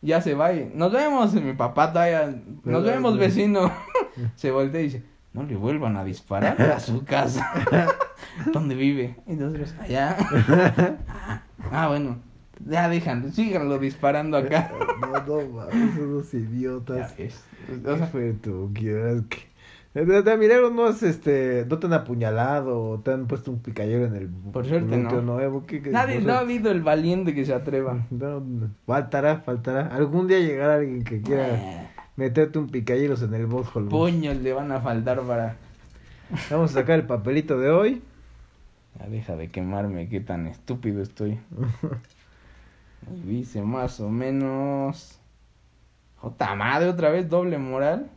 Ya 0.03 0.19
se 0.21 0.33
va 0.33 0.51
y 0.53 0.71
nos 0.73 0.91
vemos. 0.91 1.35
Y 1.35 1.41
mi 1.41 1.53
papá 1.53 1.93
todavía, 1.93 2.33
nos 2.63 2.83
vemos, 2.83 3.17
vecino. 3.17 3.71
se 4.35 4.49
voltea 4.51 4.81
y 4.81 4.85
dice, 4.85 5.03
no 5.33 5.43
le 5.43 5.55
vuelvan 5.55 5.95
a 5.95 6.03
disparar 6.03 6.59
a 6.61 6.79
su 6.79 7.05
casa. 7.05 7.47
¿Dónde 8.53 8.75
vive? 8.75 9.15
Y 9.27 9.33
nosotros, 9.33 9.75
allá. 9.79 10.17
ah, 11.07 11.41
ah, 11.71 11.87
bueno, 11.87 12.17
ya 12.67 12.89
déjanlo, 12.89 13.31
síganlo 13.31 13.77
disparando 13.79 14.37
acá. 14.37 14.71
No, 15.01 15.41
no, 15.41 15.49
mames, 15.51 15.95
son 15.95 16.03
unos 16.13 16.31
Ya 16.31 16.37
idiotas. 16.39 17.17
ves. 17.17 17.43
O 17.85 17.95
sea, 17.97 18.07
fue 18.07 18.33
tu. 18.33 18.71
De, 19.93 20.05
de 20.05 20.37
milagro 20.37 20.69
no 20.69 20.85
has, 20.85 21.03
este, 21.03 21.65
no 21.69 21.77
te 21.77 21.87
han 21.87 21.93
apuñalado 21.93 22.81
o 22.81 22.99
te 22.99 23.11
han 23.11 23.27
puesto 23.27 23.51
un 23.51 23.59
picayero 23.59 24.05
en 24.05 24.15
el 24.15 24.29
Por 24.29 24.65
suerte, 24.65 24.95
no. 24.97 25.39
eh, 25.39 25.51
que- 25.67 25.81
nadie, 25.91 26.15
por 26.19 26.27
no 26.27 26.33
ha 26.33 26.39
habido 26.39 26.71
el 26.71 26.81
valiente 26.81 27.35
que 27.35 27.43
se 27.45 27.53
atreva. 27.53 28.05
No, 28.09 28.39
no, 28.39 28.69
faltará, 28.85 29.41
faltará. 29.41 29.87
Algún 29.87 30.27
día 30.27 30.39
llegará 30.39 30.75
alguien 30.75 31.03
que 31.03 31.21
quiera 31.21 31.49
Eh, 31.49 31.87
meterte 32.15 32.57
un 32.57 32.69
picayeros 32.69 33.21
en 33.21 33.33
el 33.33 33.47
botthole. 33.47 33.89
puños 33.89 34.37
le 34.37 34.53
van 34.53 34.71
a 34.71 34.79
faltar 34.79 35.19
para... 35.21 35.57
Vamos 36.49 36.71
a 36.71 36.73
sacar 36.79 36.97
el 36.99 37.05
papelito 37.05 37.59
de 37.59 37.69
hoy. 37.71 38.01
Ya 38.97 39.07
deja 39.07 39.35
de 39.35 39.49
quemarme, 39.49 40.07
qué 40.07 40.21
tan 40.21 40.47
estúpido 40.47 41.01
estoy. 41.01 41.37
Dice 43.25 43.61
más 43.61 43.99
o 43.99 44.09
menos... 44.09 45.17
Jota 46.17 46.53
madre, 46.55 46.87
otra 46.87 47.09
vez 47.09 47.27
doble 47.29 47.57
moral. 47.57 48.09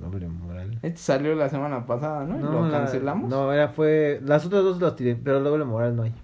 Doble 0.00 0.28
moral. 0.28 0.78
Este 0.82 0.98
salió 0.98 1.34
la 1.34 1.48
semana 1.50 1.84
pasada, 1.86 2.24
¿no? 2.24 2.38
¿Lo 2.38 2.66
la- 2.68 2.78
cancelamos? 2.78 3.28
no, 3.28 3.52
era, 3.52 3.68
fue. 3.68 4.20
Las 4.24 4.46
otras 4.46 4.62
dos 4.62 4.80
las 4.80 4.96
tiré, 4.96 5.14
pero 5.14 5.40
doble 5.40 5.64
moral 5.64 5.94
no 5.94 6.04
hay. 6.04 6.14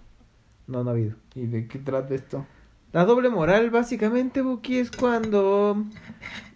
No, 0.67 0.83
no 0.83 0.91
ha 0.91 0.93
habido. 0.95 1.15
¿Y 1.35 1.47
de 1.47 1.69
qué 1.69 1.79
trata 1.79 2.15
esto? 2.15 2.47
La 2.93 3.05
doble 3.05 3.29
moral, 3.29 3.69
básicamente, 3.71 4.41
Buki, 4.41 4.79
es 4.79 4.91
cuando. 4.91 5.85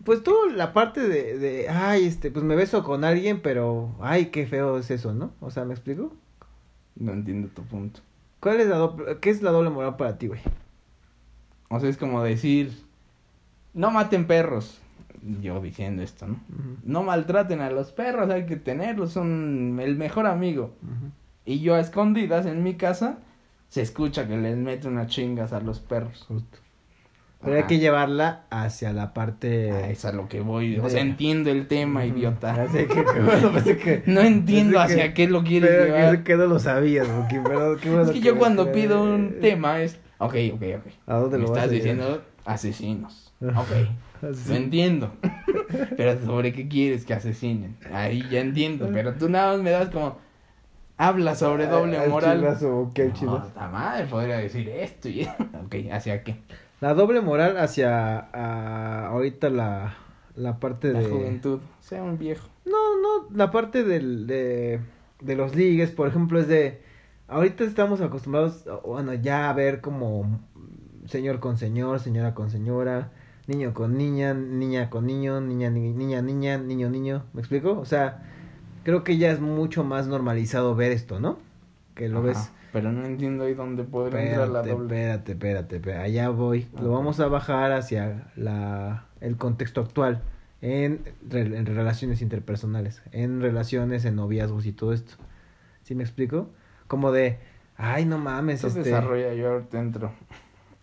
Pues 0.05 0.23
toda 0.23 0.51
la 0.53 0.73
parte 0.73 1.07
de, 1.07 1.37
de. 1.39 1.69
Ay, 1.69 2.07
este, 2.07 2.31
pues 2.31 2.43
me 2.45 2.57
beso 2.57 2.83
con 2.83 3.05
alguien, 3.05 3.41
pero. 3.43 3.95
Ay, 4.01 4.27
qué 4.27 4.47
feo 4.47 4.79
es 4.79 4.91
eso, 4.91 5.13
¿no? 5.13 5.33
O 5.41 5.51
sea, 5.51 5.65
¿me 5.67 5.75
explico? 5.75 6.13
No 6.97 7.13
entiendo 7.13 7.49
tu 7.49 7.63
punto. 7.65 8.01
¿Cuál 8.41 8.61
es 8.61 8.69
la 8.69 8.77
doble. 8.77 9.19
¿Qué 9.21 9.29
es 9.29 9.43
la 9.43 9.51
doble 9.51 9.69
moral 9.69 9.97
para 9.97 10.17
ti, 10.17 10.29
güey? 10.29 10.41
O 11.69 11.79
sea, 11.79 11.91
es 11.91 11.99
como 11.99 12.23
decir, 12.23 12.73
no 13.75 13.91
maten 13.91 14.27
perros. 14.27 14.81
Yo 15.43 15.61
diciendo 15.61 16.03
esto, 16.03 16.27
¿no? 16.27 16.41
No 16.85 17.03
maltraten 17.03 17.61
a 17.61 17.71
los 17.71 17.93
perros, 17.93 18.31
hay 18.31 18.47
que 18.47 18.57
tenerlos, 18.57 19.13
son 19.13 19.79
el 19.81 19.97
mejor 19.97 20.27
amigo. 20.27 20.73
Y 21.45 21.61
yo 21.61 21.75
a 21.75 21.81
escondidas 21.81 22.47
en 22.47 22.63
mi 22.63 22.75
casa, 22.75 23.19
se 23.69 23.83
escucha 23.83 24.27
que 24.27 24.37
les 24.37 24.57
mete 24.57 24.89
unas 24.89 25.09
chingas 25.09 25.53
a 25.53 25.61
los 25.61 25.81
perros. 25.81 26.25
Justo. 26.27 26.59
Pero 27.43 27.57
hay 27.57 27.63
que 27.65 27.79
llevarla 27.79 28.43
hacia 28.51 28.93
la 28.93 29.15
parte. 29.15 29.71
Ah, 29.73 29.89
es 29.91 30.05
a 30.05 30.13
lo 30.13 30.29
que 30.29 30.41
voy. 30.41 30.79
O 30.79 30.85
de- 30.85 30.91
sea, 30.91 31.01
entiendo 31.01 31.51
el 31.51 31.67
tema, 31.69 32.05
idiota. 32.05 32.53
Así 32.63 32.87
que, 32.87 33.03
bueno, 33.25 33.53
No 34.07 34.21
entiendo 34.21 34.73
que- 34.75 34.79
hacia 34.85 35.15
qué 35.15 35.27
lo 35.27 35.43
quieres 35.43 35.71
pero 35.71 35.85
llevar. 35.87 36.19
que, 36.19 36.25
que 36.25 36.37
no 36.37 36.47
lo 36.47 36.59
sabías, 36.59 37.07
Buki, 37.09 37.37
pero 37.43 37.77
qué 37.79 37.89
bueno 37.89 38.05
Es 38.05 38.11
que 38.11 38.21
yo 38.21 38.37
cuando 38.37 38.71
pido 38.73 39.03
un 39.03 39.37
tema 39.41 39.81
es, 39.81 39.99
ok, 40.19 40.35
ok, 40.55 40.63
ok. 40.79 40.93
¿A 41.07 41.15
dónde 41.17 41.39
Me 41.39 41.45
lo 41.45 41.51
vas 41.51 41.59
estás 41.61 41.71
a 41.71 41.75
diciendo 41.75 42.23
asesinos. 42.45 43.33
Ok, 43.41 43.71
Así. 44.23 44.49
lo 44.51 44.57
entiendo. 44.57 45.13
pero 45.97 46.21
sobre 46.25 46.53
qué 46.53 46.69
quieres 46.69 47.05
que 47.05 47.15
asesinen. 47.15 47.77
Ahí 47.93 48.23
ya 48.31 48.41
entiendo. 48.41 48.89
Pero 48.93 49.15
tú 49.15 49.29
nada 49.29 49.53
más 49.55 49.63
me 49.63 49.71
das 49.71 49.89
como, 49.91 50.19
habla 50.97 51.35
sobre 51.35 51.67
doble 51.67 51.97
Al 51.99 52.11
moral. 52.11 52.39
chilazo, 52.39 52.85
Buki, 52.87 53.03
al 53.03 53.13
No, 53.23 53.43
madre 53.71 54.07
podría 54.07 54.37
decir 54.39 54.69
esto 54.69 55.09
y 55.09 55.23
Ok, 55.65 55.75
¿hacia 55.93 56.23
qué? 56.23 56.37
La 56.81 56.95
doble 56.95 57.21
moral 57.21 57.57
hacia 57.59 58.19
a- 58.19 59.07
ahorita 59.09 59.51
la, 59.51 59.95
la 60.35 60.59
parte 60.59 60.93
La 60.93 61.01
de... 61.01 61.07
juventud. 61.09 61.61
Sea 61.81 62.03
un 62.03 62.19
viejo. 62.19 62.49
No, 62.65 63.01
no, 63.01 63.29
la 63.37 63.51
parte 63.51 63.85
del, 63.85 64.27
de, 64.27 64.81
de 65.21 65.37
los 65.37 65.55
ligues, 65.55 65.91
por 65.91 66.09
ejemplo, 66.09 66.41
es 66.41 66.49
de... 66.49 66.83
Ahorita 67.29 67.63
estamos 67.65 68.01
acostumbrados, 68.01 68.65
bueno, 68.85 69.15
ya 69.15 69.51
a 69.51 69.53
ver 69.53 69.81
como 69.81 70.41
señor 71.07 71.39
con 71.39 71.57
señor, 71.59 72.01
señora 72.01 72.35
con 72.35 72.51
señora, 72.51 73.13
niño 73.51 73.75
con 73.75 73.99
niña, 73.99 74.33
niña 74.33 74.89
con 74.89 75.07
niño, 75.07 75.41
niña, 75.41 75.69
ni- 75.71 75.93
niña, 75.93 76.23
niña, 76.23 76.57
niño, 76.59 76.89
niño, 76.89 77.25
¿me 77.35 77.41
explico? 77.41 77.79
O 77.79 77.85
sea, 77.85 78.23
creo 78.85 79.05
que 79.05 79.19
ya 79.19 79.31
es 79.31 79.41
mucho 79.41 79.85
más 79.85 80.07
normalizado 80.07 80.75
ver 80.75 80.93
esto, 80.93 81.21
¿no? 81.21 81.39
Que 81.95 82.09
lo 82.09 82.19
Ajá, 82.21 82.29
ves... 82.29 82.51
Pero 82.73 82.93
no 82.93 83.05
entiendo 83.05 83.45
ahí 83.45 83.55
dónde 83.55 83.83
podría 83.83 84.23
entrar 84.23 84.49
la 84.49 84.63
doble. 84.63 84.85
espérate, 84.85 85.33
espérate, 85.33 85.77
espérate, 85.77 86.03
allá 86.05 86.29
voy. 86.29 86.69
Lo 86.81 86.93
vamos 86.93 87.19
a 87.19 87.27
bajar 87.27 87.73
hacia 87.73 88.31
la, 88.37 89.07
el 89.21 89.37
contexto 89.37 89.81
actual 89.81 90.23
en, 90.63 91.01
en 91.33 91.67
relaciones 91.67 92.23
interpersonales, 92.23 93.03
en 93.11 93.41
relaciones, 93.41 94.05
en 94.05 94.15
noviazgos 94.15 94.67
y 94.67 94.73
todo 94.73 94.93
esto. 94.93 95.15
¿Sí 95.83 95.97
me 95.97 96.05
explico? 96.05 96.49
Como 96.87 97.11
de, 97.11 97.39
ay, 97.77 98.05
no 98.05 98.19
mames, 98.19 98.63
Esto 98.63 98.69
este, 98.79 98.91
desarrolla 98.91 99.35
yo 99.35 99.51
ahorita 99.51 99.81
entro. 99.81 100.13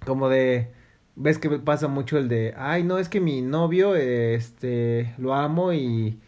como 0.05 0.27
de, 0.27 0.69
ves 1.19 1.39
que 1.39 1.49
pasa 1.49 1.87
mucho 1.87 2.17
el 2.17 2.29
de, 2.29 2.53
ay, 2.55 2.83
no, 2.83 2.99
es 2.99 3.09
que 3.09 3.19
mi 3.19 3.41
novio, 3.41 3.95
este, 3.95 5.13
lo 5.17 5.33
amo 5.33 5.73
y 5.73 6.19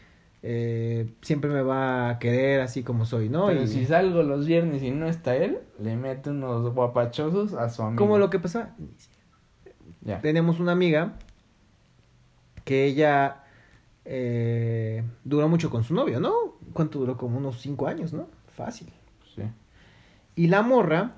eh, 0.42 1.08
siempre 1.22 1.50
me 1.52 1.62
va 1.62 2.10
a 2.10 2.20
querer 2.20 2.62
así 2.62 2.82
como 2.84 3.06
soy, 3.06 3.30
¿no? 3.30 3.48
Pero 3.48 3.62
y 3.64 3.68
si 3.68 3.86
salgo 3.86 4.24
los 4.24 4.46
viernes 4.48 4.82
y 4.82 4.90
no 4.92 5.08
está 5.08 5.36
él, 5.36 5.60
le 5.80 5.96
mete 5.96 6.32
unos 6.32 6.74
guapachosos 6.74 7.54
a 7.54 7.70
su 7.70 7.84
amigo. 7.84 7.98
como 8.04 8.18
lo 8.18 8.30
que 8.30 8.40
pasa, 8.40 8.76
Ya. 10.02 10.20
tenemos 10.22 10.60
una 10.60 10.72
amiga 10.72 11.14
que 12.66 12.86
ella 12.86 13.44
eh, 14.06 15.04
duró 15.24 15.48
mucho 15.50 15.70
con 15.70 15.84
su 15.84 15.94
novio, 15.94 16.20
¿no? 16.20 16.34
¿Cuánto 16.74 17.00
duró? 17.00 17.16
Como 17.16 17.38
unos 17.38 17.62
cinco 17.62 17.88
años, 17.88 18.12
¿no? 18.12 18.28
Fácil. 18.56 18.92
Sí. 19.36 19.44
Y 20.36 20.48
la 20.48 20.64
morra 20.64 21.14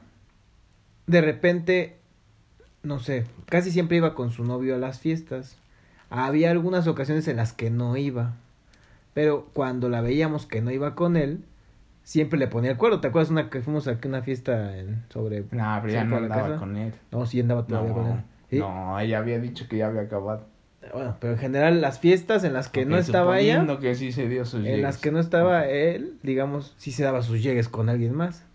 de 1.08 1.22
repente, 1.22 2.00
no 2.84 3.00
sé, 3.00 3.26
casi 3.46 3.72
siempre 3.72 3.98
iba 3.98 4.16
con 4.16 4.32
su 4.32 4.44
novio 4.44 4.76
a 4.76 4.80
las 4.80 5.00
fiestas. 5.00 5.58
Había 6.10 6.52
algunas 6.52 6.88
ocasiones 6.88 7.28
en 7.28 7.38
las 7.38 7.54
que 7.54 7.70
no 7.70 7.96
iba. 7.98 8.34
Pero 9.14 9.48
cuando 9.54 9.90
la 9.90 10.02
veíamos 10.02 10.46
que 10.46 10.62
no 10.62 10.72
iba 10.72 10.96
con 10.96 11.18
él, 11.18 11.44
siempre 12.04 12.40
le 12.40 12.48
ponía 12.48 12.72
el 12.72 12.78
cuerno. 12.78 13.02
¿Te 13.02 13.10
acuerdas 13.10 13.32
una 13.32 13.50
que 13.50 13.62
fuimos 13.62 13.88
aquí 13.88 14.08
a 14.08 14.10
una 14.10 14.22
fiesta 14.22 14.78
en, 14.78 15.04
sobre... 15.10 15.42
No, 15.52 15.80
pero 15.82 15.94
ya 15.94 16.04
no 16.04 16.18
andaba 16.18 16.42
casa? 16.44 16.58
con 16.58 16.78
él. 16.78 16.94
No, 17.12 17.26
sí 17.26 17.40
andaba 17.40 17.66
todavía 17.66 17.94
con 17.94 18.06
él. 18.08 18.14
No, 18.14 18.24
¿Sí? 18.50 18.60
no, 18.60 19.00
ella 19.00 19.20
había 19.20 19.40
dicho 19.40 19.68
que 19.70 19.78
ya 19.78 19.88
había 19.88 20.02
acabado. 20.02 20.48
Bueno, 20.94 21.16
pero 21.20 21.34
en 21.34 21.40
general 21.40 21.80
las 21.80 22.00
fiestas 22.00 22.44
en 22.44 22.54
las 22.54 22.68
que 22.68 22.86
no 22.86 22.98
estaba 22.98 23.40
ella, 23.40 23.66
que 23.80 23.94
sí 23.94 24.12
se 24.12 24.28
dio 24.28 24.46
sus 24.46 24.66
en 24.66 24.82
las 24.82 24.98
que 24.98 25.12
no 25.12 25.20
estaba 25.20 25.68
él, 25.68 26.18
digamos, 26.24 26.74
sí 26.78 26.92
se 26.92 27.04
daba 27.04 27.22
sus 27.22 27.44
llegues 27.44 27.70
con 27.70 27.88
alguien 27.88 28.16
más. 28.16 28.46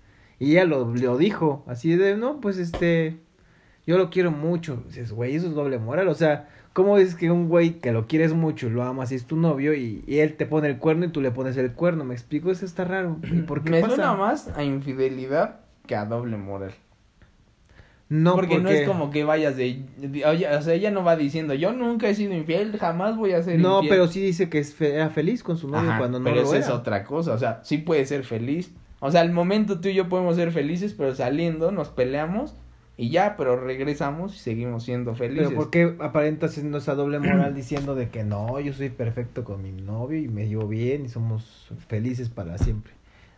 Y 0.41 0.53
ella 0.53 0.65
lo, 0.65 0.93
lo 0.93 1.17
dijo, 1.17 1.65
así 1.69 1.95
de, 1.95 2.17
no, 2.17 2.41
pues 2.41 2.59
este, 2.59 3.21
yo 3.87 3.99
lo 3.99 4.11
quiero 4.11 4.31
mucho. 4.31 4.83
Dices, 4.87 5.13
güey, 5.13 5.35
eso 5.37 5.47
es 5.47 5.55
doble 5.55 5.79
moral. 5.79 6.09
O 6.09 6.15
sea, 6.15 6.49
¿cómo 6.73 6.99
es 6.99 7.15
que 7.15 7.31
un 7.31 7.49
güey 7.49 7.79
que 7.79 7.93
lo 7.93 8.07
quieres 8.07 8.33
mucho, 8.35 8.69
lo 8.69 8.83
amas 8.83 9.13
y 9.13 9.15
es 9.15 9.25
tu 9.27 9.37
novio 9.37 9.75
y, 9.75 10.03
y 10.07 10.19
él 10.19 10.35
te 10.35 10.45
pone 10.47 10.69
el 10.69 10.79
cuerno 10.79 11.05
y 11.07 11.09
tú 11.09 11.21
le 11.21 11.31
pones 11.31 11.57
el 11.57 11.73
cuerno? 11.73 12.05
¿Me 12.05 12.15
explico? 12.15 12.51
Eso 12.51 12.65
está 12.67 12.85
raro. 12.85 13.19
¿Y 13.33 13.43
por 13.43 13.63
qué 13.63 13.71
Me 13.71 13.81
pasa? 13.81 13.95
suena 13.95 14.15
más 14.15 14.49
a 14.57 14.65
infidelidad 14.65 15.61
que 15.87 15.95
a 15.97 16.05
doble 16.05 16.37
moral. 16.37 16.73
No, 18.09 18.37
porque, 18.37 18.59
no 18.61 18.69
es 18.69 18.87
como 18.87 19.11
que 19.11 19.25
vayas 19.25 19.57
de, 19.57 19.83
de- 19.97 20.25
oye, 20.27 20.49
o 20.49 20.63
sea, 20.63 20.75
ella 20.75 20.93
no 20.93 21.03
va 21.03 21.17
diciendo, 21.17 21.55
yo 21.55 21.73
nunca 21.73 22.09
he 22.09 22.15
sido 22.15 22.35
infiel, 22.35 22.77
jamás 22.79 23.17
voy 23.17 23.33
a 23.33 23.43
ser 23.43 23.59
No, 23.59 23.79
infiel. 23.79 23.91
pero 23.91 24.07
sí 24.07 24.21
dice 24.21 24.49
que 24.49 24.59
es 24.61 24.75
fe- 24.77 24.95
era 24.95 25.11
feliz 25.11 25.43
con 25.43 25.57
su 25.57 25.67
novio 25.69 25.89
Ajá, 25.91 25.99
cuando 25.99 26.21
no 26.21 26.25
pero 26.25 26.43
lo 26.43 26.51
era. 26.55 26.59
es 26.65 26.71
otra 26.71 27.03
cosa, 27.03 27.33
o 27.33 27.39
sea, 27.39 27.61
sí 27.65 27.79
puede 27.79 28.07
ser 28.07 28.23
feliz. 28.23 28.73
O 29.01 29.11
sea, 29.11 29.23
al 29.23 29.33
momento 29.33 29.81
tú 29.81 29.89
y 29.89 29.95
yo 29.95 30.09
podemos 30.09 30.37
ser 30.37 30.53
felices, 30.53 30.95
pero 30.97 31.17
saliendo 31.17 31.73
nos 31.73 31.89
peleamos 31.89 32.55
y 32.97 33.11
ya, 33.11 33.37
pero 33.37 33.57
regresamos 33.61 34.35
y 34.35 34.39
seguimos 34.39 34.85
siendo 34.85 35.15
felices. 35.15 35.49
Pero 35.49 35.57
¿por 35.61 35.71
qué 35.71 35.95
aparentas 36.01 36.57
esa 36.57 36.95
doble 36.95 37.19
moral 37.19 37.55
diciendo 37.55 37.95
de 37.95 38.09
que 38.09 38.25
no, 38.25 38.59
yo 38.61 38.73
soy 38.73 38.89
perfecto 38.89 39.45
con 39.45 39.63
mi 39.63 39.73
novio 39.73 40.19
y 40.19 40.29
me 40.29 40.49
llevo 40.49 40.67
bien 40.67 41.05
y 41.05 41.09
somos 41.09 41.71
felices 41.89 42.29
para 42.31 42.57
siempre? 42.59 42.93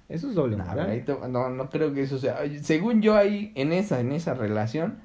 Eso 0.09 0.28
es 0.28 0.34
doble 0.34 0.56
moral. 0.56 1.04
te- 1.04 1.28
no, 1.28 1.50
no 1.50 1.68
creo 1.70 1.92
que 1.92 2.02
eso 2.02 2.18
sea. 2.18 2.38
Según 2.62 3.02
yo 3.02 3.16
ahí, 3.16 3.52
en 3.56 3.72
esa, 3.72 4.00
en 4.00 4.12
esa 4.12 4.32
relación, 4.34 4.98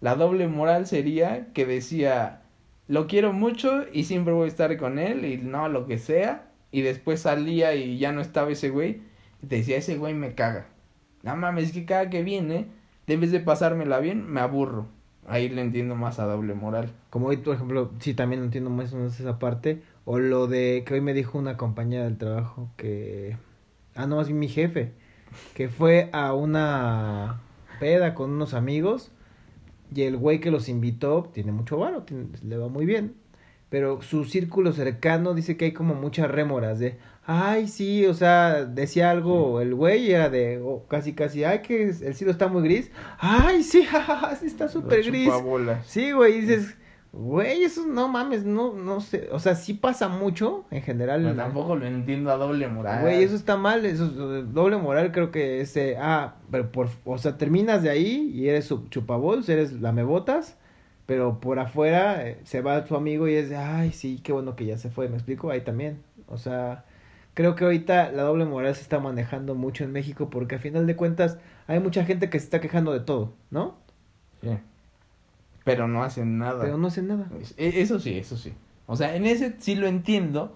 la 0.00 0.16
doble 0.16 0.48
moral 0.48 0.86
sería 0.86 1.52
que 1.52 1.66
decía, 1.66 2.40
lo 2.88 3.06
quiero 3.06 3.32
mucho 3.32 3.84
y 3.92 4.04
siempre 4.04 4.32
voy 4.32 4.46
a 4.46 4.48
estar 4.48 4.76
con 4.76 4.98
él 4.98 5.24
y 5.24 5.36
no, 5.36 5.68
lo 5.68 5.86
que 5.86 5.98
sea. 5.98 6.48
Y 6.72 6.80
después 6.82 7.20
salía 7.20 7.74
y 7.76 7.98
ya 7.98 8.10
no 8.10 8.20
estaba 8.20 8.50
ese 8.50 8.70
güey. 8.70 9.02
Y 9.42 9.46
te 9.46 9.56
decía, 9.56 9.76
ese 9.76 9.96
güey 9.98 10.14
me 10.14 10.34
caga. 10.34 10.66
No 11.22 11.36
mames, 11.36 11.66
es 11.66 11.72
que 11.72 11.84
cada 11.84 12.10
que 12.10 12.24
viene, 12.24 12.66
en 13.06 13.20
vez 13.20 13.32
de 13.32 13.40
pasármela 13.40 14.00
bien, 14.00 14.30
me 14.30 14.40
aburro. 14.40 14.86
Ahí 15.26 15.48
le 15.48 15.62
entiendo 15.62 15.94
más 15.94 16.18
a 16.18 16.24
doble 16.24 16.54
moral. 16.54 16.90
Como 17.10 17.28
hoy, 17.28 17.38
por 17.38 17.54
ejemplo, 17.54 17.90
sí, 17.98 18.14
también 18.14 18.42
entiendo 18.42 18.70
más 18.70 18.92
o 18.92 18.96
menos 18.96 19.18
esa 19.18 19.38
parte. 19.38 19.82
O 20.04 20.18
lo 20.18 20.46
de 20.46 20.84
que 20.86 20.94
hoy 20.94 21.00
me 21.00 21.14
dijo 21.14 21.38
una 21.38 21.56
compañera 21.56 22.04
del 22.04 22.18
trabajo 22.18 22.70
que... 22.76 23.36
Ah, 23.94 24.06
no, 24.06 24.16
más 24.16 24.26
bien 24.26 24.38
mi 24.38 24.48
jefe. 24.48 24.92
Que 25.54 25.68
fue 25.68 26.10
a 26.12 26.34
una 26.34 27.40
peda 27.80 28.14
con 28.14 28.30
unos 28.30 28.52
amigos. 28.52 29.12
Y 29.94 30.02
el 30.02 30.16
güey 30.16 30.40
que 30.40 30.50
los 30.50 30.68
invitó 30.68 31.30
tiene 31.32 31.52
mucho 31.52 31.78
varo, 31.78 32.04
le 32.42 32.56
va 32.56 32.68
muy 32.68 32.84
bien. 32.84 33.14
Pero 33.70 34.02
su 34.02 34.24
círculo 34.24 34.72
cercano 34.72 35.34
dice 35.34 35.56
que 35.56 35.66
hay 35.66 35.72
como 35.72 35.94
muchas 35.94 36.30
rémoras 36.30 36.78
de... 36.78 36.98
Ay, 37.26 37.68
sí, 37.68 38.04
o 38.04 38.12
sea, 38.12 38.64
decía 38.66 39.10
algo 39.10 39.60
el 39.62 39.74
güey 39.74 40.12
era 40.12 40.28
de... 40.28 40.60
oh, 40.62 40.84
casi, 40.88 41.14
casi, 41.14 41.42
ay, 41.44 41.60
que 41.60 41.84
el 41.88 42.14
cielo 42.14 42.30
está 42.30 42.48
muy 42.48 42.62
gris. 42.62 42.90
Ay, 43.18 43.62
sí, 43.62 43.82
jajaja, 43.90 44.36
sí 44.36 44.46
está 44.46 44.68
súper 44.68 45.02
gris. 45.04 45.30
Sí, 45.84 46.12
güey, 46.12 46.42
dices, 46.42 46.76
güey, 47.12 47.62
eso 47.62 47.86
no 47.86 48.08
mames, 48.08 48.44
no, 48.44 48.74
no 48.74 49.00
sé, 49.00 49.28
o 49.32 49.38
sea, 49.38 49.54
sí 49.54 49.72
pasa 49.72 50.08
mucho 50.08 50.66
en 50.70 50.82
general. 50.82 51.22
Pero 51.22 51.34
tampoco 51.34 51.76
lo 51.76 51.86
entiendo 51.86 52.30
a 52.30 52.36
doble 52.36 52.68
moral. 52.68 53.00
Güey, 53.00 53.22
eso 53.22 53.36
está 53.36 53.56
mal, 53.56 53.86
eso 53.86 54.04
es 54.04 54.52
doble 54.52 54.76
moral, 54.76 55.10
creo 55.10 55.30
que 55.30 55.62
ese, 55.62 55.96
ah, 55.98 56.34
pero 56.50 56.72
por, 56.72 56.88
o 57.06 57.16
sea, 57.16 57.38
terminas 57.38 57.82
de 57.82 57.88
ahí 57.88 58.32
y 58.34 58.48
eres 58.48 58.66
su 58.66 58.86
chupabols, 58.88 59.48
eres 59.48 59.72
lamebotas, 59.72 60.58
pero 61.06 61.40
por 61.40 61.58
afuera 61.58 62.28
eh, 62.28 62.38
se 62.44 62.60
va 62.60 62.84
tu 62.84 62.96
amigo 62.96 63.28
y 63.28 63.34
es 63.34 63.48
de, 63.48 63.56
ay, 63.56 63.92
sí, 63.92 64.20
qué 64.22 64.32
bueno 64.32 64.56
que 64.56 64.66
ya 64.66 64.76
se 64.76 64.90
fue, 64.90 65.08
¿me 65.08 65.14
explico? 65.14 65.50
Ahí 65.50 65.62
también, 65.62 66.02
o 66.28 66.36
sea, 66.36 66.84
creo 67.34 67.54
que 67.56 67.64
ahorita 67.64 68.12
la 68.12 68.22
doble 68.22 68.44
moral 68.44 68.74
se 68.74 68.82
está 68.82 68.98
manejando 69.00 69.54
mucho 69.54 69.84
en 69.84 69.92
México 69.92 70.30
porque 70.30 70.56
a 70.56 70.58
final 70.58 70.86
de 70.86 70.96
cuentas 70.96 71.38
hay 71.66 71.80
mucha 71.80 72.04
gente 72.04 72.30
que 72.30 72.38
se 72.38 72.44
está 72.46 72.60
quejando 72.60 72.92
de 72.92 73.00
todo, 73.00 73.34
¿no? 73.50 73.76
Sí. 74.42 74.50
Pero 75.64 75.88
no 75.88 76.02
hacen 76.04 76.38
nada. 76.38 76.62
Pero 76.62 76.76
no 76.78 76.88
hacen 76.88 77.08
nada. 77.08 77.28
E- 77.56 77.80
Eso 77.80 77.98
sí, 77.98 78.18
eso 78.18 78.36
sí. 78.36 78.52
O 78.86 78.96
sea, 78.96 79.16
en 79.16 79.24
ese 79.26 79.54
sí 79.58 79.74
lo 79.74 79.86
entiendo. 79.86 80.54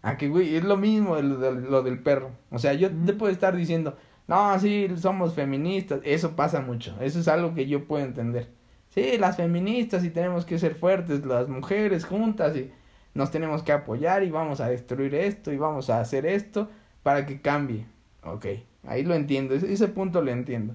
A 0.00 0.16
que, 0.16 0.28
güey, 0.28 0.54
es 0.56 0.64
lo 0.64 0.76
mismo 0.76 1.16
de 1.16 1.22
lo, 1.24 1.36
de 1.38 1.60
lo 1.60 1.82
del 1.82 1.98
perro. 1.98 2.30
O 2.50 2.58
sea, 2.58 2.72
yo 2.72 2.88
te 2.90 3.12
puedo 3.12 3.32
estar 3.32 3.54
diciendo, 3.56 3.96
no, 4.28 4.58
sí, 4.58 4.88
somos 4.96 5.34
feministas. 5.34 6.00
Eso 6.04 6.36
pasa 6.36 6.60
mucho. 6.60 6.96
Eso 7.00 7.18
es 7.20 7.28
algo 7.28 7.52
que 7.54 7.66
yo 7.66 7.84
puedo 7.86 8.04
entender. 8.04 8.48
Sí, 8.90 9.18
las 9.18 9.36
feministas 9.36 10.04
y 10.04 10.10
tenemos 10.10 10.46
que 10.46 10.58
ser 10.58 10.74
fuertes, 10.76 11.26
las 11.26 11.48
mujeres 11.48 12.04
juntas 12.06 12.56
y 12.56 12.70
nos 13.14 13.30
tenemos 13.30 13.62
que 13.62 13.72
apoyar 13.72 14.22
y 14.22 14.30
vamos 14.30 14.60
a 14.60 14.68
destruir 14.68 15.14
esto 15.14 15.52
y 15.52 15.56
vamos 15.56 15.90
a 15.90 16.00
hacer 16.00 16.26
esto 16.26 16.68
para 17.02 17.26
que 17.26 17.40
cambie. 17.40 17.86
Ok, 18.24 18.46
ahí 18.86 19.02
lo 19.04 19.14
entiendo, 19.14 19.54
ese, 19.54 19.72
ese 19.72 19.88
punto 19.88 20.20
lo 20.22 20.30
entiendo. 20.30 20.74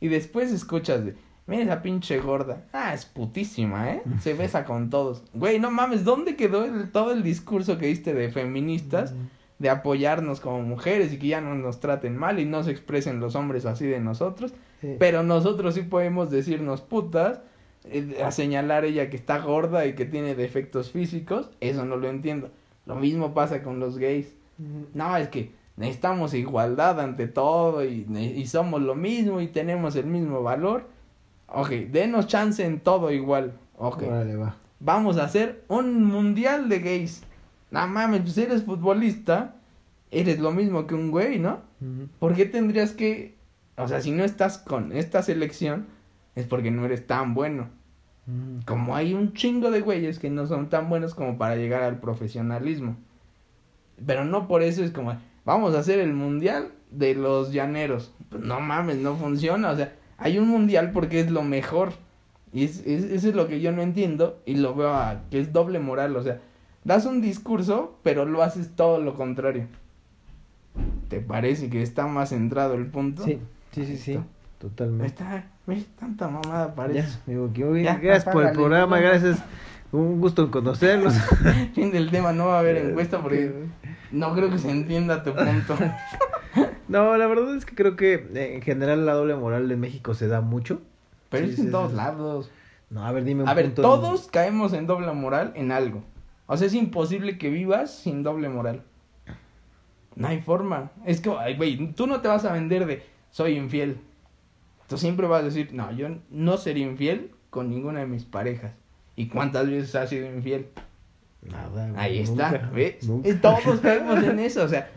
Y 0.00 0.08
después 0.08 0.52
escuchas 0.52 1.04
de, 1.04 1.14
mira 1.46 1.62
esa 1.62 1.82
pinche 1.82 2.18
gorda. 2.20 2.64
Ah, 2.72 2.94
es 2.94 3.04
putísima, 3.04 3.90
¿eh? 3.92 4.02
Se 4.20 4.34
besa 4.34 4.64
con 4.64 4.90
todos. 4.90 5.22
Güey, 5.34 5.58
no 5.58 5.70
mames, 5.70 6.04
¿dónde 6.04 6.36
quedó 6.36 6.64
el- 6.64 6.90
todo 6.90 7.12
el 7.12 7.22
discurso 7.22 7.78
que 7.78 7.86
diste 7.86 8.14
de 8.14 8.30
feministas? 8.30 9.14
De 9.58 9.70
apoyarnos 9.70 10.38
como 10.38 10.62
mujeres 10.62 11.12
y 11.12 11.18
que 11.18 11.26
ya 11.28 11.40
no 11.40 11.56
nos 11.56 11.80
traten 11.80 12.16
mal 12.16 12.38
y 12.38 12.44
no 12.44 12.62
se 12.62 12.70
expresen 12.70 13.18
los 13.18 13.34
hombres 13.34 13.66
así 13.66 13.86
de 13.86 13.98
nosotros. 13.98 14.52
Sí. 14.80 14.94
Pero 15.00 15.24
nosotros 15.24 15.74
sí 15.74 15.82
podemos 15.82 16.30
decirnos 16.30 16.80
putas, 16.80 17.40
a 18.22 18.30
señalar 18.30 18.84
ella 18.84 19.10
que 19.10 19.16
está 19.16 19.38
gorda 19.38 19.86
y 19.86 19.94
que 19.94 20.04
tiene 20.04 20.34
defectos 20.34 20.90
físicos. 20.90 21.50
Eso 21.60 21.84
no 21.84 21.96
lo 21.96 22.08
entiendo. 22.08 22.50
Lo 22.86 22.94
mismo 22.96 23.34
pasa 23.34 23.62
con 23.62 23.80
los 23.80 23.98
gays. 23.98 24.34
No, 24.94 25.16
es 25.16 25.28
que 25.28 25.52
necesitamos 25.76 26.34
igualdad 26.34 27.00
ante 27.00 27.28
todo 27.28 27.84
y, 27.84 28.06
y 28.16 28.46
somos 28.46 28.82
lo 28.82 28.94
mismo 28.94 29.40
y 29.40 29.48
tenemos 29.48 29.94
el 29.96 30.06
mismo 30.06 30.42
valor. 30.42 30.86
Ok, 31.46 31.70
denos 31.90 32.26
chance 32.26 32.64
en 32.64 32.80
todo 32.80 33.10
igual. 33.12 33.52
Ok, 33.76 34.02
Órale, 34.02 34.36
va. 34.36 34.56
vamos 34.80 35.16
a 35.18 35.24
hacer 35.24 35.62
un 35.68 36.04
mundial 36.04 36.68
de 36.68 36.80
gays. 36.80 37.22
No 37.70 37.86
mames, 37.86 38.22
pues 38.22 38.38
eres 38.38 38.64
futbolista, 38.64 39.54
eres 40.10 40.40
lo 40.40 40.50
mismo 40.52 40.86
que 40.86 40.94
un 40.94 41.10
güey, 41.10 41.38
¿no? 41.38 41.60
¿Por 42.18 42.34
qué 42.34 42.44
tendrías 42.46 42.92
que, 42.92 43.36
o 43.76 43.86
sea, 43.86 44.00
si 44.00 44.10
no 44.10 44.24
estás 44.24 44.58
con 44.58 44.90
esta 44.92 45.22
selección, 45.22 45.86
es 46.34 46.46
porque 46.46 46.70
no 46.70 46.84
eres 46.84 47.06
tan 47.06 47.34
bueno? 47.34 47.68
Como 48.66 48.94
hay 48.94 49.14
un 49.14 49.32
chingo 49.32 49.70
de 49.70 49.80
güeyes 49.80 50.18
que 50.18 50.28
no 50.30 50.46
son 50.46 50.68
tan 50.68 50.88
buenos 50.90 51.14
como 51.14 51.38
para 51.38 51.56
llegar 51.56 51.82
al 51.82 51.98
profesionalismo. 52.00 52.96
Pero 54.06 54.24
no 54.24 54.46
por 54.48 54.62
eso 54.62 54.84
es 54.84 54.90
como, 54.90 55.16
vamos 55.44 55.74
a 55.74 55.78
hacer 55.78 55.98
el 55.98 56.12
mundial 56.12 56.72
de 56.90 57.14
los 57.14 57.52
llaneros. 57.52 58.12
Pues 58.28 58.42
no 58.44 58.60
mames, 58.60 58.96
no 58.98 59.16
funciona. 59.16 59.70
O 59.70 59.76
sea, 59.76 59.94
hay 60.18 60.38
un 60.38 60.48
mundial 60.48 60.90
porque 60.92 61.20
es 61.20 61.30
lo 61.30 61.42
mejor. 61.42 61.92
Y 62.52 62.64
es, 62.64 62.80
es- 62.86 63.04
eso 63.04 63.28
es 63.30 63.34
lo 63.34 63.48
que 63.48 63.60
yo 63.60 63.72
no 63.72 63.82
entiendo 63.82 64.38
y 64.46 64.56
lo 64.56 64.74
veo 64.74 64.92
a, 64.94 65.22
que 65.30 65.40
es 65.40 65.52
doble 65.52 65.78
moral. 65.78 66.14
O 66.16 66.22
sea, 66.22 66.40
das 66.84 67.06
un 67.06 67.20
discurso, 67.22 67.98
pero 68.02 68.24
lo 68.26 68.42
haces 68.42 68.70
todo 68.76 69.00
lo 69.00 69.14
contrario. 69.14 69.66
¿Te 71.08 71.20
parece 71.20 71.70
que 71.70 71.82
está 71.82 72.06
más 72.06 72.28
centrado 72.30 72.74
el 72.74 72.86
punto? 72.86 73.24
Sí, 73.24 73.38
sí, 73.72 73.84
sí, 73.86 73.96
sí, 73.96 74.18
totalmente. 74.58 75.06
Está, 75.06 75.46
ves, 75.68 75.86
tanta 75.98 76.28
mamada 76.28 76.68
Ya, 76.68 76.74
parece. 76.74 77.18
que 77.26 77.82
Ya, 77.84 77.94
gracias 77.96 78.24
por 78.24 78.42
el 78.42 78.48
apágale. 78.48 78.52
programa, 78.54 78.98
gracias. 78.98 79.38
Un 79.92 80.20
gusto 80.20 80.42
en 80.44 80.50
conocerlos. 80.50 81.14
fin 81.74 81.90
del 81.92 82.10
tema, 82.10 82.32
no 82.32 82.48
va 82.48 82.56
a 82.56 82.58
haber 82.60 82.76
encuesta 82.78 83.20
porque 83.22 83.66
no 84.10 84.34
creo 84.34 84.50
que 84.50 84.58
se 84.58 84.70
entienda 84.70 85.22
tu 85.22 85.32
punto. 85.34 85.76
No, 86.88 87.18
la 87.18 87.26
verdad 87.26 87.54
es 87.54 87.66
que 87.66 87.74
creo 87.74 87.96
que 87.96 88.14
eh, 88.14 88.54
en 88.54 88.62
general 88.62 89.04
la 89.04 89.12
doble 89.12 89.34
moral 89.36 89.68
de 89.68 89.76
México 89.76 90.14
se 90.14 90.26
da 90.26 90.40
mucho. 90.40 90.80
Pero 91.28 91.46
Sí, 91.46 91.52
es 91.52 91.58
en 91.58 91.64
sí, 91.66 91.70
todos 91.70 91.90
sí. 91.90 91.96
lados. 91.98 92.50
No, 92.88 93.04
a 93.04 93.12
ver, 93.12 93.24
dime 93.24 93.42
un 93.42 93.48
A 93.50 93.52
ver, 93.52 93.74
todos 93.74 94.28
caemos 94.28 94.72
en 94.72 94.86
doble 94.86 95.12
moral 95.12 95.52
en 95.54 95.70
algo. 95.70 96.02
O 96.46 96.56
sea, 96.56 96.66
es 96.66 96.72
imposible 96.72 97.36
que 97.36 97.50
vivas 97.50 97.94
sin 97.94 98.22
doble 98.22 98.48
moral. 98.48 98.82
No 100.16 100.28
hay 100.28 100.40
forma. 100.40 100.90
Es 101.04 101.20
que, 101.20 101.28
güey, 101.58 101.92
tú 101.92 102.06
no 102.06 102.22
te 102.22 102.28
vas 102.28 102.46
a 102.46 102.52
vender 102.54 102.86
de 102.86 103.02
soy 103.30 103.56
infiel. 103.58 104.00
Tú 104.88 104.98
siempre 104.98 105.26
vas 105.26 105.42
a 105.42 105.44
decir, 105.44 105.70
no, 105.72 105.92
yo 105.92 106.08
no 106.30 106.56
seré 106.56 106.80
infiel 106.80 107.30
con 107.50 107.70
ninguna 107.70 108.00
de 108.00 108.06
mis 108.06 108.24
parejas. 108.24 108.72
¿Y 109.16 109.28
cuántas 109.28 109.66
veces 109.68 109.94
has 109.94 110.10
sido 110.10 110.26
infiel? 110.26 110.68
Nada. 111.42 111.92
Ahí 111.96 112.24
nunca, 112.24 112.50
está, 112.50 112.70
¿ves? 112.70 113.06
nunca. 113.06 113.40
Todos 113.40 113.80
caemos 113.80 114.22
en 114.24 114.38
eso, 114.40 114.64
o 114.64 114.68
sea, 114.68 114.90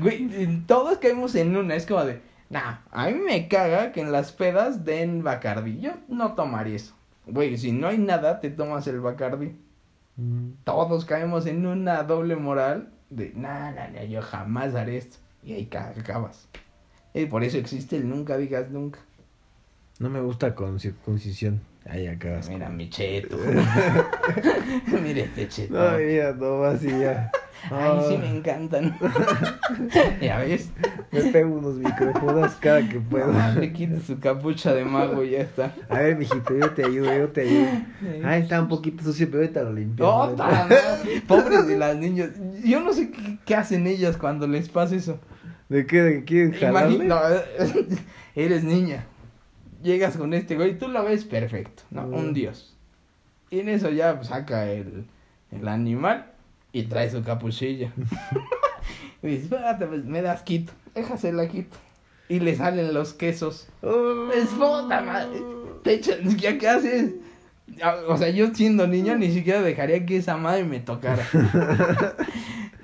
güey, 0.00 0.28
todos 0.66 0.98
caemos 0.98 1.34
en 1.34 1.56
una, 1.56 1.74
es 1.74 1.86
como 1.86 2.04
de, 2.04 2.20
Nah, 2.48 2.76
a 2.92 3.06
mí 3.08 3.14
me 3.14 3.48
caga 3.48 3.90
que 3.90 4.00
en 4.00 4.12
las 4.12 4.30
pedas 4.30 4.84
den 4.84 5.24
Bacardi. 5.24 5.80
Yo 5.80 5.92
no 6.08 6.34
tomaría 6.34 6.76
eso. 6.76 6.94
Güey, 7.26 7.58
si 7.58 7.72
no 7.72 7.88
hay 7.88 7.98
nada, 7.98 8.40
te 8.40 8.50
tomas 8.50 8.86
el 8.86 9.00
Bacardi. 9.00 9.56
Mm. 10.16 10.50
Todos 10.62 11.04
caemos 11.06 11.46
en 11.46 11.66
una 11.66 12.04
doble 12.04 12.36
moral 12.36 12.90
de, 13.10 13.32
nah, 13.34 13.72
nah, 13.72 13.88
nah, 13.88 14.04
yo 14.04 14.22
jamás 14.22 14.76
haré 14.76 14.96
esto. 14.96 15.16
Y 15.42 15.54
ahí 15.54 15.66
ca- 15.66 15.92
acabas. 15.98 16.48
Y 17.14 17.26
por 17.26 17.42
eso 17.42 17.58
existe 17.58 17.96
el 17.96 18.08
nunca 18.08 18.36
digas 18.36 18.70
nunca. 18.70 19.00
No 19.98 20.10
me 20.10 20.20
gusta 20.20 20.54
con 20.54 20.78
circuncisión. 20.78 21.60
Ahí 21.88 22.06
acabas. 22.06 22.48
Mira 22.48 22.68
mi 22.68 22.90
cheto. 22.90 23.38
Mira 25.02 25.22
este 25.22 25.48
cheto. 25.48 25.74
No, 25.74 25.96
mira, 25.98 26.32
no, 26.32 26.64
así 26.64 26.88
ya. 26.88 27.30
Ay, 27.70 27.98
sí 28.08 28.14
Ah, 28.16 28.18
me 28.20 28.36
encantan. 28.36 28.98
ya 30.20 30.38
ves. 30.38 30.70
me 31.10 31.22
pego 31.32 31.56
unos 31.56 31.76
micrófonos 31.76 32.52
cada 32.56 32.86
que 32.86 33.00
puedo. 33.00 33.32
No, 33.32 33.52
le 33.60 33.72
quita 33.72 34.00
su 34.00 34.18
capucha 34.18 34.74
de 34.74 34.84
mago 34.84 35.24
y 35.24 35.30
ya 35.30 35.38
está. 35.40 35.74
A 35.88 36.00
ver, 36.00 36.16
mijito, 36.16 36.56
yo 36.56 36.70
te 36.72 36.84
ayudo, 36.84 37.16
yo 37.16 37.28
te 37.28 37.42
ayudo. 37.42 37.68
Ay, 38.24 38.42
está 38.42 38.60
un 38.60 38.68
poquito 38.68 39.02
sucio, 39.04 39.28
pero 39.30 39.42
ahorita 39.44 39.62
lo 39.62 39.72
limpio. 39.72 40.06
Otra, 40.12 40.46
madre. 40.68 40.76
Pobres 41.26 41.66
de 41.66 41.78
las 41.78 41.96
niñas. 41.96 42.30
Yo 42.64 42.80
no 42.80 42.92
sé 42.92 43.10
qué, 43.10 43.38
qué 43.44 43.54
hacen 43.54 43.86
ellas 43.86 44.16
cuando 44.16 44.46
les 44.46 44.68
pasa 44.68 44.94
eso. 44.94 45.18
¿De 45.68 45.86
qué? 45.86 46.02
¿De 46.02 46.24
qué? 46.24 46.52
Imagino, 46.68 47.18
eres 48.34 48.62
niña. 48.64 49.06
Llegas 49.82 50.16
con 50.16 50.34
este 50.34 50.56
güey, 50.56 50.78
tú 50.78 50.88
la 50.88 51.02
ves 51.02 51.24
perfecto, 51.24 51.82
¿no? 51.90 52.06
Mm. 52.06 52.14
Un 52.14 52.34
dios. 52.34 52.76
Y 53.50 53.60
en 53.60 53.68
eso 53.68 53.90
ya 53.90 54.22
saca 54.24 54.70
el, 54.70 55.04
el 55.52 55.68
animal 55.68 56.32
y 56.72 56.84
trae 56.84 57.10
su 57.10 57.22
capuchilla. 57.22 57.92
y 59.22 59.26
dices, 59.28 59.44
"Espérate, 59.44 59.86
pues, 59.86 60.04
me 60.04 60.22
das 60.22 60.42
quito, 60.42 60.72
déjasela 60.94 61.48
quito. 61.48 61.76
Y 62.28 62.40
le 62.40 62.56
salen 62.56 62.92
los 62.92 63.12
quesos. 63.14 63.68
Oh. 63.82 64.28
Es 64.34 64.48
puta 64.48 65.00
madre. 65.00 65.40
Te 65.84 65.94
echan, 65.94 66.36
¿ya 66.36 66.58
qué 66.58 66.68
haces? 66.68 67.14
Ah, 67.82 67.96
O 68.08 68.16
sea, 68.16 68.30
yo 68.30 68.52
siendo 68.52 68.86
niño 68.88 69.16
ni 69.16 69.30
siquiera 69.30 69.62
dejaría 69.62 70.04
que 70.04 70.16
esa 70.16 70.36
madre 70.36 70.64
me 70.64 70.80
tocara. 70.80 71.24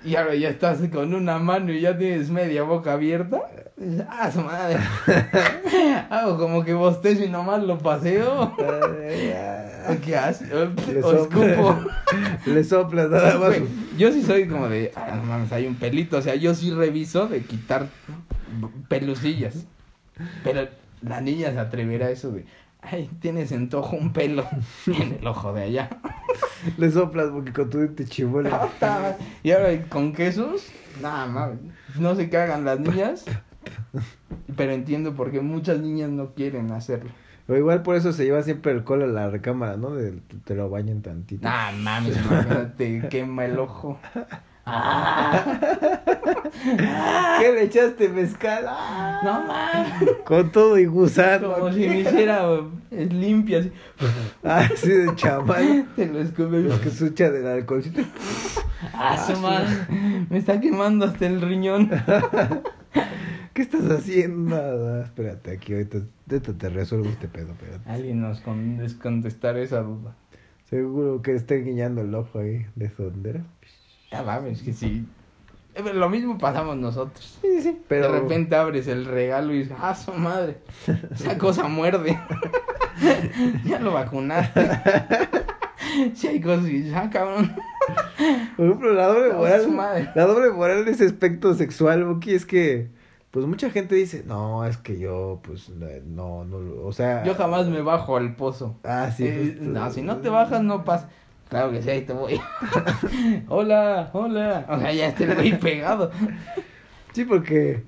y 0.04 0.14
ahora 0.14 0.34
ya 0.36 0.48
estás 0.50 0.80
con 0.92 1.12
una 1.14 1.38
mano 1.38 1.72
y 1.72 1.80
ya 1.80 1.98
tienes 1.98 2.30
media 2.30 2.62
boca 2.62 2.92
abierta. 2.92 3.40
Ah, 4.08 4.30
su 4.30 4.40
madre. 4.40 4.78
Hago 6.10 6.38
como 6.38 6.64
que 6.64 6.74
bostezo 6.74 7.24
y 7.24 7.28
nomás 7.28 7.62
lo 7.62 7.78
paseo. 7.78 8.54
¿Qué 10.04 10.16
haces? 10.16 10.48
Le 10.48 11.02
O 11.02 11.22
escupo. 11.22 11.78
Le 12.46 12.64
soplas 12.64 13.10
nada 13.10 13.38
más. 13.38 13.56
Yo 13.96 14.12
sí 14.12 14.22
soy 14.22 14.46
como 14.46 14.68
de, 14.68 14.92
ah, 14.94 15.14
no 15.16 15.24
mames, 15.24 15.52
hay 15.52 15.66
un 15.66 15.74
pelito. 15.74 16.18
O 16.18 16.22
sea, 16.22 16.34
yo 16.34 16.54
sí 16.54 16.70
reviso 16.70 17.26
de 17.26 17.42
quitar 17.42 17.88
pelucillas. 18.88 19.66
Pero 20.44 20.68
la 21.00 21.20
niña 21.20 21.52
se 21.52 21.58
atreverá 21.58 22.06
a 22.06 22.10
eso 22.10 22.30
de, 22.30 22.44
ay, 22.82 23.10
tienes 23.20 23.50
antojo 23.52 23.96
un 23.96 24.12
pelo 24.12 24.46
en 24.86 25.18
el 25.18 25.26
ojo 25.26 25.52
de 25.52 25.62
allá. 25.62 25.90
Le 26.76 26.90
soplas 26.90 27.30
porque 27.32 27.52
con 27.52 27.70
tu 27.70 27.88
te 27.88 28.04
chimuela. 28.04 28.68
y 29.42 29.50
ahora 29.50 29.82
con 29.88 30.12
quesos, 30.12 30.68
nada 31.00 31.26
mames. 31.26 31.58
No 31.98 32.14
se 32.14 32.30
cagan 32.30 32.64
las 32.64 32.78
niñas. 32.78 33.24
Pero 34.56 34.72
entiendo 34.72 35.14
por 35.14 35.30
qué 35.30 35.40
muchas 35.40 35.80
niñas 35.80 36.10
no 36.10 36.32
quieren 36.34 36.72
hacerlo. 36.72 37.10
O 37.48 37.54
igual 37.54 37.82
por 37.82 37.96
eso 37.96 38.12
se 38.12 38.24
lleva 38.24 38.42
siempre 38.42 38.72
el 38.72 38.78
alcohol 38.78 39.02
a 39.02 39.06
la 39.06 39.28
recámara, 39.28 39.76
¿no? 39.76 39.90
De, 39.90 40.14
te 40.44 40.54
lo 40.54 40.70
bañan 40.70 41.02
tantito. 41.02 41.42
Nah, 41.42 41.72
mames, 41.72 42.16
imagínate, 42.24 43.08
quema 43.08 43.44
el 43.44 43.58
ojo. 43.58 43.98
Ah, 44.64 45.58
¿Qué 47.40 47.52
le 47.52 47.64
echaste 47.64 48.08
mezcal? 48.08 48.64
Ah. 48.68 49.20
no 49.24 49.42
mames. 49.44 50.18
Con 50.24 50.52
todo 50.52 50.78
y 50.78 50.86
gusano. 50.86 51.54
Como 51.54 51.72
si 51.72 51.88
me 51.88 52.00
hiciera 52.00 52.46
es 52.92 53.12
limpia 53.12 53.58
así. 53.58 53.72
Ah, 54.44 54.68
sí, 54.76 54.88
de 54.88 55.16
chaval. 55.16 55.86
Te 55.96 56.06
lo 56.06 56.20
escupes. 56.20 56.64
Lo 56.64 56.80
que 56.80 56.90
sucha 56.90 57.30
del 57.30 57.46
alcoholcito. 57.46 58.02
Ah, 58.92 59.18
su 59.18 59.36
madre. 59.40 59.68
Me 60.30 60.38
está 60.38 60.60
quemando 60.60 61.06
hasta 61.06 61.26
el 61.26 61.40
riñón. 61.40 61.90
¿Qué 63.54 63.62
estás 63.62 63.84
haciendo? 63.90 64.56
Nada, 64.56 65.04
espérate, 65.04 65.50
aquí 65.50 65.74
ahorita, 65.74 65.98
ahorita 66.30 66.52
te 66.54 66.68
resuelvo 66.70 67.08
este 67.10 67.28
pedo, 67.28 67.52
espérate. 67.52 67.90
Alguien 67.90 68.20
nos 68.20 68.40
con 68.40 68.78
contestar 69.02 69.58
esa 69.58 69.82
duda. 69.82 70.14
Seguro 70.64 71.20
que 71.20 71.34
está 71.34 71.54
guiñando 71.56 72.00
el 72.00 72.14
ojo 72.14 72.38
ahí 72.38 72.66
de 72.76 72.88
sondera. 72.88 73.42
Ya 74.10 74.22
mames, 74.22 74.62
que 74.62 74.72
sí. 74.72 75.06
Eh, 75.74 75.82
Lo 75.92 76.08
mismo 76.08 76.38
pasamos 76.38 76.76
nosotros. 76.76 77.38
Sí, 77.42 77.60
sí, 77.60 77.78
pero... 77.88 78.10
De 78.10 78.20
repente 78.20 78.56
abres 78.56 78.88
el 78.88 79.04
regalo 79.04 79.52
y 79.52 79.58
dices, 79.58 79.76
ah, 79.78 79.94
su 79.94 80.12
madre. 80.12 80.58
Esa 81.12 81.36
cosa 81.36 81.68
muerde. 81.68 82.18
ya 83.64 83.78
lo 83.80 83.92
vacunaste. 83.92 84.60
Si 86.14 86.26
hay 86.26 86.40
cosas 86.40 86.68
y 86.68 86.82
dices, 86.82 86.94
ah, 86.94 87.10
cabrón. 87.10 87.54
Por 88.56 88.66
ejemplo, 88.66 88.94
la 88.94 89.08
doble 89.08 89.32
moral, 89.68 90.12
la 90.14 90.24
doble 90.24 90.50
moral 90.50 90.84
de 90.86 90.92
ese 90.92 91.04
aspecto 91.04 91.52
sexual, 91.52 92.04
Buki, 92.04 92.32
es 92.32 92.46
que, 92.46 92.88
pues 93.32 93.46
mucha 93.46 93.70
gente 93.70 93.94
dice, 93.94 94.24
no, 94.26 94.66
es 94.66 94.76
que 94.76 94.98
yo, 94.98 95.40
pues, 95.42 95.70
no, 95.70 96.44
no, 96.44 96.84
o 96.84 96.92
sea... 96.92 97.24
Yo 97.24 97.34
jamás 97.34 97.66
me 97.66 97.80
bajo 97.80 98.18
al 98.18 98.36
pozo. 98.36 98.78
Ah, 98.84 99.10
sí. 99.10 99.26
Eh, 99.26 99.56
no, 99.58 99.90
si 99.90 100.02
no 100.02 100.18
te 100.18 100.28
bajas, 100.28 100.62
no 100.62 100.84
pasa. 100.84 101.08
Claro 101.48 101.70
que 101.72 101.80
sí, 101.80 101.88
ahí 101.88 102.02
te 102.02 102.12
voy. 102.12 102.38
hola, 103.48 104.10
hola. 104.12 104.66
O 104.68 104.78
sea, 104.78 104.92
ya 104.92 105.08
el 105.08 105.34
güey 105.34 105.58
pegado. 105.58 106.10
Sí, 107.14 107.24
porque 107.24 107.84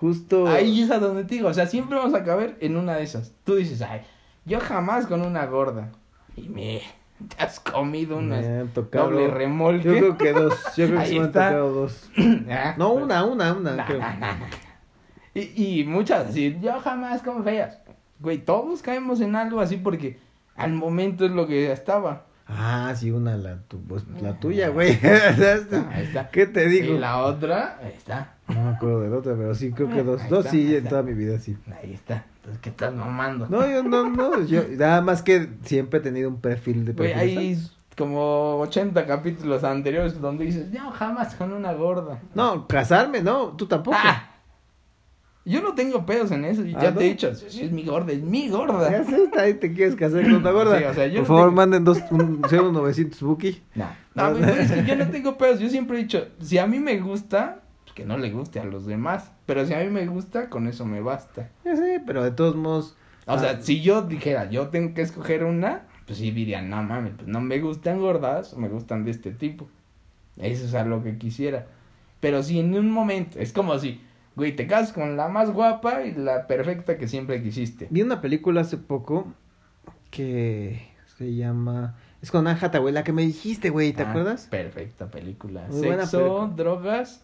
justo... 0.00 0.46
Ahí 0.46 0.80
es 0.80 0.90
a 0.90 0.98
donde 0.98 1.24
te 1.24 1.34
digo. 1.34 1.48
O 1.48 1.54
sea, 1.54 1.66
siempre 1.66 1.98
vamos 1.98 2.14
a 2.14 2.24
caber 2.24 2.56
en 2.60 2.78
una 2.78 2.94
de 2.94 3.02
esas. 3.02 3.34
Tú 3.44 3.56
dices, 3.56 3.82
ay, 3.82 4.00
yo 4.46 4.60
jamás 4.60 5.06
con 5.06 5.20
una 5.20 5.44
gorda. 5.44 5.92
Y 6.36 6.48
me 6.48 6.80
te 7.36 7.42
has 7.42 7.60
comido 7.60 8.18
me 8.18 8.38
una 8.38 8.60
han 8.60 8.68
tocado... 8.68 9.10
doble 9.10 9.28
remolque. 9.28 9.88
Yo 9.88 9.92
creo 9.92 10.16
que 10.16 10.32
dos, 10.32 10.54
yo 10.74 10.86
creo 10.86 11.00
que 11.00 11.06
sí 11.06 11.18
me 11.18 11.24
han 11.26 11.32
tocado 11.32 11.70
dos. 11.70 12.10
Ah, 12.50 12.74
No, 12.78 12.94
pues, 12.94 13.04
una, 13.04 13.24
una, 13.26 13.52
una. 13.52 13.76
nah, 13.76 13.86
creo. 13.86 13.98
nah. 13.98 14.36
Y, 15.38 15.80
y 15.80 15.84
muchas 15.84 16.28
así, 16.28 16.56
yo 16.62 16.80
jamás 16.80 17.22
con 17.22 17.44
feas. 17.44 17.78
Güey, 18.20 18.38
todos 18.38 18.80
caemos 18.82 19.20
en 19.20 19.36
algo 19.36 19.60
así 19.60 19.76
porque 19.76 20.18
al 20.56 20.72
momento 20.72 21.24
es 21.26 21.32
lo 21.32 21.46
que 21.46 21.70
estaba. 21.70 22.24
Ah, 22.48 22.94
sí, 22.96 23.10
una, 23.10 23.36
la, 23.36 23.58
tu, 23.68 23.80
pues, 23.82 24.04
la 24.22 24.38
tuya, 24.38 24.68
güey. 24.68 24.92
Este, 25.02 25.76
Ahí 25.92 26.04
está. 26.04 26.28
¿Qué 26.30 26.46
te 26.46 26.68
digo? 26.68 26.94
Y 26.94 26.98
la 26.98 27.18
otra, 27.24 27.78
ahí 27.82 27.92
está. 27.96 28.34
No 28.48 28.62
me 28.62 28.70
acuerdo 28.70 29.00
de 29.00 29.10
la 29.10 29.16
otra, 29.16 29.34
pero 29.36 29.54
sí, 29.54 29.72
creo 29.72 29.90
que 29.90 30.02
dos. 30.04 30.22
Ahí 30.22 30.30
Dos 30.30 30.38
está, 30.46 30.50
sí, 30.52 30.70
en 30.70 30.76
está. 30.76 30.88
toda 30.90 31.02
mi 31.02 31.14
vida, 31.14 31.38
sí. 31.40 31.56
Ahí 31.82 31.92
está. 31.92 32.24
Entonces, 32.36 32.60
¿qué 32.62 32.70
estás 32.70 32.94
mamando? 32.94 33.48
No, 33.50 33.68
yo 33.68 33.82
no, 33.82 34.08
no, 34.08 34.42
yo 34.44 34.62
nada 34.76 35.00
más 35.02 35.22
que 35.22 35.48
siempre 35.64 35.98
he 35.98 36.02
tenido 36.02 36.28
un 36.30 36.40
perfil 36.40 36.84
de 36.84 36.92
Güey, 36.92 37.12
perfil 37.12 37.38
hay 37.38 37.54
sexo. 37.56 37.74
como 37.98 38.58
80 38.60 39.04
capítulos 39.06 39.64
anteriores 39.64 40.20
donde 40.20 40.44
dices, 40.44 40.70
no, 40.72 40.92
jamás 40.92 41.34
con 41.34 41.52
una 41.52 41.72
gorda. 41.72 42.20
No, 42.34 42.68
casarme, 42.68 43.20
no, 43.22 43.48
tú 43.56 43.66
tampoco. 43.66 43.96
Ah, 44.00 44.30
yo 45.46 45.62
no 45.62 45.74
tengo 45.74 46.04
pedos 46.04 46.30
en 46.32 46.44
eso. 46.44 46.62
Ah, 46.74 46.82
ya 46.82 46.90
¿no? 46.90 46.98
te 46.98 47.06
he 47.06 47.08
dicho, 47.10 47.34
si 47.34 47.62
es 47.64 47.72
mi 47.72 47.84
gorda, 47.84 48.12
es 48.12 48.20
mi 48.22 48.48
Ya 48.50 48.56
gorda. 48.56 49.04
sé, 49.04 49.22
está 49.24 49.42
ahí 49.42 49.54
te 49.54 49.72
quieres 49.72 49.96
casar 49.96 50.22
con 50.24 50.34
una 50.34 50.50
gorda. 50.50 50.78
Sí, 50.78 50.84
o 50.84 50.94
sea, 50.94 51.06
yo 51.06 51.12
Por 51.14 51.22
no 51.22 51.26
favor, 51.26 51.42
tengo- 51.44 51.56
manden 51.56 51.84
dos, 51.84 51.98
un 52.10 52.42
0900 52.42 53.22
Buki. 53.22 53.62
No, 53.74 53.86
no, 54.14 54.34
güey, 54.36 54.58
es 54.60 54.70
que 54.72 54.84
yo 54.84 54.96
no 54.96 55.06
tengo 55.10 55.38
pedos. 55.38 55.58
Yo 55.60 55.68
siempre 55.70 55.98
he 55.98 56.02
dicho, 56.02 56.26
si 56.40 56.58
a 56.58 56.66
mí 56.66 56.78
me 56.80 56.98
gusta, 57.00 57.60
pues 57.84 57.94
que 57.94 58.04
no 58.04 58.18
le 58.18 58.30
guste 58.30 58.60
a 58.60 58.64
los 58.64 58.84
demás. 58.86 59.32
Pero 59.46 59.64
si 59.64 59.72
a 59.74 59.78
mí 59.78 59.88
me 59.88 60.06
gusta, 60.06 60.50
con 60.50 60.66
eso 60.66 60.84
me 60.84 61.00
basta. 61.00 61.48
Ya 61.64 61.76
sé, 61.76 62.02
pero 62.04 62.22
de 62.24 62.32
todos 62.32 62.56
modos. 62.56 62.96
O 63.26 63.38
sea, 63.38 63.52
ah, 63.52 63.62
si 63.62 63.80
yo 63.82 64.02
dijera, 64.02 64.50
yo 64.50 64.68
tengo 64.68 64.94
que 64.94 65.02
escoger 65.02 65.42
una, 65.44 65.82
pues 66.06 66.18
sí 66.18 66.30
diría, 66.30 66.62
no 66.62 66.82
mames, 66.82 67.14
pues 67.16 67.26
no 67.28 67.40
me 67.40 67.58
gustan 67.60 67.98
gordas, 68.00 68.56
me 68.56 68.68
gustan 68.68 69.04
de 69.04 69.10
este 69.12 69.30
tipo. 69.32 69.68
Eso 70.36 70.64
es 70.66 70.74
a 70.74 70.84
lo 70.84 71.02
que 71.02 71.18
quisiera. 71.18 71.66
Pero 72.20 72.42
si 72.42 72.58
en 72.60 72.74
un 72.74 72.90
momento, 72.90 73.38
es 73.38 73.52
como 73.52 73.78
si, 73.78 74.00
güey, 74.36 74.54
te 74.54 74.66
casas 74.66 74.92
con 74.92 75.16
la 75.16 75.28
más 75.28 75.50
guapa 75.50 76.02
y 76.04 76.12
la 76.14 76.46
perfecta 76.46 76.96
que 76.98 77.08
siempre 77.08 77.42
quisiste. 77.42 77.88
Vi 77.90 78.02
una 78.02 78.20
película 78.20 78.60
hace 78.60 78.76
poco 78.76 79.32
que 80.10 80.88
se 81.18 81.34
llama. 81.34 81.96
Es 82.22 82.30
con 82.30 82.46
Anne 82.46 82.58
Hathaway, 82.60 82.92
la 82.92 83.04
que 83.04 83.12
me 83.12 83.22
dijiste, 83.22 83.70
güey, 83.70 83.92
¿te 83.92 84.02
Ah, 84.02 84.10
acuerdas? 84.10 84.46
Perfecta 84.50 85.10
película. 85.10 85.66
Muy 85.70 85.80
Sexo, 85.80 86.18
película. 86.18 86.52
drogas 86.56 87.22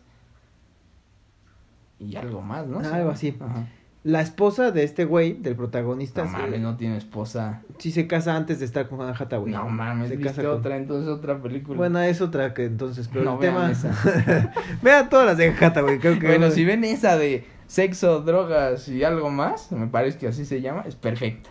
y 1.98 2.16
algo 2.16 2.40
más, 2.42 2.66
¿no? 2.66 2.80
Algo 2.80 3.10
así. 3.10 3.36
Ajá. 3.40 3.66
La 4.05 4.20
esposa 4.20 4.72
de 4.72 4.82
este 4.82 5.05
güey, 5.05 5.34
del 5.34 5.55
protagonista, 5.55 6.24
No 6.24 6.30
mames, 6.32 6.61
no 6.61 6.76
tiene 6.76 6.96
esposa. 6.96 7.62
sí 7.78 7.92
se 7.92 8.09
casa 8.09 8.34
antes 8.36 8.59
de 8.59 8.64
estar 8.64 8.88
con 8.88 9.00
Anne 9.00 9.14
Hathaway. 9.16 9.53
No 9.53 9.68
mames, 9.68 10.09
se 10.09 10.18
casa 10.18 10.42
con- 10.42 10.50
otra, 10.50 10.76
entonces 10.76 11.09
otra 11.09 11.40
película. 11.40 11.76
Bueno, 11.76 12.00
es 12.00 12.20
otra 12.20 12.53
que 12.53 12.64
entonces, 12.64 13.09
pero 13.12 13.24
No 13.24 13.34
el 13.34 13.38
vean 13.38 13.55
tema. 13.55 13.70
esa. 13.70 14.53
Vean 14.82 15.09
todas 15.09 15.26
las 15.26 15.36
de 15.38 15.50
Hathaway, 15.50 15.98
creo 16.00 16.18
que. 16.18 16.26
Bueno, 16.26 16.50
si 16.50 16.64
ven 16.64 16.82
esa 16.82 17.16
de 17.16 17.44
sexo, 17.68 18.22
drogas 18.22 18.88
y 18.88 19.05
algo 19.05 19.30
más, 19.30 19.70
me 19.70 19.86
parece 19.86 20.18
que 20.18 20.26
así 20.26 20.44
se 20.46 20.61
llama, 20.61 20.82
es 20.86 20.96
perfecta. 20.96 21.50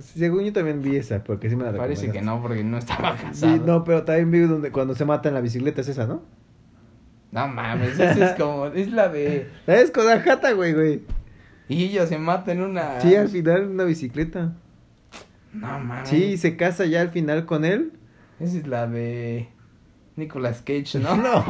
Según 0.00 0.44
yo 0.44 0.52
también 0.52 0.80
vi 0.80 0.94
esa, 0.96 1.24
porque 1.24 1.50
sí 1.50 1.56
me 1.56 1.64
la 1.64 1.72
Me 1.72 1.78
parece 1.78 2.10
que 2.12 2.22
no, 2.22 2.40
porque 2.40 2.62
no 2.62 2.78
estaba 2.78 3.16
casado. 3.16 3.34
Sí, 3.56 3.60
no, 3.66 3.82
pero 3.82 4.04
también 4.04 4.30
vi 4.30 4.38
donde 4.40 4.70
cuando 4.70 4.94
se 4.94 5.04
mata 5.04 5.28
en 5.28 5.34
la 5.34 5.40
bicicleta, 5.40 5.80
es 5.80 5.88
esa, 5.88 6.06
¿no? 6.06 6.22
No 7.32 7.48
mames, 7.48 7.98
esa 7.98 8.30
es 8.30 8.36
como, 8.38 8.66
es 8.66 8.90
la 8.92 9.08
de... 9.08 9.48
Es 9.66 9.90
con 9.90 10.08
Hathaway, 10.08 10.72
güey. 10.72 11.02
Y 11.68 11.84
ella 11.84 12.06
se 12.06 12.18
mata 12.18 12.52
en 12.52 12.62
una. 12.62 13.00
Sí, 13.00 13.14
al 13.14 13.28
final 13.28 13.62
en 13.62 13.70
una 13.70 13.84
bicicleta. 13.84 14.52
No 15.52 15.78
mames. 15.78 16.08
Sí, 16.08 16.36
se 16.36 16.56
casa 16.56 16.84
ya 16.86 17.00
al 17.00 17.10
final 17.10 17.46
con 17.46 17.64
él. 17.64 17.92
Esa 18.40 18.58
es 18.58 18.66
la 18.66 18.86
de. 18.86 19.48
Nicolas 20.16 20.62
Cage, 20.62 20.98
¿no? 20.98 21.16
No, 21.16 21.44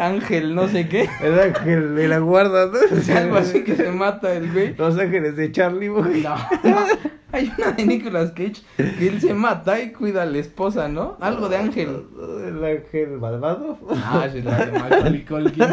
Ángel, 0.00 0.54
no 0.54 0.68
sé 0.68 0.88
qué. 0.88 1.08
el 1.22 1.38
ángel 1.40 1.96
de 1.96 2.06
la 2.06 2.18
guarda, 2.18 2.66
¿no? 2.66 2.78
O 2.96 3.00
sea, 3.00 3.18
algo 3.18 3.36
así 3.36 3.64
que 3.64 3.74
se 3.74 3.90
mata 3.90 4.32
el 4.32 4.52
güey. 4.52 4.74
Los 4.76 4.96
ángeles 4.96 5.36
de 5.36 5.50
Charlie, 5.50 5.88
güey. 5.88 6.22
No. 6.22 6.36
Hay 7.32 7.52
una 7.58 7.72
de 7.72 7.86
Nicolas 7.86 8.30
Cage 8.30 8.62
que 8.76 9.08
él 9.08 9.20
se 9.20 9.34
mata 9.34 9.80
y 9.80 9.92
cuida 9.92 10.22
a 10.22 10.26
la 10.26 10.38
esposa, 10.38 10.88
¿no? 10.88 11.16
Algo 11.20 11.48
de 11.48 11.56
Ángel. 11.56 12.04
El 12.46 12.64
ángel 12.64 13.18
malvado. 13.18 13.78
Ah, 14.04 14.26
es 14.26 14.44
la 14.44 14.66
de 14.66 14.72
Macaulay 14.78 15.24
Culkin. 15.28 15.64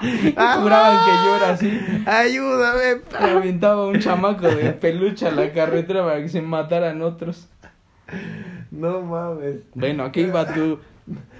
Juraban 0.00 0.98
que 1.04 1.24
yo 1.26 1.36
era 1.36 1.50
así. 1.50 1.80
Ayúdame. 2.06 3.02
Le 3.20 3.30
aventaba 3.30 3.86
un 3.86 3.98
chamaco 3.98 4.48
de 4.48 4.72
peluche 4.72 5.26
a 5.26 5.30
la 5.30 5.52
carretera 5.52 6.04
para 6.04 6.20
que 6.20 6.28
se 6.28 6.42
mataran 6.42 7.02
otros. 7.02 7.48
No 8.70 9.02
mames. 9.02 9.56
Bueno, 9.74 10.04
aquí 10.04 10.20
iba 10.22 10.46
tú. 10.52 10.78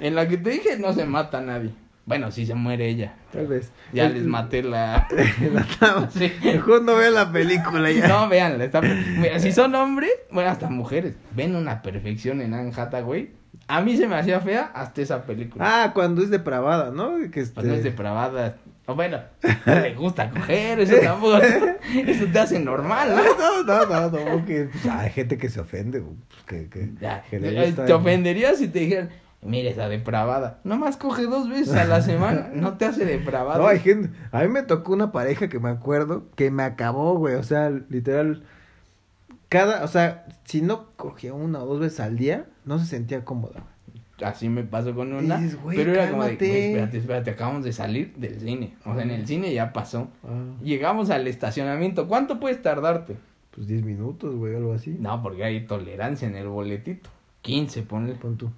En 0.01 0.15
la 0.15 0.27
que 0.29 0.37
te 0.37 0.51
dije 0.51 0.79
no 0.79 0.93
se 0.93 1.05
mata 1.05 1.41
nadie. 1.41 1.71
Bueno, 2.07 2.33
si 2.33 2.45
se 2.45 2.55
muere 2.55 2.89
ella. 2.89 3.15
Tal 3.33 3.47
vez. 3.47 3.71
Ya 3.93 4.07
El- 4.07 4.15
les 4.15 4.25
maté 4.25 4.63
la... 4.65 5.07
la. 5.81 6.11
Sí. 6.11 6.33
Mejor 6.43 6.83
no 6.83 6.97
vean 6.97 7.15
la 7.15 7.31
película 7.31 7.89
ya. 7.91 8.09
No, 8.09 8.29
véanla. 8.29 8.65
Está... 8.65 8.81
Mira, 8.81 9.39
si 9.39 9.53
son 9.53 9.75
hombres, 9.77 10.11
bueno, 10.33 10.51
hasta 10.51 10.69
mujeres, 10.69 11.15
ven 11.37 11.55
una 11.55 11.83
perfección 11.83 12.41
en 12.41 12.55
Anne 12.55 12.73
Hathaway. 12.77 13.31
A 13.71 13.81
mí 13.83 13.97
se 13.97 14.07
me 14.09 14.17
hacía 14.17 14.41
fea 14.41 14.71
hasta 14.75 15.01
esa 15.01 15.23
película. 15.23 15.65
Ah, 15.67 15.93
cuando 15.95 16.23
es 16.23 16.31
depravada, 16.31 16.91
¿no? 16.91 17.17
Que 17.31 17.41
este... 17.41 17.55
Cuando 17.55 17.75
es 17.75 17.85
depravada. 17.85 18.57
O 18.87 18.95
bueno, 18.97 19.21
no 19.67 19.75
le 19.81 19.95
gusta 19.95 20.29
coger, 20.31 20.81
eso 20.81 20.97
tampoco. 21.01 21.37
Eso 22.07 22.27
te 22.33 22.39
hace 22.41 22.59
normal, 22.59 23.11
¿no? 23.11 23.23
No, 23.23 23.63
no, 23.63 23.87
no, 23.87 24.11
no, 24.11 24.33
porque 24.33 24.69
pues, 24.73 24.87
hay 24.87 25.11
gente 25.11 25.39
que 25.39 25.49
se 25.49 25.61
ofende, 25.61 26.01
pues, 26.01 26.17
que, 26.47 26.69
que, 26.69 26.91
Ya, 27.01 27.23
que 27.31 27.39
le 27.39 27.57
eh, 27.57 27.67
gusta- 27.67 27.85
te 27.87 27.93
ofenderías 27.93 28.59
si 28.59 28.67
te 28.69 28.81
dijeran, 28.81 29.11
mire 29.43 29.71
esa 29.71 29.89
depravada. 29.89 30.59
Nomás 30.65 30.97
coge 30.97 31.25
dos 31.27 31.49
veces 31.49 31.75
a 31.75 31.85
la 31.85 32.03
semana, 32.03 32.51
no 32.53 32.77
te 32.79 32.85
hace 32.87 33.05
depravada. 33.05 33.59
No, 33.59 33.67
hay 33.69 33.79
gente, 33.79 34.11
a 34.33 34.43
mí 34.43 34.49
me 34.49 34.63
tocó 34.63 34.93
una 34.93 35.13
pareja 35.13 35.49
que 35.49 35.61
me 35.61 35.71
acuerdo 35.71 36.25
que 36.35 36.51
me 36.51 36.65
acabó, 36.65 37.17
güey, 37.17 37.37
o 37.37 37.43
sea, 37.45 37.71
literal, 37.89 38.43
cada, 39.51 39.85
o 39.85 39.89
sea, 39.89 40.25
si 40.45 40.63
no 40.63 40.87
cogía 40.97 41.35
una 41.35 41.63
o 41.63 41.67
dos 41.67 41.81
veces 41.81 42.01
al 42.01 42.17
día, 42.17 42.47
no 42.65 42.79
se 42.79 42.87
sentía 42.87 43.25
cómoda. 43.27 43.65
Así 44.25 44.49
me 44.49 44.63
pasó 44.65 44.95
con 44.95 45.13
una. 45.13 45.39
Dices, 45.39 45.59
pero 45.75 45.93
era 45.93 46.11
como 46.11 46.25
de, 46.25 46.29
cálmate. 46.37 46.49
"Güey, 46.49 46.65
espérate, 46.69 46.99
espérate, 46.99 47.31
acabamos 47.31 47.65
de 47.65 47.73
salir 47.73 48.15
del 48.17 48.41
cine. 48.41 48.77
O 48.85 48.95
sea, 48.95 49.03
en 49.03 49.11
el 49.11 49.27
cine 49.27 49.53
ya 49.53 49.73
pasó. 49.73 50.09
Ah, 50.25 50.45
Llegamos 50.63 51.11
al 51.11 51.27
estacionamiento. 51.27 52.07
¿Cuánto 52.09 52.39
puedes 52.41 52.63
tardarte? 52.63 53.17
pues 53.51 53.67
10 53.67 53.83
minutos, 53.85 54.35
güey, 54.37 54.55
algo 54.55 54.73
así. 54.75 54.97
No, 55.01 55.23
porque 55.23 55.43
hay 55.45 55.67
tolerancia 55.67 56.29
en 56.29 56.37
el 56.37 56.47
boletito. 56.49 57.11
15, 57.43 57.83
ponle. 57.83 58.15
Pon 58.15 58.37
tú. 58.37 58.51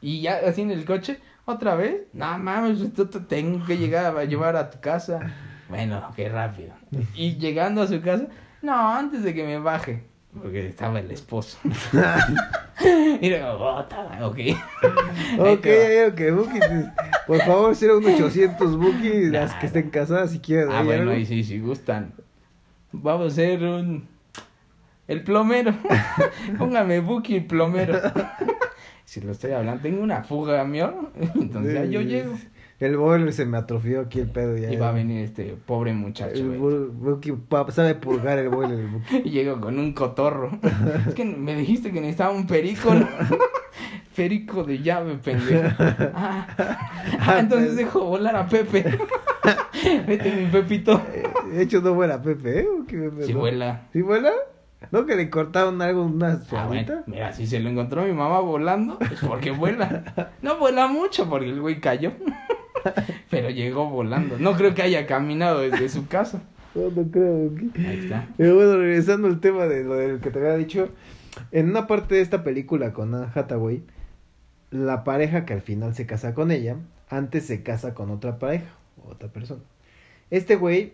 Y 0.00 0.22
ya 0.22 0.40
así 0.46 0.62
en 0.62 0.70
el 0.70 0.84
coche, 0.84 1.18
otra 1.44 1.74
vez. 1.76 2.02
No 2.12 2.36
mames, 2.38 2.80
esto 2.80 3.08
te 3.08 3.20
tengo 3.20 3.64
que 3.66 3.76
llegar 3.76 4.16
a 4.16 4.24
llevar 4.24 4.56
a 4.56 4.70
tu 4.70 4.80
casa. 4.80 5.20
Bueno, 5.68 6.10
qué 6.16 6.28
rápido. 6.28 6.72
Y 7.14 7.36
llegando 7.36 7.82
a 7.82 7.86
su 7.86 8.00
casa, 8.00 8.26
no, 8.62 8.94
antes 8.94 9.22
de 9.22 9.34
que 9.34 9.44
me 9.44 9.58
baje. 9.58 10.04
Porque 10.40 10.68
estaba 10.68 11.00
el 11.00 11.10
esposo. 11.10 11.58
y 13.20 13.28
luego, 13.30 13.58
bota, 13.58 14.18
ok. 14.22 14.36
Ahí 14.38 14.54
Ok, 15.38 15.66
va. 15.66 16.08
ok, 16.12 16.20
Buki, 16.36 16.60
por 17.26 17.38
favor, 17.40 17.74
será 17.74 17.96
un 17.96 18.04
800 18.04 18.76
Buki, 18.76 19.26
las 19.30 19.52
Nah. 19.52 19.58
que 19.58 19.66
estén 19.66 19.90
casadas 19.90 20.30
si 20.30 20.38
quieren. 20.38 20.68
Ah, 20.70 20.78
¿hay 20.80 20.86
bueno, 20.86 21.10
ahí 21.10 21.26
sí, 21.26 21.42
si 21.42 21.58
gustan. 21.58 22.12
Vamos 22.92 23.24
a 23.24 23.26
hacer 23.32 23.62
un. 23.64 24.06
El 25.08 25.24
plomero. 25.24 25.74
Póngame 26.58 27.00
Buki 27.00 27.36
el 27.36 27.46
plomero. 27.46 28.00
si 29.04 29.20
lo 29.20 29.32
estoy 29.32 29.50
hablando, 29.50 29.82
tengo 29.82 30.00
una 30.00 30.22
fuga, 30.22 30.64
mío. 30.64 31.10
Entonces 31.34 31.74
ya 31.74 31.84
yo 31.86 32.02
llego. 32.02 32.38
El 32.80 32.96
boiler 32.96 33.30
se 33.34 33.44
me 33.44 33.58
atrofió 33.58 34.00
aquí 34.00 34.20
el 34.20 34.30
pedo 34.30 34.56
ya. 34.56 34.72
Y 34.72 34.76
va 34.76 34.88
a 34.88 34.92
venir 34.92 35.22
este 35.22 35.54
pobre 35.66 35.92
muchacho. 35.92 36.32
El 36.34 36.58
Buki 36.58 37.34
sabe 37.68 37.94
purgar 37.94 38.38
el 38.38 38.48
boiler, 38.48 38.78
el 38.78 38.86
Buki. 38.86 39.16
Y 39.26 39.30
llego 39.30 39.60
con 39.60 39.78
un 39.78 39.92
cotorro. 39.92 40.50
es 41.06 41.14
que 41.14 41.26
me 41.26 41.54
dijiste 41.54 41.92
que 41.92 42.00
necesitaba 42.00 42.30
un 42.32 42.46
perico. 42.46 42.94
¿no? 42.94 43.06
perico 44.16 44.64
de 44.64 44.78
llave, 44.78 45.16
pendejo. 45.16 45.62
Ah, 46.14 46.46
ah, 47.20 47.36
entonces 47.38 47.76
dejo 47.76 48.02
volar 48.04 48.34
a 48.34 48.46
Pepe. 48.48 48.98
Vete 50.06 50.32
mi 50.32 50.46
Pepito. 50.46 51.02
Eh, 51.12 51.22
De 51.52 51.62
hecho, 51.62 51.82
no 51.82 51.94
vuela 51.94 52.22
Pepe, 52.22 52.60
¿eh? 52.60 52.68
Si 53.26 53.34
vuela. 53.34 53.88
¿Sí 53.92 54.00
vuela? 54.00 54.32
¿No 54.90 55.04
que 55.04 55.16
le 55.16 55.28
cortaron 55.28 55.82
algo, 55.82 56.04
una 56.04 56.40
Ah, 56.52 56.66
bueno, 56.66 57.02
mira, 57.06 57.32
si 57.34 57.46
se 57.46 57.60
lo 57.60 57.68
encontró 57.68 58.02
mi 58.02 58.12
mamá 58.12 58.40
volando, 58.40 58.98
es 59.12 59.20
porque 59.20 59.50
vuela. 59.50 60.32
No 60.40 60.58
vuela 60.58 60.86
mucho 60.88 61.28
porque 61.28 61.50
el 61.50 61.60
güey 61.60 61.78
cayó. 61.80 62.12
Pero 63.30 63.50
llegó 63.50 63.88
volando. 63.88 64.38
No 64.38 64.56
creo 64.56 64.74
que 64.74 64.82
haya 64.82 65.06
caminado 65.06 65.60
desde 65.60 65.88
su 65.88 66.06
casa. 66.06 66.42
No, 66.74 66.90
no 66.90 67.10
creo. 67.10 67.50
Ahí 67.78 68.00
está. 68.04 68.28
Pero 68.36 68.54
bueno, 68.54 68.76
regresando 68.78 69.28
al 69.28 69.40
tema 69.40 69.66
de 69.66 69.84
lo 69.84 69.94
del 69.94 70.20
que 70.20 70.30
te 70.30 70.38
había 70.38 70.56
dicho, 70.56 70.90
en 71.52 71.70
una 71.70 71.86
parte 71.86 72.16
de 72.16 72.20
esta 72.20 72.44
película 72.44 72.92
con 72.92 73.14
Anne 73.14 73.28
Hathaway, 73.34 73.82
la 74.70 75.04
pareja 75.04 75.44
que 75.44 75.54
al 75.54 75.62
final 75.62 75.94
se 75.94 76.06
casa 76.06 76.34
con 76.34 76.50
ella, 76.50 76.76
antes 77.08 77.46
se 77.46 77.62
casa 77.62 77.94
con 77.94 78.10
otra 78.10 78.38
pareja, 78.38 78.70
otra 79.04 79.28
persona. 79.28 79.62
Este 80.30 80.56
güey 80.56 80.92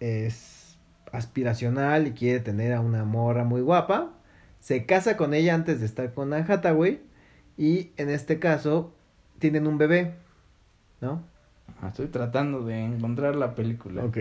es 0.00 0.76
aspiracional 1.12 2.06
y 2.06 2.12
quiere 2.12 2.40
tener 2.40 2.72
a 2.72 2.80
una 2.80 3.04
morra 3.04 3.44
muy 3.44 3.60
guapa, 3.60 4.12
se 4.60 4.84
casa 4.84 5.16
con 5.16 5.34
ella 5.34 5.54
antes 5.54 5.80
de 5.80 5.86
estar 5.86 6.12
con 6.12 6.32
Anne 6.32 6.44
Hathaway 6.48 7.00
y 7.56 7.92
en 7.96 8.10
este 8.10 8.38
caso 8.38 8.94
tienen 9.38 9.66
un 9.66 9.78
bebé, 9.78 10.14
¿no? 11.04 11.22
Ah, 11.80 11.88
Estoy 11.88 12.06
tratando 12.08 12.64
de 12.64 12.82
encontrar 12.82 13.36
la 13.36 13.54
película. 13.54 14.04
Ok. 14.04 14.18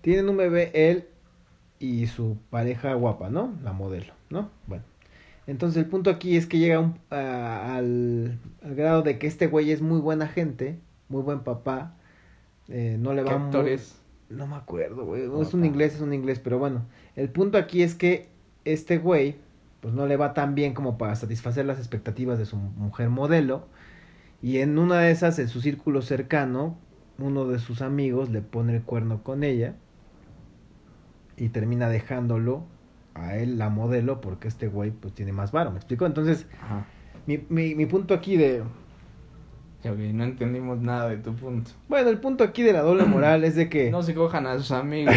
Tienen 0.00 0.28
un 0.28 0.36
bebé 0.36 0.70
él 0.74 1.04
y 1.78 2.06
su 2.06 2.38
pareja 2.50 2.94
guapa, 2.94 3.28
¿no? 3.28 3.52
La 3.62 3.72
modelo, 3.72 4.12
¿no? 4.30 4.50
Bueno. 4.66 4.84
Entonces 5.46 5.82
el 5.84 5.88
punto 5.88 6.10
aquí 6.10 6.36
es 6.36 6.46
que 6.46 6.58
llega 6.58 6.80
un- 6.80 6.98
a- 7.10 7.76
al, 7.76 8.38
al 8.64 8.74
grado 8.74 9.02
de 9.02 9.18
que 9.18 9.26
este 9.26 9.46
güey 9.46 9.70
es 9.70 9.80
muy 9.82 10.00
buena 10.00 10.26
gente, 10.26 10.78
muy 11.08 11.22
buen 11.22 11.40
papá. 11.40 11.94
eh, 12.68 12.96
no 12.98 13.14
le 13.14 13.22
¿Qué 13.22 13.30
va 13.30 13.44
actor 13.44 13.64
muy-? 13.64 13.78
No 14.28 14.46
me 14.48 14.56
acuerdo, 14.56 15.04
güey. 15.04 15.22
Es 15.40 15.54
un 15.54 15.64
inglés, 15.64 15.94
es 15.94 16.00
un 16.00 16.12
inglés, 16.12 16.40
pero 16.40 16.58
bueno. 16.58 16.82
El 17.14 17.28
punto 17.28 17.58
aquí 17.58 17.82
es 17.82 17.94
que 17.94 18.28
este 18.64 18.98
güey, 18.98 19.36
pues 19.80 19.94
no 19.94 20.06
le 20.06 20.16
va 20.16 20.34
tan 20.34 20.56
bien 20.56 20.74
como 20.74 20.98
para 20.98 21.14
satisfacer 21.14 21.64
las 21.64 21.78
expectativas 21.78 22.36
de 22.38 22.44
su 22.46 22.56
mujer 22.56 23.08
modelo. 23.08 23.66
Y 24.42 24.58
en 24.58 24.78
una 24.78 24.98
de 25.00 25.10
esas, 25.10 25.38
en 25.38 25.48
su 25.48 25.60
círculo 25.60 26.02
cercano, 26.02 26.76
uno 27.18 27.46
de 27.46 27.58
sus 27.58 27.82
amigos 27.82 28.28
le 28.30 28.42
pone 28.42 28.74
el 28.76 28.82
cuerno 28.82 29.22
con 29.22 29.42
ella. 29.44 29.74
Y 31.36 31.48
termina 31.50 31.88
dejándolo 31.88 32.64
a 33.14 33.36
él, 33.36 33.58
la 33.58 33.68
modelo, 33.70 34.20
porque 34.20 34.48
este 34.48 34.68
güey 34.68 34.90
pues 34.90 35.14
tiene 35.14 35.32
más 35.32 35.52
varo, 35.52 35.70
¿me 35.70 35.76
explico? 35.76 36.06
Entonces, 36.06 36.46
mi, 37.26 37.44
mi, 37.48 37.74
mi 37.74 37.86
punto 37.86 38.14
aquí 38.14 38.36
de... 38.36 38.62
Ya, 39.82 39.92
no 39.92 40.24
entendimos 40.24 40.80
nada 40.80 41.08
de 41.10 41.18
tu 41.18 41.34
punto. 41.34 41.70
Bueno, 41.88 42.08
el 42.10 42.18
punto 42.18 42.42
aquí 42.44 42.62
de 42.62 42.72
la 42.72 42.80
doble 42.82 43.04
moral 43.04 43.44
es 43.44 43.54
de 43.54 43.68
que... 43.68 43.90
No 43.90 44.02
se 44.02 44.14
cojan 44.14 44.46
a 44.46 44.56
sus 44.58 44.70
amigos. 44.72 45.14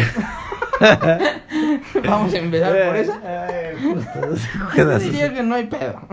Vamos 2.06 2.32
a 2.32 2.38
empezar 2.38 2.72
por 2.86 2.96
esa. 2.96 3.46
Ay, 3.48 3.76
justo, 3.82 4.20
no 4.28 4.36
se 4.36 4.58
cogen 4.58 4.88
a 4.88 4.92
Yo 4.92 5.00
sus- 5.00 5.02
diría 5.12 5.34
que 5.34 5.42
no 5.42 5.54
hay 5.54 5.66
pedo. 5.66 6.00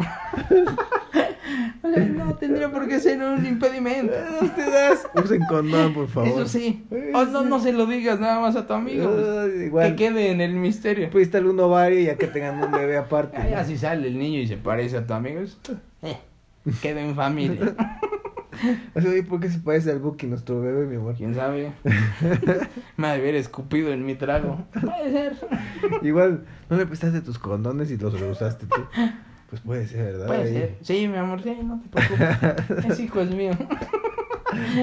O 1.84 1.90
sea, 1.94 2.04
no 2.06 2.36
tendría 2.36 2.70
por 2.72 2.88
qué 2.88 3.00
ser 3.00 3.22
un 3.22 3.46
impedimento. 3.46 4.14
Ustedes 4.42 5.08
usen 5.24 5.42
condón, 5.48 5.94
por 5.94 6.08
favor. 6.08 6.30
Eso 6.30 6.48
sí. 6.48 6.86
O 7.14 7.26
no, 7.26 7.44
no 7.44 7.60
se 7.60 7.72
lo 7.74 7.86
digas 7.86 8.20
nada 8.20 8.40
más 8.40 8.56
a 8.56 8.66
tu 8.68 8.74
amigo. 8.74 9.10
pues, 9.12 9.62
igual. 9.66 9.90
que 9.90 9.96
quede 9.96 10.32
en 10.32 10.42
el 10.42 10.54
misterio. 10.54 11.10
Pues 11.12 11.28
está 11.28 11.38
el 11.38 11.48
un 11.48 11.60
ovario 11.60 12.00
y 12.00 12.06
ya 12.06 12.16
que 12.18 12.28
tengan 12.28 12.64
un 12.64 12.72
bebé 12.72 12.98
aparte. 12.98 13.38
Ya, 13.38 13.50
ya 13.50 13.66
si 13.66 13.78
sale 13.78 14.08
el 14.08 14.18
niño 14.18 14.40
y 14.40 14.48
se 14.48 14.58
parece 14.58 14.98
a 14.98 15.06
tu 15.08 15.14
amigo, 15.14 15.40
es- 15.42 15.58
eh, 16.04 16.18
queda 16.82 17.02
en 17.02 17.16
familia. 17.16 17.76
Así, 18.96 19.08
oye, 19.08 19.22
¿por 19.22 19.40
qué 19.40 19.50
se 19.52 19.60
parece 19.60 19.92
al 19.92 20.00
Buki, 20.00 20.26
nuestro 20.26 20.60
bebé, 20.60 20.88
mi 20.88 20.96
amor? 20.96 21.14
¿Quién 21.16 21.36
sabe? 21.36 21.74
Me 22.98 23.08
ha 23.08 23.12
de 23.14 23.20
haber 23.20 23.36
escupido 23.36 23.94
en 23.94 24.04
mi 24.04 24.16
trago. 24.16 24.66
Puede 24.82 25.12
ser. 25.12 25.34
Igual, 26.02 26.44
¿no 26.68 26.78
le 26.78 26.88
prestaste 26.88 27.22
tus 27.22 27.38
condones 27.38 27.92
y 27.92 27.98
los 27.98 28.20
reusaste 28.20 28.66
tú? 28.66 28.82
Pues 29.50 29.62
puede 29.62 29.88
ser, 29.88 30.06
¿verdad? 30.06 30.28
Puede 30.28 30.52
ser. 30.54 30.76
Sí, 30.82 31.08
mi 31.08 31.18
amor, 31.18 31.42
sí, 31.42 31.58
no 31.64 31.82
te 31.82 31.90
preocupes. 31.90 32.86
Ese 32.92 33.04
hijo 33.04 33.22
es 33.22 33.32
mío. 33.32 33.52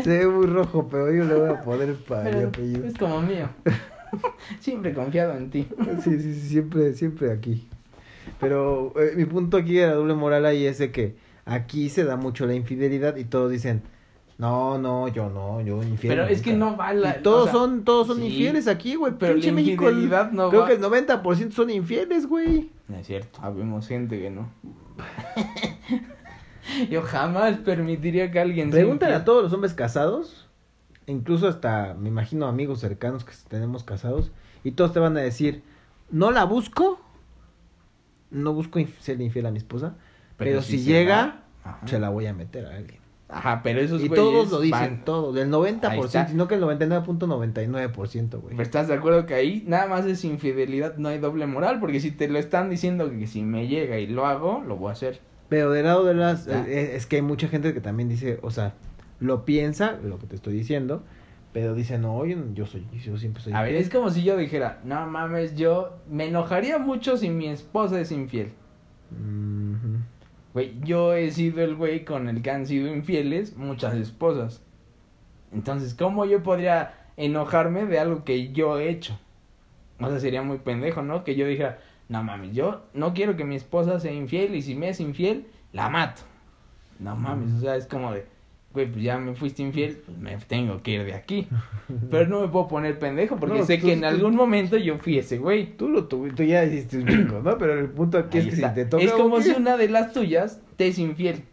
Se 0.03 0.19
ve 0.19 0.27
muy 0.27 0.47
rojo, 0.47 0.89
pero 0.91 1.12
yo 1.12 1.25
le 1.25 1.35
voy 1.35 1.49
a 1.51 1.61
poner 1.61 1.95
para 1.97 2.31
mi 2.31 2.45
apellido. 2.45 2.87
es 2.87 2.95
como 2.97 3.21
mío. 3.21 3.49
Siempre 4.61 4.93
he 4.93 4.95
confiado 4.95 5.37
en 5.37 5.51
ti. 5.51 5.67
Sí, 6.03 6.19
sí, 6.21 6.35
sí, 6.35 6.49
siempre, 6.49 6.95
siempre 6.95 7.33
aquí. 7.33 7.67
Pero 8.41 8.93
eh, 8.99 9.12
mi 9.17 9.25
punto 9.25 9.57
aquí 9.57 9.75
de 9.75 9.87
la 9.87 9.95
doble 9.95 10.15
moral 10.15 10.47
ahí 10.47 10.67
es 10.67 10.79
de 10.79 10.93
que 10.93 11.17
aquí 11.45 11.89
se 11.91 12.05
da 12.05 12.17
mucho 12.17 12.47
la 12.47 12.55
infidelidad 12.55 13.17
y 13.17 13.25
todos 13.25 13.51
dicen, 13.51 13.83
No, 14.39 14.79
no, 14.79 15.09
yo 15.09 15.29
no, 15.31 15.61
yo 15.61 15.83
infiel. 15.83 16.15
Pero 16.15 16.27
es 16.27 16.41
que 16.43 16.55
no 16.55 16.77
va 16.77 16.93
la... 16.95 17.19
Y 17.19 17.23
todos 17.23 17.43
o 17.43 17.45
sea, 17.45 17.53
son, 17.55 17.85
todos 17.85 18.07
son 18.07 18.19
sí, 18.19 18.27
infieles 18.27 18.69
aquí, 18.69 18.95
güey. 18.95 19.15
pero 19.19 19.35
la 19.35 19.53
México. 19.53 19.89
el- 19.89 19.95
infidelidad 19.95 20.31
no 20.31 20.49
creo 20.49 20.62
va- 20.62 20.69
que 20.69 20.75
el 20.75 20.81
90% 20.83 21.51
son 21.53 21.71
infieles, 21.71 22.27
güey. 22.27 22.71
No 22.89 22.97
es 22.97 23.07
cierto, 23.07 23.39
habemos 23.43 23.89
gente 23.89 24.18
que 24.20 24.30
no. 24.30 24.49
Yo 26.91 27.03
jamás 27.03 27.57
permitiría 27.59 28.30
que 28.30 28.41
alguien 28.41 28.70
sea 28.70 28.80
Pregúntale 28.80 29.14
a 29.14 29.24
todos 29.24 29.43
los 29.45 29.53
hombres 29.53 29.74
casados, 29.74 30.49
incluso 31.07 31.47
hasta, 31.49 31.95
me 31.95 32.09
imagino, 32.09 32.47
amigos 32.47 32.80
cercanos 32.80 33.24
que 33.24 33.32
tenemos 33.49 33.85
casados, 33.85 34.32
y 34.64 34.72
todos 34.72 34.93
te 34.93 34.99
van 35.01 35.16
a 35.16 35.20
decir, 35.20 35.62
no 36.11 36.30
la 36.30 36.45
busco, 36.45 37.01
no 38.30 38.53
busco 38.55 38.78
inf- 38.78 38.99
ser 39.01 39.20
infiel 39.20 39.47
a 39.47 39.51
mi 39.51 39.59
esposa, 39.59 39.95
pero, 40.37 40.62
si, 40.62 40.78
llega, 40.85 41.43
se 41.87 41.99
la 41.99 42.09
voy 42.09 42.26
a 42.26 42.32
meter 42.35 42.66
a 42.66 42.76
alguien. 42.76 43.01
Ajá, 43.37 43.61
pero 43.62 43.80
esos 43.80 44.01
Y 44.03 44.09
güeyes 44.09 44.24
todos 44.24 44.51
lo 44.53 44.61
dicen, 44.61 44.78
van. 44.80 45.05
todos, 45.05 45.35
del 45.35 45.53
Ahí 45.53 45.61
90%, 45.80 46.05
está. 46.05 46.28
sino 46.28 46.47
que 46.49 46.55
el 46.55 46.62
99.99%, 46.62 48.41
güey. 48.41 48.51
Pero 48.51 48.62
¿Estás 48.62 48.89
de 48.89 48.95
acuerdo 48.95 49.26
que 49.26 49.35
ahí 49.35 49.64
nada 49.66 49.87
más 49.87 50.07
es 50.07 50.24
infidelidad, 50.24 50.97
no 50.97 51.09
hay 51.09 51.18
doble 51.18 51.47
moral? 51.47 51.80
Porque 51.80 52.01
si 52.01 52.11
te 52.11 52.28
lo 52.28 52.39
están 52.39 52.70
diciendo 52.70 53.11
que 53.11 53.26
si 53.26 53.43
me 53.43 53.66
llega 53.68 53.99
y 53.99 54.07
lo 54.07 54.26
hago, 54.26 54.62
lo 54.66 54.76
voy 54.76 54.91
a 54.91 54.93
hacer. 54.93 55.20
Pero 55.49 55.70
del 55.72 55.85
lado 55.85 56.05
de 56.05 56.14
las... 56.14 56.47
Ya. 56.47 56.64
eh, 56.66 56.97
es 56.97 57.07
que 57.07 57.16
hay 57.16 57.22
mucha 57.22 57.49
gente 57.49 57.74
que 57.74 57.80
también 57.80 58.09
dice, 58.09 58.39
o 58.43 58.51
sea, 58.51 58.74
lo 59.20 59.45
piensa, 59.45 59.99
lo 60.03 60.18
que 60.18 60.26
te 60.26 60.37
estoy 60.37 60.55
diciendo, 60.55 61.03
pero 61.53 61.74
dice, 61.74 61.99
no, 61.99 62.24
yo, 62.26 62.37
yo 62.55 62.66
soy, 62.66 62.87
yo 63.05 63.16
siempre 63.16 63.43
soy 63.43 63.53
A 63.53 63.62
ver, 63.62 63.70
infiel". 63.72 63.85
es 63.85 63.91
como 63.93 64.11
si 64.11 64.22
yo 64.24 64.37
dijera, 64.37 64.80
no 64.85 65.07
mames, 65.07 65.55
yo 65.57 65.99
me 66.11 66.26
enojaría 66.28 66.78
mucho 66.78 67.16
si 67.16 67.30
mi 67.30 67.49
esposa 67.49 68.01
es 68.01 68.11
infiel. 68.11 68.53
Ujú. 69.12 69.99
Güey, 70.55 70.80
yo 70.84 71.14
he 71.14 71.32
sido 71.32 71.62
el 71.62 71.74
güey 71.74 72.05
con 72.05 72.28
el 72.28 72.40
que 72.40 72.50
han 72.52 72.64
sido 72.64 72.86
infieles 72.88 73.57
muchas 73.57 73.94
esposas. 73.94 74.62
Entonces, 75.52 75.94
¿cómo 75.94 76.24
yo 76.24 76.44
podría 76.44 76.94
enojarme 77.16 77.86
de 77.86 77.98
algo 77.98 78.24
que 78.24 78.52
yo 78.52 78.78
he 78.78 78.88
hecho? 78.88 79.18
O 80.00 80.09
sea, 80.09 80.20
sería 80.20 80.42
muy 80.42 80.59
pendejo, 80.59 81.02
¿no? 81.02 81.24
Que 81.24 81.34
yo 81.34 81.46
dijera, 81.46 81.80
no 82.09 82.22
mames, 82.22 82.55
yo 82.55 82.84
no 82.94 83.14
quiero 83.14 83.36
que 83.36 83.44
mi 83.44 83.57
esposa 83.57 83.98
sea 83.98 84.12
infiel 84.12 84.55
y 84.55 84.62
si 84.62 84.76
me 84.76 84.88
es 84.88 85.00
infiel, 85.00 85.46
la 85.72 85.90
mato. 85.90 86.22
No 87.00 87.16
mames, 87.16 87.52
o 87.55 87.61
sea, 87.61 87.74
es 87.74 87.86
como 87.86 88.12
de, 88.12 88.26
güey, 88.75 88.91
pues 88.91 89.03
ya 89.03 89.16
me 89.18 89.35
fuiste 89.35 89.62
infiel, 89.62 89.97
pues 90.05 90.18
me 90.18 90.37
tengo 90.37 90.83
que 90.83 90.91
ir 90.91 91.05
de 91.05 91.14
aquí. 91.14 91.49
Pero 92.11 92.27
no 92.27 92.41
me 92.43 92.49
puedo 92.49 92.68
poner 92.68 92.99
pendejo 92.99 93.37
porque 93.37 93.59
No, 93.61 93.64
sé 93.64 93.79
tú- 93.79 93.87
que 93.87 93.93
en 93.95 94.01
tú- 94.01 94.07
algún 94.07 94.35
momento 94.37 94.77
yo 94.77 94.99
fui 94.99 95.16
ese 95.18 95.39
güey. 95.39 95.77
Tú 95.77 95.89
lo 95.89 96.05
tuviste, 96.07 96.37
tú 96.37 96.43
ya 96.43 96.64
hiciste 96.64 96.99
un 96.99 97.07
chico, 97.07 97.41
¿no? 97.43 97.57
Pero 97.57 97.79
el 97.79 97.89
punto 97.89 98.18
aquí 98.18 98.39
Ahí 98.39 98.49
es 98.49 98.51
que 98.61 98.68
si 98.68 98.75
te 98.75 98.85
toca. 98.85 99.03
Es 99.03 99.12
como 99.12 99.41
si 99.41 99.51
una 99.51 99.77
de 99.77 99.89
las 99.89 100.12
tuyas 100.12 100.61
te 100.77 100.89
es 100.89 100.99
infiel. 100.99 101.45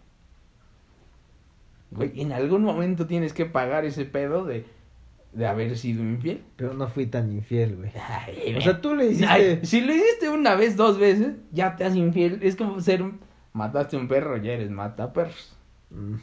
Güey, 1.92 2.22
en 2.22 2.32
algún 2.32 2.64
momento 2.64 3.06
tienes 3.06 3.34
que 3.34 3.46
pagar 3.46 3.84
ese 3.86 4.06
pedo 4.06 4.46
de, 4.46 4.66
de 5.34 5.46
haber 5.48 5.78
sido 5.78 6.02
infiel. 6.02 6.42
Pero 6.56 6.74
no 6.74 6.88
fui 6.88 7.06
tan 7.06 7.32
infiel, 7.32 7.76
güey. 7.76 7.92
Ay, 8.10 8.56
O 8.58 8.62
sea, 8.62 8.80
tú 8.82 8.96
le 8.96 9.08
hiciste. 9.08 9.26
ay, 9.28 9.60
si 9.64 9.82
lo 9.82 9.94
hiciste 9.94 10.30
una 10.30 10.56
vez, 10.56 10.78
dos 10.78 10.98
veces, 10.98 11.34
ya 11.52 11.76
te 11.76 11.84
haces 11.84 11.98
infiel. 11.98 12.40
Es 12.42 12.56
como 12.56 12.80
ser. 12.80 13.04
Mataste 13.54 13.98
un 13.98 14.08
perro, 14.08 14.38
ya 14.38 14.54
eres 14.54 14.70
mata 14.72 15.12
perros. 15.12 15.58
Mm, 15.90 16.16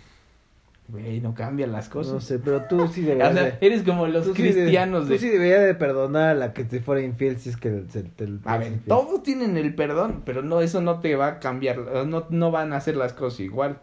Güey, 0.88 1.20
no 1.20 1.34
cambian 1.34 1.70
las 1.70 1.88
cosas. 1.90 2.14
No 2.14 2.20
sé, 2.20 2.38
pero 2.38 2.62
tú 2.62 2.88
sí 2.88 3.02
o 3.04 3.06
deberías. 3.06 3.34
sea, 3.34 3.58
eres 3.60 3.82
como 3.82 4.06
los 4.06 4.24
tú 4.26 4.34
sí 4.34 4.42
de- 4.42 4.52
cristianos 4.54 5.06
tú 5.06 5.18
sí 5.18 5.28
deberías 5.28 5.62
de 5.64 5.74
perdonar 5.74 6.30
a 6.30 6.34
la 6.34 6.52
que 6.54 6.64
te 6.64 6.80
fuera 6.80 7.02
infiel 7.02 7.38
si 7.38 7.50
es 7.50 7.56
que 7.58 7.84
se 7.90 8.04
te. 8.04 8.26
A 8.46 8.56
ver, 8.56 8.78
todos 8.86 9.22
tienen 9.22 9.56
el 9.58 9.74
perdón, 9.74 10.22
pero 10.24 10.42
no, 10.42 10.60
eso 10.62 10.80
no 10.80 11.00
te 11.00 11.14
va 11.16 11.26
a 11.26 11.38
cambiar, 11.40 11.78
no, 12.06 12.26
no 12.30 12.50
van 12.50 12.72
a 12.72 12.76
hacer 12.76 12.96
las 12.96 13.12
cosas 13.12 13.40
igual. 13.40 13.80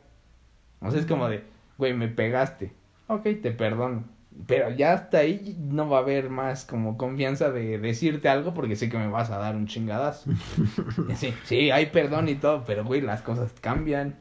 O 0.81 0.89
sea, 0.91 0.99
es 0.99 1.05
como 1.05 1.29
de, 1.29 1.43
güey, 1.77 1.93
me 1.93 2.07
pegaste, 2.07 2.73
ok, 3.07 3.23
te 3.41 3.51
perdono. 3.51 4.03
Pero 4.47 4.69
ya 4.71 4.91
hasta 4.93 5.19
ahí 5.19 5.55
no 5.59 5.87
va 5.87 5.99
a 5.99 6.01
haber 6.01 6.29
más 6.29 6.65
como 6.65 6.97
confianza 6.97 7.51
de 7.51 7.77
decirte 7.77 8.27
algo 8.27 8.53
porque 8.53 8.75
sé 8.75 8.89
que 8.89 8.97
me 8.97 9.07
vas 9.07 9.29
a 9.31 9.37
dar 9.37 9.55
un 9.55 9.65
chingadazo. 9.67 10.29
sí, 11.15 11.33
sí, 11.45 11.71
hay 11.71 11.85
perdón 11.85 12.27
y 12.29 12.35
todo, 12.35 12.63
pero 12.65 12.83
güey, 12.83 12.99
las 13.01 13.21
cosas 13.21 13.53
cambian. 13.61 14.15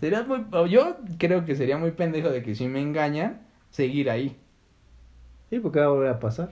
Sería 0.00 0.22
muy, 0.22 0.44
yo 0.70 0.96
creo 1.18 1.44
que 1.44 1.54
sería 1.56 1.76
muy 1.78 1.90
pendejo 1.92 2.30
de 2.30 2.42
que 2.42 2.54
si 2.54 2.68
me 2.68 2.80
engañan, 2.80 3.40
seguir 3.70 4.10
ahí. 4.10 4.36
Sí, 5.50 5.60
porque 5.60 5.80
va 5.80 5.86
a 5.86 5.90
volver 5.90 6.08
a 6.08 6.20
pasar. 6.20 6.50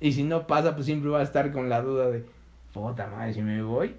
Y 0.00 0.12
si 0.12 0.22
no 0.24 0.46
pasa, 0.46 0.74
pues 0.74 0.86
siempre 0.86 1.10
va 1.10 1.20
a 1.20 1.24
estar 1.24 1.52
con 1.52 1.68
la 1.68 1.82
duda 1.82 2.10
de, 2.10 2.24
puta 2.72 3.06
madre, 3.08 3.34
si 3.34 3.42
me 3.42 3.62
voy, 3.62 3.94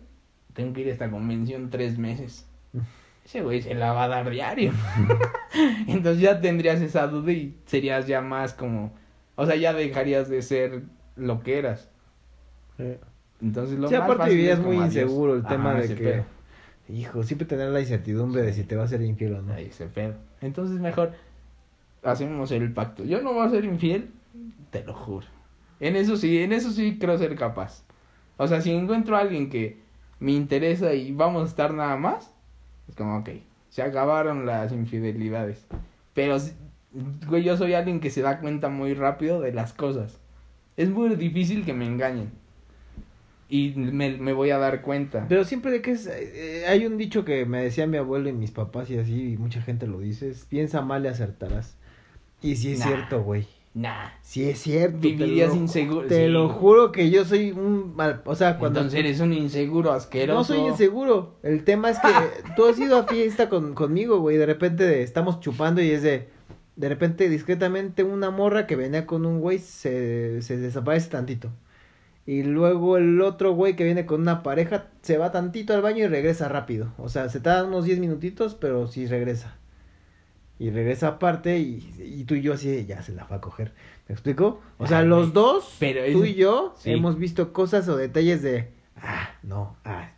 tengo 0.54 0.74
que 0.74 0.82
ir 0.82 0.88
a 0.90 0.92
esta 0.92 1.10
convención 1.10 1.70
tres 1.70 1.98
meses. 1.98 2.48
Ese 3.26 3.42
güey 3.42 3.62
se 3.62 3.74
la 3.74 3.92
va 3.94 4.04
a 4.04 4.08
dar 4.08 4.30
diario. 4.30 4.72
Entonces 5.88 6.22
ya 6.22 6.42
tendrías 6.42 6.80
esa 6.82 7.08
duda 7.08 7.32
y 7.32 7.58
serías 7.66 8.06
ya 8.06 8.22
más 8.22 8.54
como, 8.54 8.94
o 9.36 9.46
sea, 9.48 9.56
ya 9.56 9.74
dejarías 9.74 10.30
de 10.30 10.42
ser 10.44 10.84
lo 11.16 11.42
que 11.42 11.58
eras. 11.58 11.90
Eh. 12.78 13.00
Entonces 13.42 13.80
lo 13.80 13.88
Sí, 13.88 13.96
más 13.96 14.04
aparte 14.04 14.24
fácil 14.26 14.48
es 14.48 14.60
muy 14.60 14.76
adiós. 14.76 14.86
inseguro 14.88 15.36
el 15.36 15.44
tema 15.46 15.74
de 15.74 15.88
que. 15.88 16.04
pedo. 16.04 16.26
Hijo, 16.88 17.24
siempre 17.24 17.48
tener 17.48 17.70
la 17.70 17.80
incertidumbre 17.80 18.44
de 18.44 18.54
si 18.54 18.64
te 18.64 18.76
va 18.76 18.84
a 18.84 18.88
ser 18.88 19.02
infiel 19.02 19.36
o 19.36 19.42
no. 19.42 19.54
Ahí 19.54 19.66
ese 19.66 19.88
pedo. 19.88 20.16
Entonces 20.42 20.80
mejor 20.80 21.14
hacemos 22.04 22.52
el 22.52 22.72
pacto. 22.74 23.04
Yo 23.04 23.22
no 23.22 23.34
voy 23.34 23.48
a 23.48 23.50
ser 23.50 23.66
infiel, 23.66 24.12
te 24.70 24.84
lo 24.84 24.94
juro. 24.94 25.26
En 25.80 25.96
eso 25.96 26.16
sí, 26.16 26.42
en 26.42 26.54
eso 26.54 26.72
sí 26.72 26.98
creo 27.00 27.18
ser 27.18 27.36
capaz. 27.36 27.84
O 28.38 28.48
sea, 28.48 28.62
si 28.62 28.72
encuentro 28.72 29.16
a 29.16 29.22
alguien 29.22 29.50
que 29.50 29.80
me 30.20 30.32
interesa 30.32 30.94
y 30.94 31.12
vamos 31.12 31.44
a 31.44 31.48
estar 31.48 31.74
nada 31.74 31.98
más, 31.98 32.32
es 32.88 32.96
como, 32.96 33.18
ok, 33.18 33.30
se 33.70 33.82
acabaron 33.82 34.46
las 34.46 34.72
infidelidades. 34.72 35.66
Pero, 36.14 36.38
güey, 37.28 37.44
yo 37.44 37.58
soy 37.58 37.74
alguien 37.74 38.00
que 38.00 38.10
se 38.10 38.22
da 38.22 38.40
cuenta 38.40 38.70
muy 38.70 38.94
rápido 38.94 39.42
de 39.42 39.54
las 39.54 39.74
cosas. 39.74 40.20
Es 40.78 40.90
muy 40.90 41.16
difícil 41.16 41.66
que 41.66 41.74
me 41.74 41.86
engañen. 41.86 42.32
Y 43.56 43.74
me, 43.76 44.18
me 44.18 44.34
voy 44.34 44.50
a 44.50 44.58
dar 44.58 44.82
cuenta. 44.82 45.26
Pero 45.30 45.44
siempre 45.46 45.72
de 45.72 45.82
que 45.82 45.92
es. 45.92 46.08
eh, 46.08 46.66
hay 46.68 46.86
un 46.86 46.98
dicho 46.98 47.24
que 47.26 47.46
me 47.46 47.62
decía 47.64 47.88
mi 47.88 47.98
abuelo 47.98 48.28
y 48.30 48.34
mis 48.34 48.52
papás 48.52 48.90
y 48.90 48.98
así, 48.98 49.34
y 49.34 49.38
mucha 49.38 49.62
gente 49.62 49.88
lo 49.88 50.00
dice: 50.00 50.30
es, 50.30 50.46
piensa 50.46 50.82
mal 50.82 51.06
y 51.06 51.08
acertarás. 51.10 51.76
Y 52.42 52.56
sí 52.58 52.74
es 52.74 52.80
Nah. 52.80 52.86
cierto, 52.88 53.24
güey. 53.24 53.48
Nah. 53.74 54.10
Sí 54.22 54.48
es 54.50 54.60
cierto. 54.60 55.00
te 55.00 55.08
Vivirías 55.10 55.50
lo- 55.50 55.56
inseguro. 55.56 56.08
Te 56.08 56.26
sí. 56.26 56.32
lo 56.32 56.48
juro 56.50 56.92
que 56.92 57.10
yo 57.10 57.26
soy 57.26 57.52
un 57.52 57.96
mal. 57.96 58.22
O 58.26 58.34
sea, 58.36 58.58
cuando. 58.58 58.80
Entonces 58.80 59.00
eres 59.00 59.20
un 59.20 59.34
inseguro 59.34 59.92
asqueroso. 59.92 60.38
No 60.38 60.44
soy 60.44 60.60
inseguro. 60.70 61.36
El 61.44 61.64
tema 61.66 61.90
es 61.90 62.00
que 62.00 62.08
tú 62.56 62.66
has 62.68 62.80
ido 62.80 62.98
a 62.98 63.04
fiesta 63.08 63.50
con, 63.50 63.74
conmigo, 63.74 64.20
güey. 64.20 64.38
De 64.38 64.46
repente 64.46 65.02
estamos 65.04 65.40
chupando 65.40 65.82
y 65.82 65.90
es 65.92 66.04
de. 66.04 66.30
De 66.78 66.90
repente, 66.90 67.30
discretamente, 67.30 68.04
una 68.04 68.32
morra 68.32 68.68
que 68.68 68.76
venía 68.76 69.06
con 69.06 69.26
un 69.26 69.40
güey 69.40 69.60
se, 69.60 70.42
se 70.42 70.58
desaparece 70.58 71.10
tantito. 71.10 71.50
Y 72.28 72.42
luego 72.44 72.98
el 72.98 73.22
otro 73.22 73.54
güey 73.54 73.76
que 73.76 73.84
viene 73.84 74.06
con 74.08 74.22
una 74.22 74.42
pareja 74.42 74.88
se 75.02 75.18
va 75.20 75.32
tantito 75.32 75.74
al 75.74 75.82
baño 75.84 76.06
y 76.06 76.08
regresa 76.08 76.50
rápido. 76.50 76.92
O 76.98 77.08
sea, 77.08 77.30
se 77.30 77.40
tarda 77.40 77.66
unos 77.66 77.86
10 77.86 78.00
minutitos, 78.00 78.56
pero 78.56 78.88
sí 78.88 79.06
regresa. 79.06 79.56
Y 80.58 80.70
regresa 80.72 81.10
aparte 81.10 81.60
y, 81.60 81.88
y 82.00 82.24
tú 82.24 82.36
y 82.36 82.42
yo 82.42 82.54
así, 82.54 82.86
ya 82.86 83.04
se 83.04 83.14
la 83.14 83.26
va 83.26 83.36
a 83.38 83.42
coger. 83.42 83.74
¿Me 84.08 84.14
explico? 84.14 84.62
O 84.78 84.88
sea, 84.88 85.00
Ay, 85.00 85.08
los 85.08 85.34
dos, 85.34 85.76
Pero 85.80 86.02
tú 86.14 86.24
es- 86.24 86.30
y 86.32 86.36
yo, 86.36 86.74
sí. 86.80 86.92
hemos 86.92 87.20
visto 87.20 87.52
cosas 87.54 87.88
o 87.90 87.98
detalles 87.98 88.42
de, 88.42 88.70
ah, 88.96 89.30
no, 89.44 89.76
ah, 89.84 90.10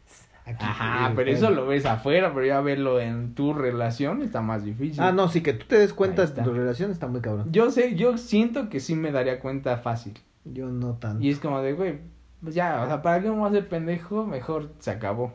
aquí. 0.46 0.64
Ajá, 0.64 1.14
pero 1.16 1.32
eh". 1.32 1.34
eso 1.34 1.50
lo 1.50 1.66
ves 1.66 1.86
afuera, 1.86 2.34
pero 2.34 2.46
ya 2.46 2.62
verlo 2.62 3.02
en 3.02 3.34
tu 3.34 3.54
relación 3.54 4.22
está 4.22 4.42
más 4.42 4.64
difícil. 4.64 5.02
Ah, 5.02 5.12
no, 5.12 5.28
sí, 5.28 5.42
que 5.42 5.54
tú 5.54 5.66
te 5.66 5.80
des 5.80 5.94
cuenta 5.94 6.26
de 6.26 6.42
tu 6.44 6.54
relación 6.54 6.92
está 6.92 7.08
muy 7.08 7.20
cabrón. 7.22 7.52
Yo 7.52 7.72
sé, 7.72 7.96
yo 7.96 8.18
siento 8.18 8.70
que 8.70 8.80
sí 8.80 8.96
me 8.96 9.12
daría 9.12 9.40
cuenta 9.40 9.78
fácil. 9.78 10.14
Yo 10.54 10.68
no 10.68 10.96
tanto. 10.96 11.24
Y 11.24 11.30
es 11.30 11.40
como 11.40 11.62
de, 11.62 11.74
güey, 11.74 12.00
pues 12.42 12.56
ya, 12.56 12.84
o 12.84 12.88
sea, 12.88 13.02
¿para 13.02 13.20
voy 13.32 13.46
a 13.46 13.48
hacer 13.48 13.68
pendejo? 13.68 14.26
Mejor 14.26 14.72
se 14.80 14.92
acabó. 14.92 15.34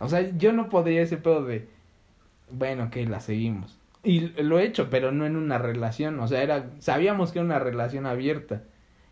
O 0.00 0.08
sea, 0.08 0.36
yo 0.36 0.52
no 0.52 0.68
podría 0.68 1.02
ese 1.02 1.16
pedo 1.16 1.44
de, 1.44 1.68
bueno, 2.50 2.90
que 2.90 3.06
la 3.06 3.20
seguimos. 3.20 3.78
Y 4.02 4.20
lo 4.42 4.58
he 4.58 4.64
hecho, 4.64 4.90
pero 4.90 5.12
no 5.12 5.24
en 5.24 5.36
una 5.36 5.58
relación. 5.58 6.18
O 6.20 6.28
sea, 6.28 6.42
era, 6.42 6.70
sabíamos 6.78 7.32
que 7.32 7.38
era 7.38 7.46
una 7.46 7.58
relación 7.58 8.06
abierta. 8.06 8.62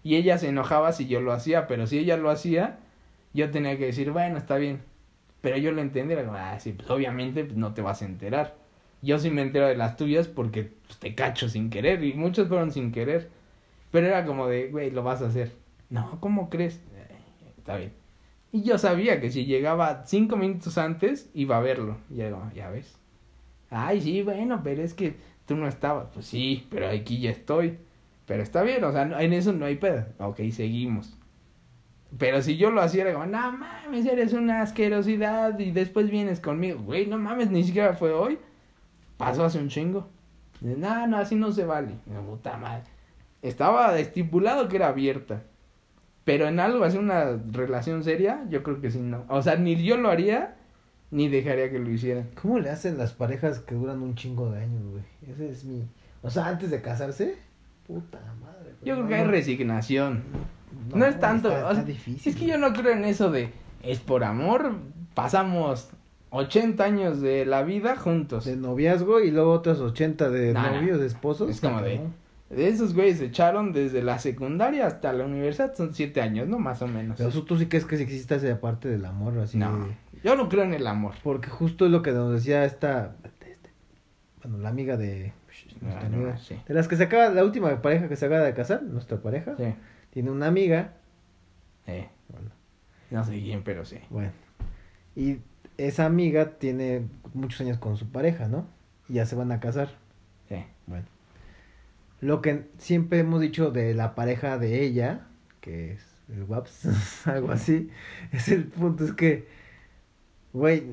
Y 0.02 0.16
ella 0.16 0.36
se 0.38 0.48
enojaba 0.48 0.92
si 0.92 1.06
yo 1.06 1.20
lo 1.20 1.32
hacía, 1.32 1.66
pero 1.66 1.86
si 1.86 1.98
ella 1.98 2.16
lo 2.16 2.30
hacía, 2.30 2.78
yo 3.32 3.50
tenía 3.50 3.78
que 3.78 3.86
decir, 3.86 4.10
bueno, 4.10 4.36
está 4.36 4.56
bien. 4.56 4.82
Pero 5.40 5.56
yo 5.56 5.72
lo 5.72 5.80
entendía, 5.80 6.18
era 6.18 6.26
como, 6.26 6.38
ah, 6.38 6.58
sí, 6.60 6.72
pues 6.72 6.90
obviamente 6.90 7.44
pues, 7.44 7.56
no 7.56 7.72
te 7.72 7.82
vas 7.82 8.02
a 8.02 8.04
enterar. 8.04 8.54
Yo 9.00 9.18
sí 9.18 9.30
me 9.30 9.42
entero 9.42 9.66
de 9.66 9.76
las 9.76 9.96
tuyas 9.96 10.28
porque 10.28 10.72
pues, 10.86 10.98
te 10.98 11.14
cacho 11.14 11.48
sin 11.48 11.70
querer, 11.70 12.02
y 12.04 12.14
muchos 12.14 12.48
fueron 12.48 12.70
sin 12.70 12.92
querer. 12.92 13.30
Pero 13.92 14.08
era 14.08 14.26
como 14.26 14.48
de, 14.48 14.68
güey, 14.70 14.90
lo 14.90 15.04
vas 15.04 15.22
a 15.22 15.28
hacer. 15.28 15.52
No, 15.90 16.18
¿cómo 16.20 16.50
crees? 16.50 16.76
Eh, 16.96 17.16
Está 17.58 17.76
bien. 17.76 17.92
Y 18.52 18.62
yo 18.64 18.78
sabía 18.78 19.20
que 19.20 19.30
si 19.30 19.46
llegaba 19.46 20.04
cinco 20.06 20.36
minutos 20.36 20.78
antes, 20.78 21.30
iba 21.34 21.58
a 21.58 21.60
verlo. 21.60 21.98
Y 22.10 22.16
yo, 22.16 22.50
ya 22.54 22.70
ves. 22.70 22.96
Ay, 23.70 24.00
sí, 24.02 24.22
bueno, 24.22 24.62
pero 24.64 24.82
es 24.82 24.94
que 24.94 25.16
tú 25.46 25.56
no 25.56 25.68
estabas. 25.68 26.08
Pues 26.14 26.26
sí, 26.26 26.66
pero 26.70 26.88
aquí 26.88 27.20
ya 27.20 27.30
estoy. 27.30 27.78
Pero 28.26 28.42
está 28.42 28.62
bien, 28.62 28.84
o 28.84 28.92
sea, 28.92 29.04
no- 29.06 29.18
en 29.20 29.32
eso 29.34 29.52
no 29.52 29.66
hay 29.66 29.76
pedo. 29.76 30.06
Ok, 30.18 30.40
seguimos. 30.52 31.16
Pero 32.18 32.42
si 32.42 32.56
yo 32.58 32.70
lo 32.70 32.82
hacía, 32.82 33.02
era 33.04 33.14
como, 33.14 33.26
no 33.26 33.52
mames, 33.52 34.04
eres 34.06 34.32
una 34.34 34.60
asquerosidad 34.62 35.58
y 35.58 35.70
después 35.72 36.10
vienes 36.10 36.40
conmigo. 36.40 36.80
Güey, 36.82 37.06
no 37.06 37.18
mames, 37.18 37.50
ni 37.50 37.64
siquiera 37.64 37.94
fue 37.94 38.12
hoy. 38.12 38.38
Pasó 39.18 39.44
hace 39.44 39.58
un 39.60 39.68
chingo. 39.68 40.08
No, 40.60 41.06
no, 41.08 41.18
así 41.18 41.36
no 41.36 41.52
se 41.52 41.64
vale. 41.64 41.94
Yo, 42.12 42.22
puta 42.22 42.56
madre. 42.58 42.84
Estaba 43.42 43.98
estipulado 43.98 44.68
que 44.68 44.76
era 44.76 44.88
abierta. 44.88 45.42
Pero 46.24 46.46
en 46.46 46.60
algo, 46.60 46.84
así 46.84 46.96
una 46.98 47.36
relación 47.50 48.04
seria, 48.04 48.44
yo 48.48 48.62
creo 48.62 48.80
que 48.80 48.90
sí, 48.90 49.00
no. 49.00 49.24
O 49.28 49.42
sea, 49.42 49.56
ni 49.56 49.82
yo 49.82 49.96
lo 49.96 50.08
haría, 50.08 50.54
ni 51.10 51.28
dejaría 51.28 51.70
que 51.70 51.80
lo 51.80 51.90
hicieran. 51.90 52.28
¿Cómo 52.40 52.60
le 52.60 52.70
hacen 52.70 52.96
las 52.96 53.12
parejas 53.12 53.58
que 53.58 53.74
duran 53.74 54.00
un 54.02 54.14
chingo 54.14 54.50
de 54.50 54.60
años, 54.60 54.84
güey? 54.86 55.02
Ese 55.28 55.50
es 55.50 55.64
mi... 55.64 55.82
O 56.22 56.30
sea, 56.30 56.46
antes 56.46 56.70
de 56.70 56.80
casarse, 56.80 57.36
puta 57.86 58.20
madre. 58.40 58.70
Yo 58.84 58.94
creo 58.94 59.02
no, 59.02 59.08
que 59.08 59.14
hay 59.16 59.24
resignación. 59.24 60.22
No, 60.94 61.04
es 61.04 61.18
tanto. 61.18 61.48
está- 61.48 61.66
o 61.66 61.70
sea, 61.72 61.80
está 61.80 61.84
difícil. 61.84 62.32
Es 62.32 62.38
que 62.38 62.46
yo 62.46 62.56
no 62.58 62.72
creo 62.72 62.92
en 62.92 63.04
eso 63.04 63.30
de 63.30 63.50
es 63.82 63.98
por 63.98 64.22
amor. 64.22 64.76
Pasamos 65.14 65.90
80 66.30 66.84
años 66.84 67.20
de 67.20 67.44
la 67.44 67.64
vida 67.64 67.96
juntos. 67.96 68.44
De 68.44 68.56
noviazgo 68.56 69.20
y 69.20 69.32
luego 69.32 69.52
otros 69.52 69.80
80 69.80 70.30
de 70.30 70.54
no. 70.54 70.72
novios, 70.74 71.00
de 71.00 71.06
esposos. 71.06 71.50
Es 71.50 71.60
como 71.60 71.82
de-. 71.82 72.00
De 72.54 72.68
esos 72.68 72.94
güeyes 72.94 73.18
se 73.18 73.26
echaron 73.26 73.72
desde 73.72 74.02
la 74.02 74.18
secundaria 74.18 74.86
hasta 74.86 75.12
la 75.12 75.24
universidad. 75.24 75.74
Son 75.74 75.94
7 75.94 76.20
años, 76.20 76.48
¿no? 76.48 76.58
Más 76.58 76.82
o 76.82 76.86
menos. 76.86 77.16
Pero 77.16 77.30
tú 77.44 77.56
sí 77.56 77.66
crees 77.66 77.84
que 77.86 77.96
sí 77.96 78.02
existe 78.02 78.34
esa 78.34 78.60
parte 78.60 78.88
del 78.88 79.04
amor, 79.06 79.38
así 79.38 79.56
No, 79.56 79.88
yo 80.22 80.36
no 80.36 80.48
creo 80.48 80.64
en 80.64 80.74
el 80.74 80.86
amor. 80.86 81.14
Porque 81.22 81.48
justo 81.48 81.86
es 81.86 81.90
lo 81.90 82.02
que 82.02 82.12
nos 82.12 82.32
decía 82.32 82.64
esta... 82.64 83.16
este, 83.24 83.56
Bueno, 84.42 84.58
la 84.58 84.68
amiga 84.68 84.96
de... 84.96 85.32
Nuestra 85.80 86.08
no, 86.08 86.16
amiga. 86.16 86.36
sí. 86.36 86.56
De 86.68 86.74
las 86.74 86.88
que 86.88 86.96
se 86.96 87.04
acaba... 87.04 87.30
La 87.30 87.42
última 87.44 87.80
pareja 87.80 88.08
que 88.08 88.16
se 88.16 88.26
acaba 88.26 88.42
de 88.42 88.52
casar, 88.54 88.82
nuestra 88.82 89.16
pareja. 89.18 89.56
Sí. 89.56 89.74
Tiene 90.10 90.30
una 90.30 90.46
amiga. 90.46 90.92
Eh, 91.86 92.08
Bueno, 92.28 92.50
no 93.10 93.24
sé 93.24 93.40
quién, 93.40 93.62
pero 93.62 93.84
sí. 93.86 93.98
bueno. 94.10 94.30
Y 95.16 95.38
esa 95.78 96.04
amiga 96.06 96.58
tiene 96.58 97.06
muchos 97.34 97.60
años 97.62 97.78
con 97.78 97.96
su 97.96 98.06
pareja, 98.10 98.46
¿no? 98.48 98.66
Y 99.08 99.14
ya 99.14 99.26
se 99.26 99.36
van 99.36 99.52
a 99.52 99.58
casar. 99.60 99.88
Sí. 100.48 100.64
Bueno. 100.86 101.06
Lo 102.22 102.40
que 102.40 102.64
siempre 102.78 103.18
hemos 103.18 103.40
dicho 103.42 103.70
de 103.70 103.92
la 103.94 104.14
pareja 104.14 104.56
de 104.56 104.82
ella, 104.82 105.26
que 105.60 105.92
es 105.92 106.06
el 106.34 106.44
WAPS, 106.44 107.26
algo 107.26 107.52
así, 107.52 107.90
es 108.32 108.48
el 108.48 108.64
punto, 108.64 109.04
es 109.04 109.12
que, 109.12 109.46
güey, 110.54 110.84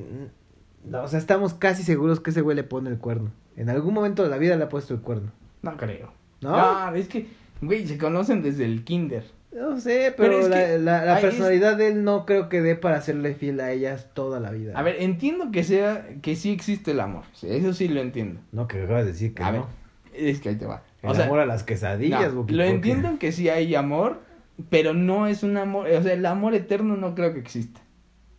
no, 0.86 1.03
o 1.03 1.07
sea, 1.07 1.19
estamos 1.19 1.53
casi 1.53 1.84
seguros 1.84 2.19
que 2.19 2.32
ese 2.32 2.41
güey 2.41 2.55
le 2.55 2.63
pone 2.63 2.89
el 2.89 2.97
cuerno. 2.97 3.32
En 3.55 3.69
algún 3.69 3.93
momento 3.93 4.23
de 4.23 4.30
la 4.30 4.38
vida 4.38 4.55
le 4.57 4.63
ha 4.63 4.69
puesto 4.69 4.93
el 4.93 5.01
cuerno. 5.01 5.32
No 5.61 5.77
creo. 5.77 6.11
¿No? 6.41 6.93
es 6.95 7.07
que, 7.07 7.27
güey, 7.61 7.86
se 7.88 7.97
conocen 7.97 8.41
desde 8.41 8.65
el 8.65 8.84
kinder. 8.84 9.23
No 9.51 9.80
sé, 9.80 10.13
Pero 10.15 10.47
la, 10.47 10.65
que 10.65 10.77
la- 10.80 11.03
la 11.05 11.15
ahí 11.15 11.17
es- 11.25 11.30
personalidad 11.30 11.75
de 11.77 11.88
él 11.89 12.03
no 12.03 12.25
creo 12.25 12.49
que 12.49 12.61
dé 12.61 12.75
para 12.75 13.01
serle 13.01 13.34
fiel 13.34 13.59
a 13.59 13.71
ellas 13.71 14.09
toda 14.13 14.39
la 14.39 14.51
vida. 14.51 14.73
A 14.77 14.84
ver, 14.84 14.97
entiendo 14.99 15.51
que 15.51 15.63
sea, 15.63 16.07
que 16.21 16.36
sí 16.36 16.51
existe 16.51 16.91
el 16.91 16.99
amor. 16.99 17.23
Eso 17.41 17.73
sí 17.73 17.88
lo 17.88 17.99
entiendo. 17.99 18.41
No, 18.51 18.67
que 18.67 18.82
acabas 18.84 19.05
de 19.05 19.11
decir 19.11 19.34
que 19.34 19.43
a 19.43 19.51
no. 19.51 19.67
ver, 20.13 20.25
es 20.30 20.39
que 20.39 20.49
ahí 20.49 20.55
te 20.55 20.65
va. 20.67 20.84
El 21.01 21.09
O 21.11 21.15
sea, 21.15 21.25
amor 21.25 21.39
a 21.39 21.45
las 21.45 21.63
quesadillas, 21.63 22.33
no, 22.33 22.41
Buki, 22.41 22.53
lo 22.53 22.63
porque- 22.63 22.75
entiendo 22.75 23.19
que 23.19 23.31
sí 23.31 23.47
hay 23.49 23.73
amor, 23.75 24.21
pero 24.69 24.93
no 24.93 25.27
es 25.27 25.43
un 25.43 25.55
amor, 25.57 25.87
o 25.89 26.03
sea, 26.03 26.13
el 26.13 26.25
amor 26.25 26.53
eterno 26.53 26.97
no 26.97 27.15
creo 27.15 27.33
que 27.33 27.39
exista. 27.39 27.79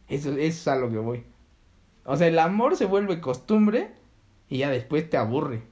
Eso, 0.08 0.30
eso 0.32 0.38
es 0.38 0.68
a 0.68 0.76
lo 0.76 0.90
que 0.90 0.98
voy. 0.98 1.24
O 2.04 2.16
sea, 2.16 2.26
el 2.26 2.38
amor 2.38 2.76
se 2.76 2.84
vuelve 2.84 3.20
costumbre 3.20 3.90
y 4.48 4.58
ya 4.58 4.70
después 4.70 5.08
te 5.08 5.16
aburre. 5.16 5.62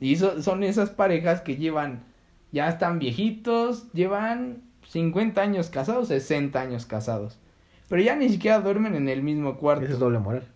Y 0.00 0.14
eso, 0.14 0.42
son 0.42 0.62
esas 0.62 0.90
parejas 0.90 1.40
que 1.40 1.56
llevan, 1.56 2.04
ya 2.52 2.68
están 2.68 2.98
viejitos, 2.98 3.90
llevan 3.92 4.62
50 4.86 5.40
años 5.40 5.70
casados, 5.70 6.08
60 6.08 6.60
años 6.60 6.86
casados. 6.86 7.38
Pero 7.88 8.02
ya 8.02 8.14
ni 8.16 8.28
siquiera 8.28 8.60
duermen 8.60 8.94
en 8.94 9.08
el 9.08 9.22
mismo 9.22 9.56
cuarto. 9.56 9.84
Eso 9.84 9.94
es 9.94 9.98
doble 9.98 10.18
moral. 10.18 10.46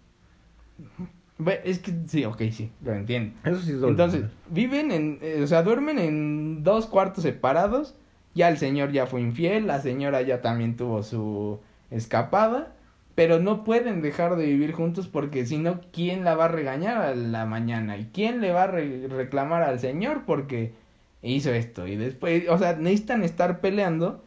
Es 1.64 1.80
que 1.80 1.92
sí, 2.06 2.24
ok, 2.24 2.42
sí, 2.50 2.70
lo 2.82 2.94
entiendo. 2.94 3.34
Eso 3.44 3.60
sí 3.60 3.72
es 3.72 3.82
Entonces, 3.82 4.24
viven 4.48 4.90
en, 4.90 5.18
eh, 5.20 5.40
o 5.42 5.46
sea, 5.46 5.62
duermen 5.62 5.98
en 5.98 6.62
dos 6.62 6.86
cuartos 6.86 7.24
separados. 7.24 7.94
Ya 8.34 8.48
el 8.48 8.58
señor 8.58 8.92
ya 8.92 9.06
fue 9.06 9.20
infiel, 9.20 9.66
la 9.66 9.80
señora 9.80 10.22
ya 10.22 10.40
también 10.42 10.76
tuvo 10.76 11.02
su 11.02 11.58
escapada, 11.90 12.74
pero 13.14 13.38
no 13.38 13.64
pueden 13.64 14.02
dejar 14.02 14.36
de 14.36 14.44
vivir 14.46 14.72
juntos 14.72 15.08
porque 15.08 15.46
si 15.46 15.56
no, 15.58 15.80
¿quién 15.92 16.22
la 16.24 16.34
va 16.34 16.46
a 16.46 16.48
regañar 16.48 16.98
a 16.98 17.14
la 17.14 17.46
mañana? 17.46 17.96
¿Y 17.96 18.06
quién 18.12 18.40
le 18.42 18.52
va 18.52 18.64
a 18.64 18.66
re- 18.66 19.08
reclamar 19.08 19.62
al 19.62 19.78
señor 19.80 20.24
porque 20.26 20.72
hizo 21.22 21.50
esto? 21.52 21.86
Y 21.86 21.96
después, 21.96 22.46
o 22.50 22.58
sea, 22.58 22.74
necesitan 22.76 23.22
estar 23.24 23.60
peleando 23.60 24.22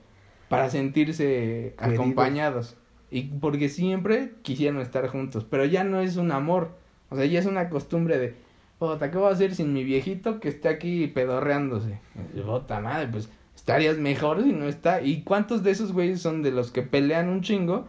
para 0.48 0.70
sentirse 0.72 1.76
Queridos. 1.78 2.00
acompañados. 2.00 2.78
Y 3.12 3.24
porque 3.24 3.70
siempre 3.70 4.34
quisieron 4.44 4.82
estar 4.82 5.08
juntos, 5.08 5.46
pero 5.48 5.66
ya 5.66 5.84
no 5.84 6.00
es 6.02 6.18
un 6.18 6.32
amor, 6.32 6.78
o 7.10 7.16
sea, 7.16 7.26
ya 7.26 7.40
es 7.40 7.46
una 7.46 7.70
costumbre 7.70 8.18
de, 8.18 8.36
Puta, 8.80 9.12
¿qué 9.12 9.18
voy 9.18 9.28
a 9.28 9.34
hacer 9.34 9.54
sin 9.54 9.74
mi 9.74 9.84
viejito 9.84 10.40
que 10.40 10.48
esté 10.48 10.70
aquí 10.70 11.08
pedorreándose? 11.08 12.00
Puta 12.46 12.80
madre, 12.80 13.10
pues 13.10 13.30
estarías 13.54 13.98
mejor 13.98 14.42
si 14.42 14.54
no 14.54 14.70
está. 14.70 15.02
¿Y 15.02 15.24
cuántos 15.24 15.64
de 15.64 15.72
esos 15.72 15.92
güeyes 15.92 16.22
son 16.22 16.42
de 16.44 16.52
los 16.52 16.72
que 16.72 16.82
pelean 16.82 17.28
un 17.28 17.42
chingo 17.42 17.88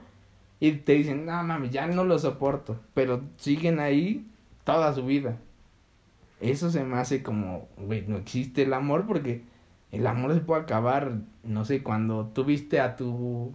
y 0.59 0.73
te 0.73 0.95
dicen, 0.95 1.27
no 1.27 1.43
mames, 1.45 1.71
ya 1.71 1.87
no 1.87 2.03
lo 2.03 2.19
soporto, 2.19 2.81
pero 2.93 3.23
siguen 3.37 3.79
ahí 3.79 4.27
toda 4.65 4.93
su 4.93 5.07
vida? 5.07 5.39
Eso 6.41 6.71
se 6.71 6.83
me 6.83 6.97
hace 6.97 7.23
como, 7.23 7.69
güey, 7.77 8.05
no 8.09 8.17
existe 8.17 8.63
el 8.63 8.73
amor 8.73 9.07
porque 9.07 9.45
el 9.93 10.05
amor 10.09 10.35
se 10.35 10.41
puede 10.41 10.63
acabar, 10.63 11.19
no 11.45 11.65
sé, 11.65 11.85
cuando 11.85 12.27
tuviste 12.35 12.81
a 12.81 12.97
tu 12.97 13.55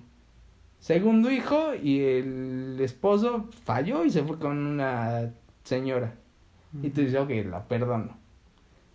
segundo 0.79 1.29
hijo 1.29 1.73
y 1.75 1.99
el 1.99 2.77
esposo 2.79 3.49
falló 3.65 4.05
y 4.05 4.09
se 4.09 4.23
fue 4.23 4.39
con 4.39 4.57
una 4.57 5.33
señora. 5.65 6.13
Y 6.81 6.89
tú 6.91 7.01
dices, 7.01 7.19
ok, 7.19 7.29
la 7.49 7.67
perdono. 7.67 8.17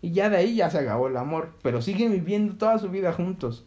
Y 0.02 0.12
ya 0.12 0.30
de 0.30 0.38
ahí 0.38 0.54
ya 0.56 0.70
se 0.70 0.78
acabó 0.78 1.08
el 1.08 1.16
amor, 1.18 1.52
pero 1.62 1.82
siguen 1.82 2.12
viviendo 2.12 2.54
toda 2.56 2.78
su 2.78 2.88
vida 2.88 3.12
juntos. 3.12 3.66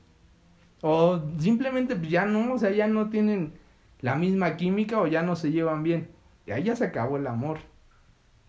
O 0.82 1.22
simplemente 1.38 1.96
ya 2.10 2.26
no, 2.26 2.54
o 2.54 2.58
sea, 2.58 2.72
ya 2.72 2.88
no 2.88 3.10
tienen 3.10 3.54
la 4.02 4.16
misma 4.16 4.58
química 4.58 5.00
o 5.00 5.08
ya 5.08 5.22
no 5.24 5.36
se 5.36 5.52
llevan 5.52 5.84
bien. 5.84 6.10
Y 6.48 6.52
ahí 6.52 6.64
ya 6.64 6.76
se 6.76 6.86
acabó 6.86 7.18
el 7.18 7.28
amor. 7.28 7.60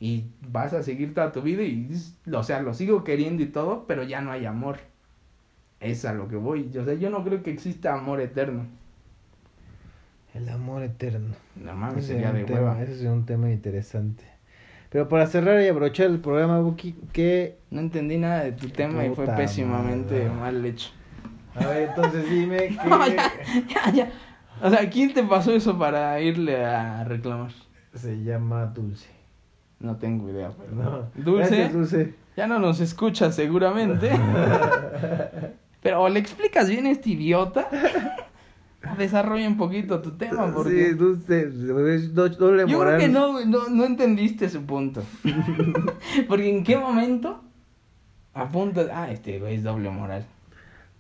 Y 0.01 0.25
vas 0.51 0.73
a 0.75 0.83
seguir 0.83 1.15
toda 1.15 1.31
tu 1.33 1.41
vida 1.43 1.63
y, 1.63 1.89
o 2.33 2.43
sea, 2.43 2.61
lo 2.61 2.75
sigo 2.75 3.05
queriendo 3.05 3.43
y 3.43 3.47
todo, 3.47 3.87
pero 3.87 4.03
ya 4.03 4.21
no 4.21 4.33
hay 4.33 4.45
amor. 4.47 4.79
Es 5.81 6.05
a 6.05 6.13
lo 6.15 6.29
que 6.29 6.37
voy. 6.37 6.71
O 6.77 6.85
sea, 6.85 6.95
yo 6.95 7.11
no 7.11 7.23
creo 7.25 7.43
que 7.43 7.51
exista 7.51 7.95
amor 7.95 8.21
eterno. 8.21 8.67
El 10.35 10.49
amor 10.49 10.83
eterno. 10.83 11.35
No 11.55 11.75
mames, 11.75 12.05
Ese 12.05 12.15
sería 12.15 12.29
es 12.29 12.33
un 12.35 12.41
de 12.41 12.45
tema- 12.47 12.59
hueva. 12.61 12.83
Ese 12.83 12.93
es 12.93 13.03
un 13.05 13.25
tema 13.25 13.51
interesante. 13.51 14.25
Pero 14.95 15.09
para 15.09 15.27
cerrar 15.27 15.61
y 15.61 15.67
abrochar 15.67 16.07
el 16.07 16.21
programa, 16.21 16.61
Buki, 16.61 16.95
que... 17.13 17.59
No 17.69 17.81
entendí 17.81 18.17
nada 18.17 18.45
de 18.45 18.53
tu 18.53 18.69
tema 18.69 19.05
y 19.05 19.13
fue 19.13 19.27
pésimamente 19.27 20.29
madre. 20.29 20.31
mal 20.39 20.65
hecho. 20.65 20.91
A 21.57 21.67
ver, 21.67 21.89
entonces 21.89 22.31
dime 22.31 22.69
que... 22.81 22.89
No, 22.89 23.05
ya, 23.09 23.33
ya, 23.67 23.93
ya. 23.93 24.13
O 24.63 24.71
sea, 24.71 24.89
¿quién 24.89 25.13
te 25.13 25.25
pasó 25.25 25.51
eso 25.51 25.77
para 25.77 26.21
irle 26.21 26.65
a 26.65 27.03
reclamar? 27.03 27.51
Se 27.93 28.23
llama 28.23 28.67
Dulce. 28.67 29.09
No 29.81 29.97
tengo 29.97 30.31
idea, 30.31 30.53
pero. 30.57 30.71
No. 30.71 31.11
Dulce, 31.17 31.57
Gracias, 31.57 31.73
Dulce. 31.73 32.15
ya 32.37 32.47
no 32.47 32.61
nos 32.61 32.79
escucha 32.79 33.33
seguramente. 33.33 34.13
pero 35.83 36.03
o 36.03 36.09
le 36.09 36.21
explicas 36.21 36.71
bien 36.71 36.87
a 36.87 36.93
este 36.93 37.11
idiota. 37.11 37.69
Desarrolla 38.99 39.49
un 39.49 39.57
poquito 39.57 40.01
tu 40.01 40.13
tema, 40.13 40.53
porque. 40.53 40.91
Sí, 40.91 40.97
Yo 42.67 42.81
creo 42.81 42.99
que 42.99 43.09
no, 43.09 43.45
no, 43.45 43.69
no 43.69 43.85
entendiste 43.85 44.49
su 44.49 44.63
punto. 44.63 45.03
porque 46.29 46.49
en 46.49 46.65
qué 46.65 46.77
momento 46.77 47.43
apuntas. 48.33 48.89
Ah, 48.93 49.11
este 49.11 49.39
güey 49.39 49.57
es 49.57 49.63
doble 49.63 49.91
moral. 49.91 50.27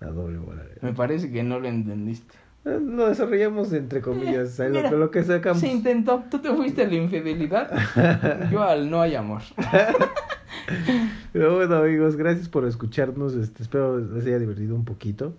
La 0.01 0.09
doble 0.11 0.39
moral. 0.39 0.71
Me 0.81 0.93
parece 0.93 1.31
que 1.31 1.43
no 1.43 1.61
lo 1.61 1.69
entendiste. 1.69 2.35
Eh, 2.65 2.81
Lo 2.81 3.09
desarrollamos 3.09 3.73
entre 3.73 4.01
comillas, 4.01 4.59
lo, 4.59 4.71
Mira, 4.71 4.91
lo 4.91 5.11
que 5.11 5.23
sacamos. 5.23 5.61
Se 5.61 5.69
intentó. 5.69 6.25
Tú 6.31 6.39
te 6.39 6.51
fuiste 6.53 6.83
a 6.83 6.87
la 6.87 6.95
infidelidad. 6.95 7.71
Yo 8.51 8.63
al 8.63 8.91
no 8.91 9.03
hay 9.03 9.15
amor. 9.15 9.43
Pero 11.33 11.57
bueno, 11.57 11.77
amigos, 11.77 12.17
gracias 12.17 12.49
por 12.49 12.67
escucharnos. 12.67 13.35
Este, 13.35 13.63
espero 13.63 13.99
les 13.99 14.25
haya 14.25 14.39
divertido 14.39 14.75
un 14.75 14.85
poquito. 14.85 15.35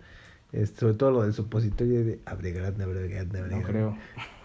Este, 0.51 0.79
sobre 0.79 0.93
todo 0.93 1.11
lo 1.11 1.21
del 1.23 1.33
supositorio 1.33 2.05
de 2.05 2.19
abre 2.25 2.51
grande, 2.51 2.83
abre 2.83 3.07
grande, 3.07 3.39
abre 3.39 3.55
No 3.55 3.61
creo. 3.63 3.97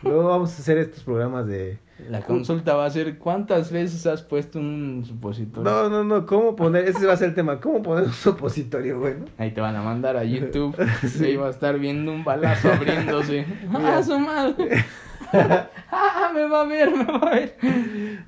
Luego 0.02 0.24
vamos 0.28 0.50
a 0.56 0.60
hacer 0.60 0.78
estos 0.78 1.04
programas 1.04 1.46
de. 1.46 1.78
La 2.08 2.22
consulta 2.22 2.74
va 2.74 2.86
a 2.86 2.90
ser 2.90 3.18
¿cuántas 3.18 3.70
veces 3.70 4.06
has 4.06 4.22
puesto 4.22 4.58
un 4.58 5.04
supositorio? 5.06 5.70
No, 5.70 5.88
no, 5.90 6.02
no, 6.02 6.26
¿cómo 6.26 6.56
poner? 6.56 6.88
Ese 6.88 7.06
va 7.06 7.12
a 7.12 7.16
ser 7.16 7.28
el 7.28 7.34
tema. 7.34 7.60
¿Cómo 7.60 7.82
poner 7.82 8.04
un 8.04 8.12
supositorio 8.12 8.98
bueno? 8.98 9.26
Ahí 9.36 9.52
te 9.52 9.60
van 9.60 9.76
a 9.76 9.82
mandar 9.82 10.16
a 10.16 10.24
YouTube. 10.24 10.74
Sí. 11.06 11.22
Y 11.22 11.26
ahí 11.26 11.36
va 11.36 11.48
a 11.48 11.50
estar 11.50 11.78
viendo 11.78 12.12
un 12.12 12.24
balazo 12.24 12.72
abriéndose. 12.72 13.46
¡Ah, 13.74 14.02
su 14.02 14.18
madre! 14.18 14.84
¡Ah, 15.32 16.30
me 16.34 16.46
va 16.46 16.62
a 16.62 16.64
ver, 16.64 16.90
me 16.90 17.04
va 17.04 17.16
a 17.16 17.34
ver! 17.34 17.56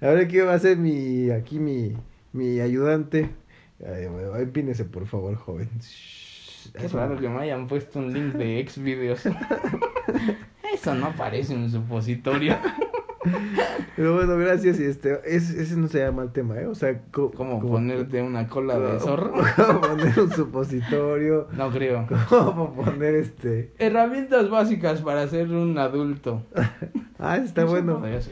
A 0.00 0.06
ver, 0.08 0.28
¿qué 0.28 0.42
va 0.42 0.54
a 0.54 0.58
ser 0.58 0.76
mi. 0.76 1.30
Aquí 1.30 1.58
mi. 1.58 1.96
Mi 2.32 2.60
ayudante. 2.60 3.30
Ay, 3.84 4.06
bueno, 4.06 4.36
empínese, 4.36 4.84
por 4.84 5.06
favor, 5.06 5.34
joven. 5.36 5.68
Shh, 5.80 6.31
Qué 6.76 6.86
eso- 6.86 6.96
raro 6.98 7.18
que 7.18 7.28
me 7.28 7.40
hayan 7.40 7.66
puesto 7.66 7.98
un 7.98 8.12
link 8.12 8.34
de 8.34 8.58
ex 8.60 8.78
videos. 8.82 9.22
Eso 10.74 10.94
no 10.94 11.12
parece 11.12 11.54
un 11.54 11.70
supositorio. 11.70 12.56
Pero 13.94 14.14
bueno, 14.14 14.36
gracias. 14.36 14.80
Y 14.80 14.84
este, 14.84 15.20
ese, 15.24 15.62
ese 15.62 15.76
no 15.76 15.86
se 15.86 15.98
llama 16.00 16.22
el 16.22 16.32
tema, 16.32 16.56
¿eh? 16.58 16.66
O 16.66 16.74
sea, 16.74 17.02
co- 17.12 17.30
¿Cómo 17.30 17.60
como- 17.60 17.74
ponerte 17.74 18.20
una 18.22 18.48
cola 18.48 18.78
de 18.78 18.98
zorro? 18.98 19.32
¿Cómo 19.56 19.80
poner 19.80 20.18
un 20.18 20.30
supositorio? 20.32 21.46
No 21.52 21.70
creo. 21.70 22.06
¿Cómo 22.28 22.72
poner 22.74 23.14
este? 23.16 23.72
Herramientas 23.78 24.48
básicas 24.50 25.02
para 25.02 25.28
ser 25.28 25.50
un 25.50 25.78
adulto. 25.78 26.42
Ah, 27.18 27.36
está 27.36 27.62
sé, 27.62 27.68
bueno. 27.68 28.04
eso. 28.06 28.30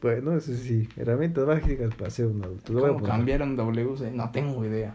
Bueno, 0.00 0.32
eso 0.36 0.52
sí. 0.54 0.88
Herramientas 0.96 1.44
básicas 1.44 1.94
para 1.94 2.08
ser 2.10 2.26
un 2.26 2.44
adulto. 2.44 2.72
¿Cómo 2.72 3.02
cambiaron 3.02 3.56
WC? 3.56 4.10
No 4.12 4.30
tengo 4.30 4.64
idea. 4.64 4.94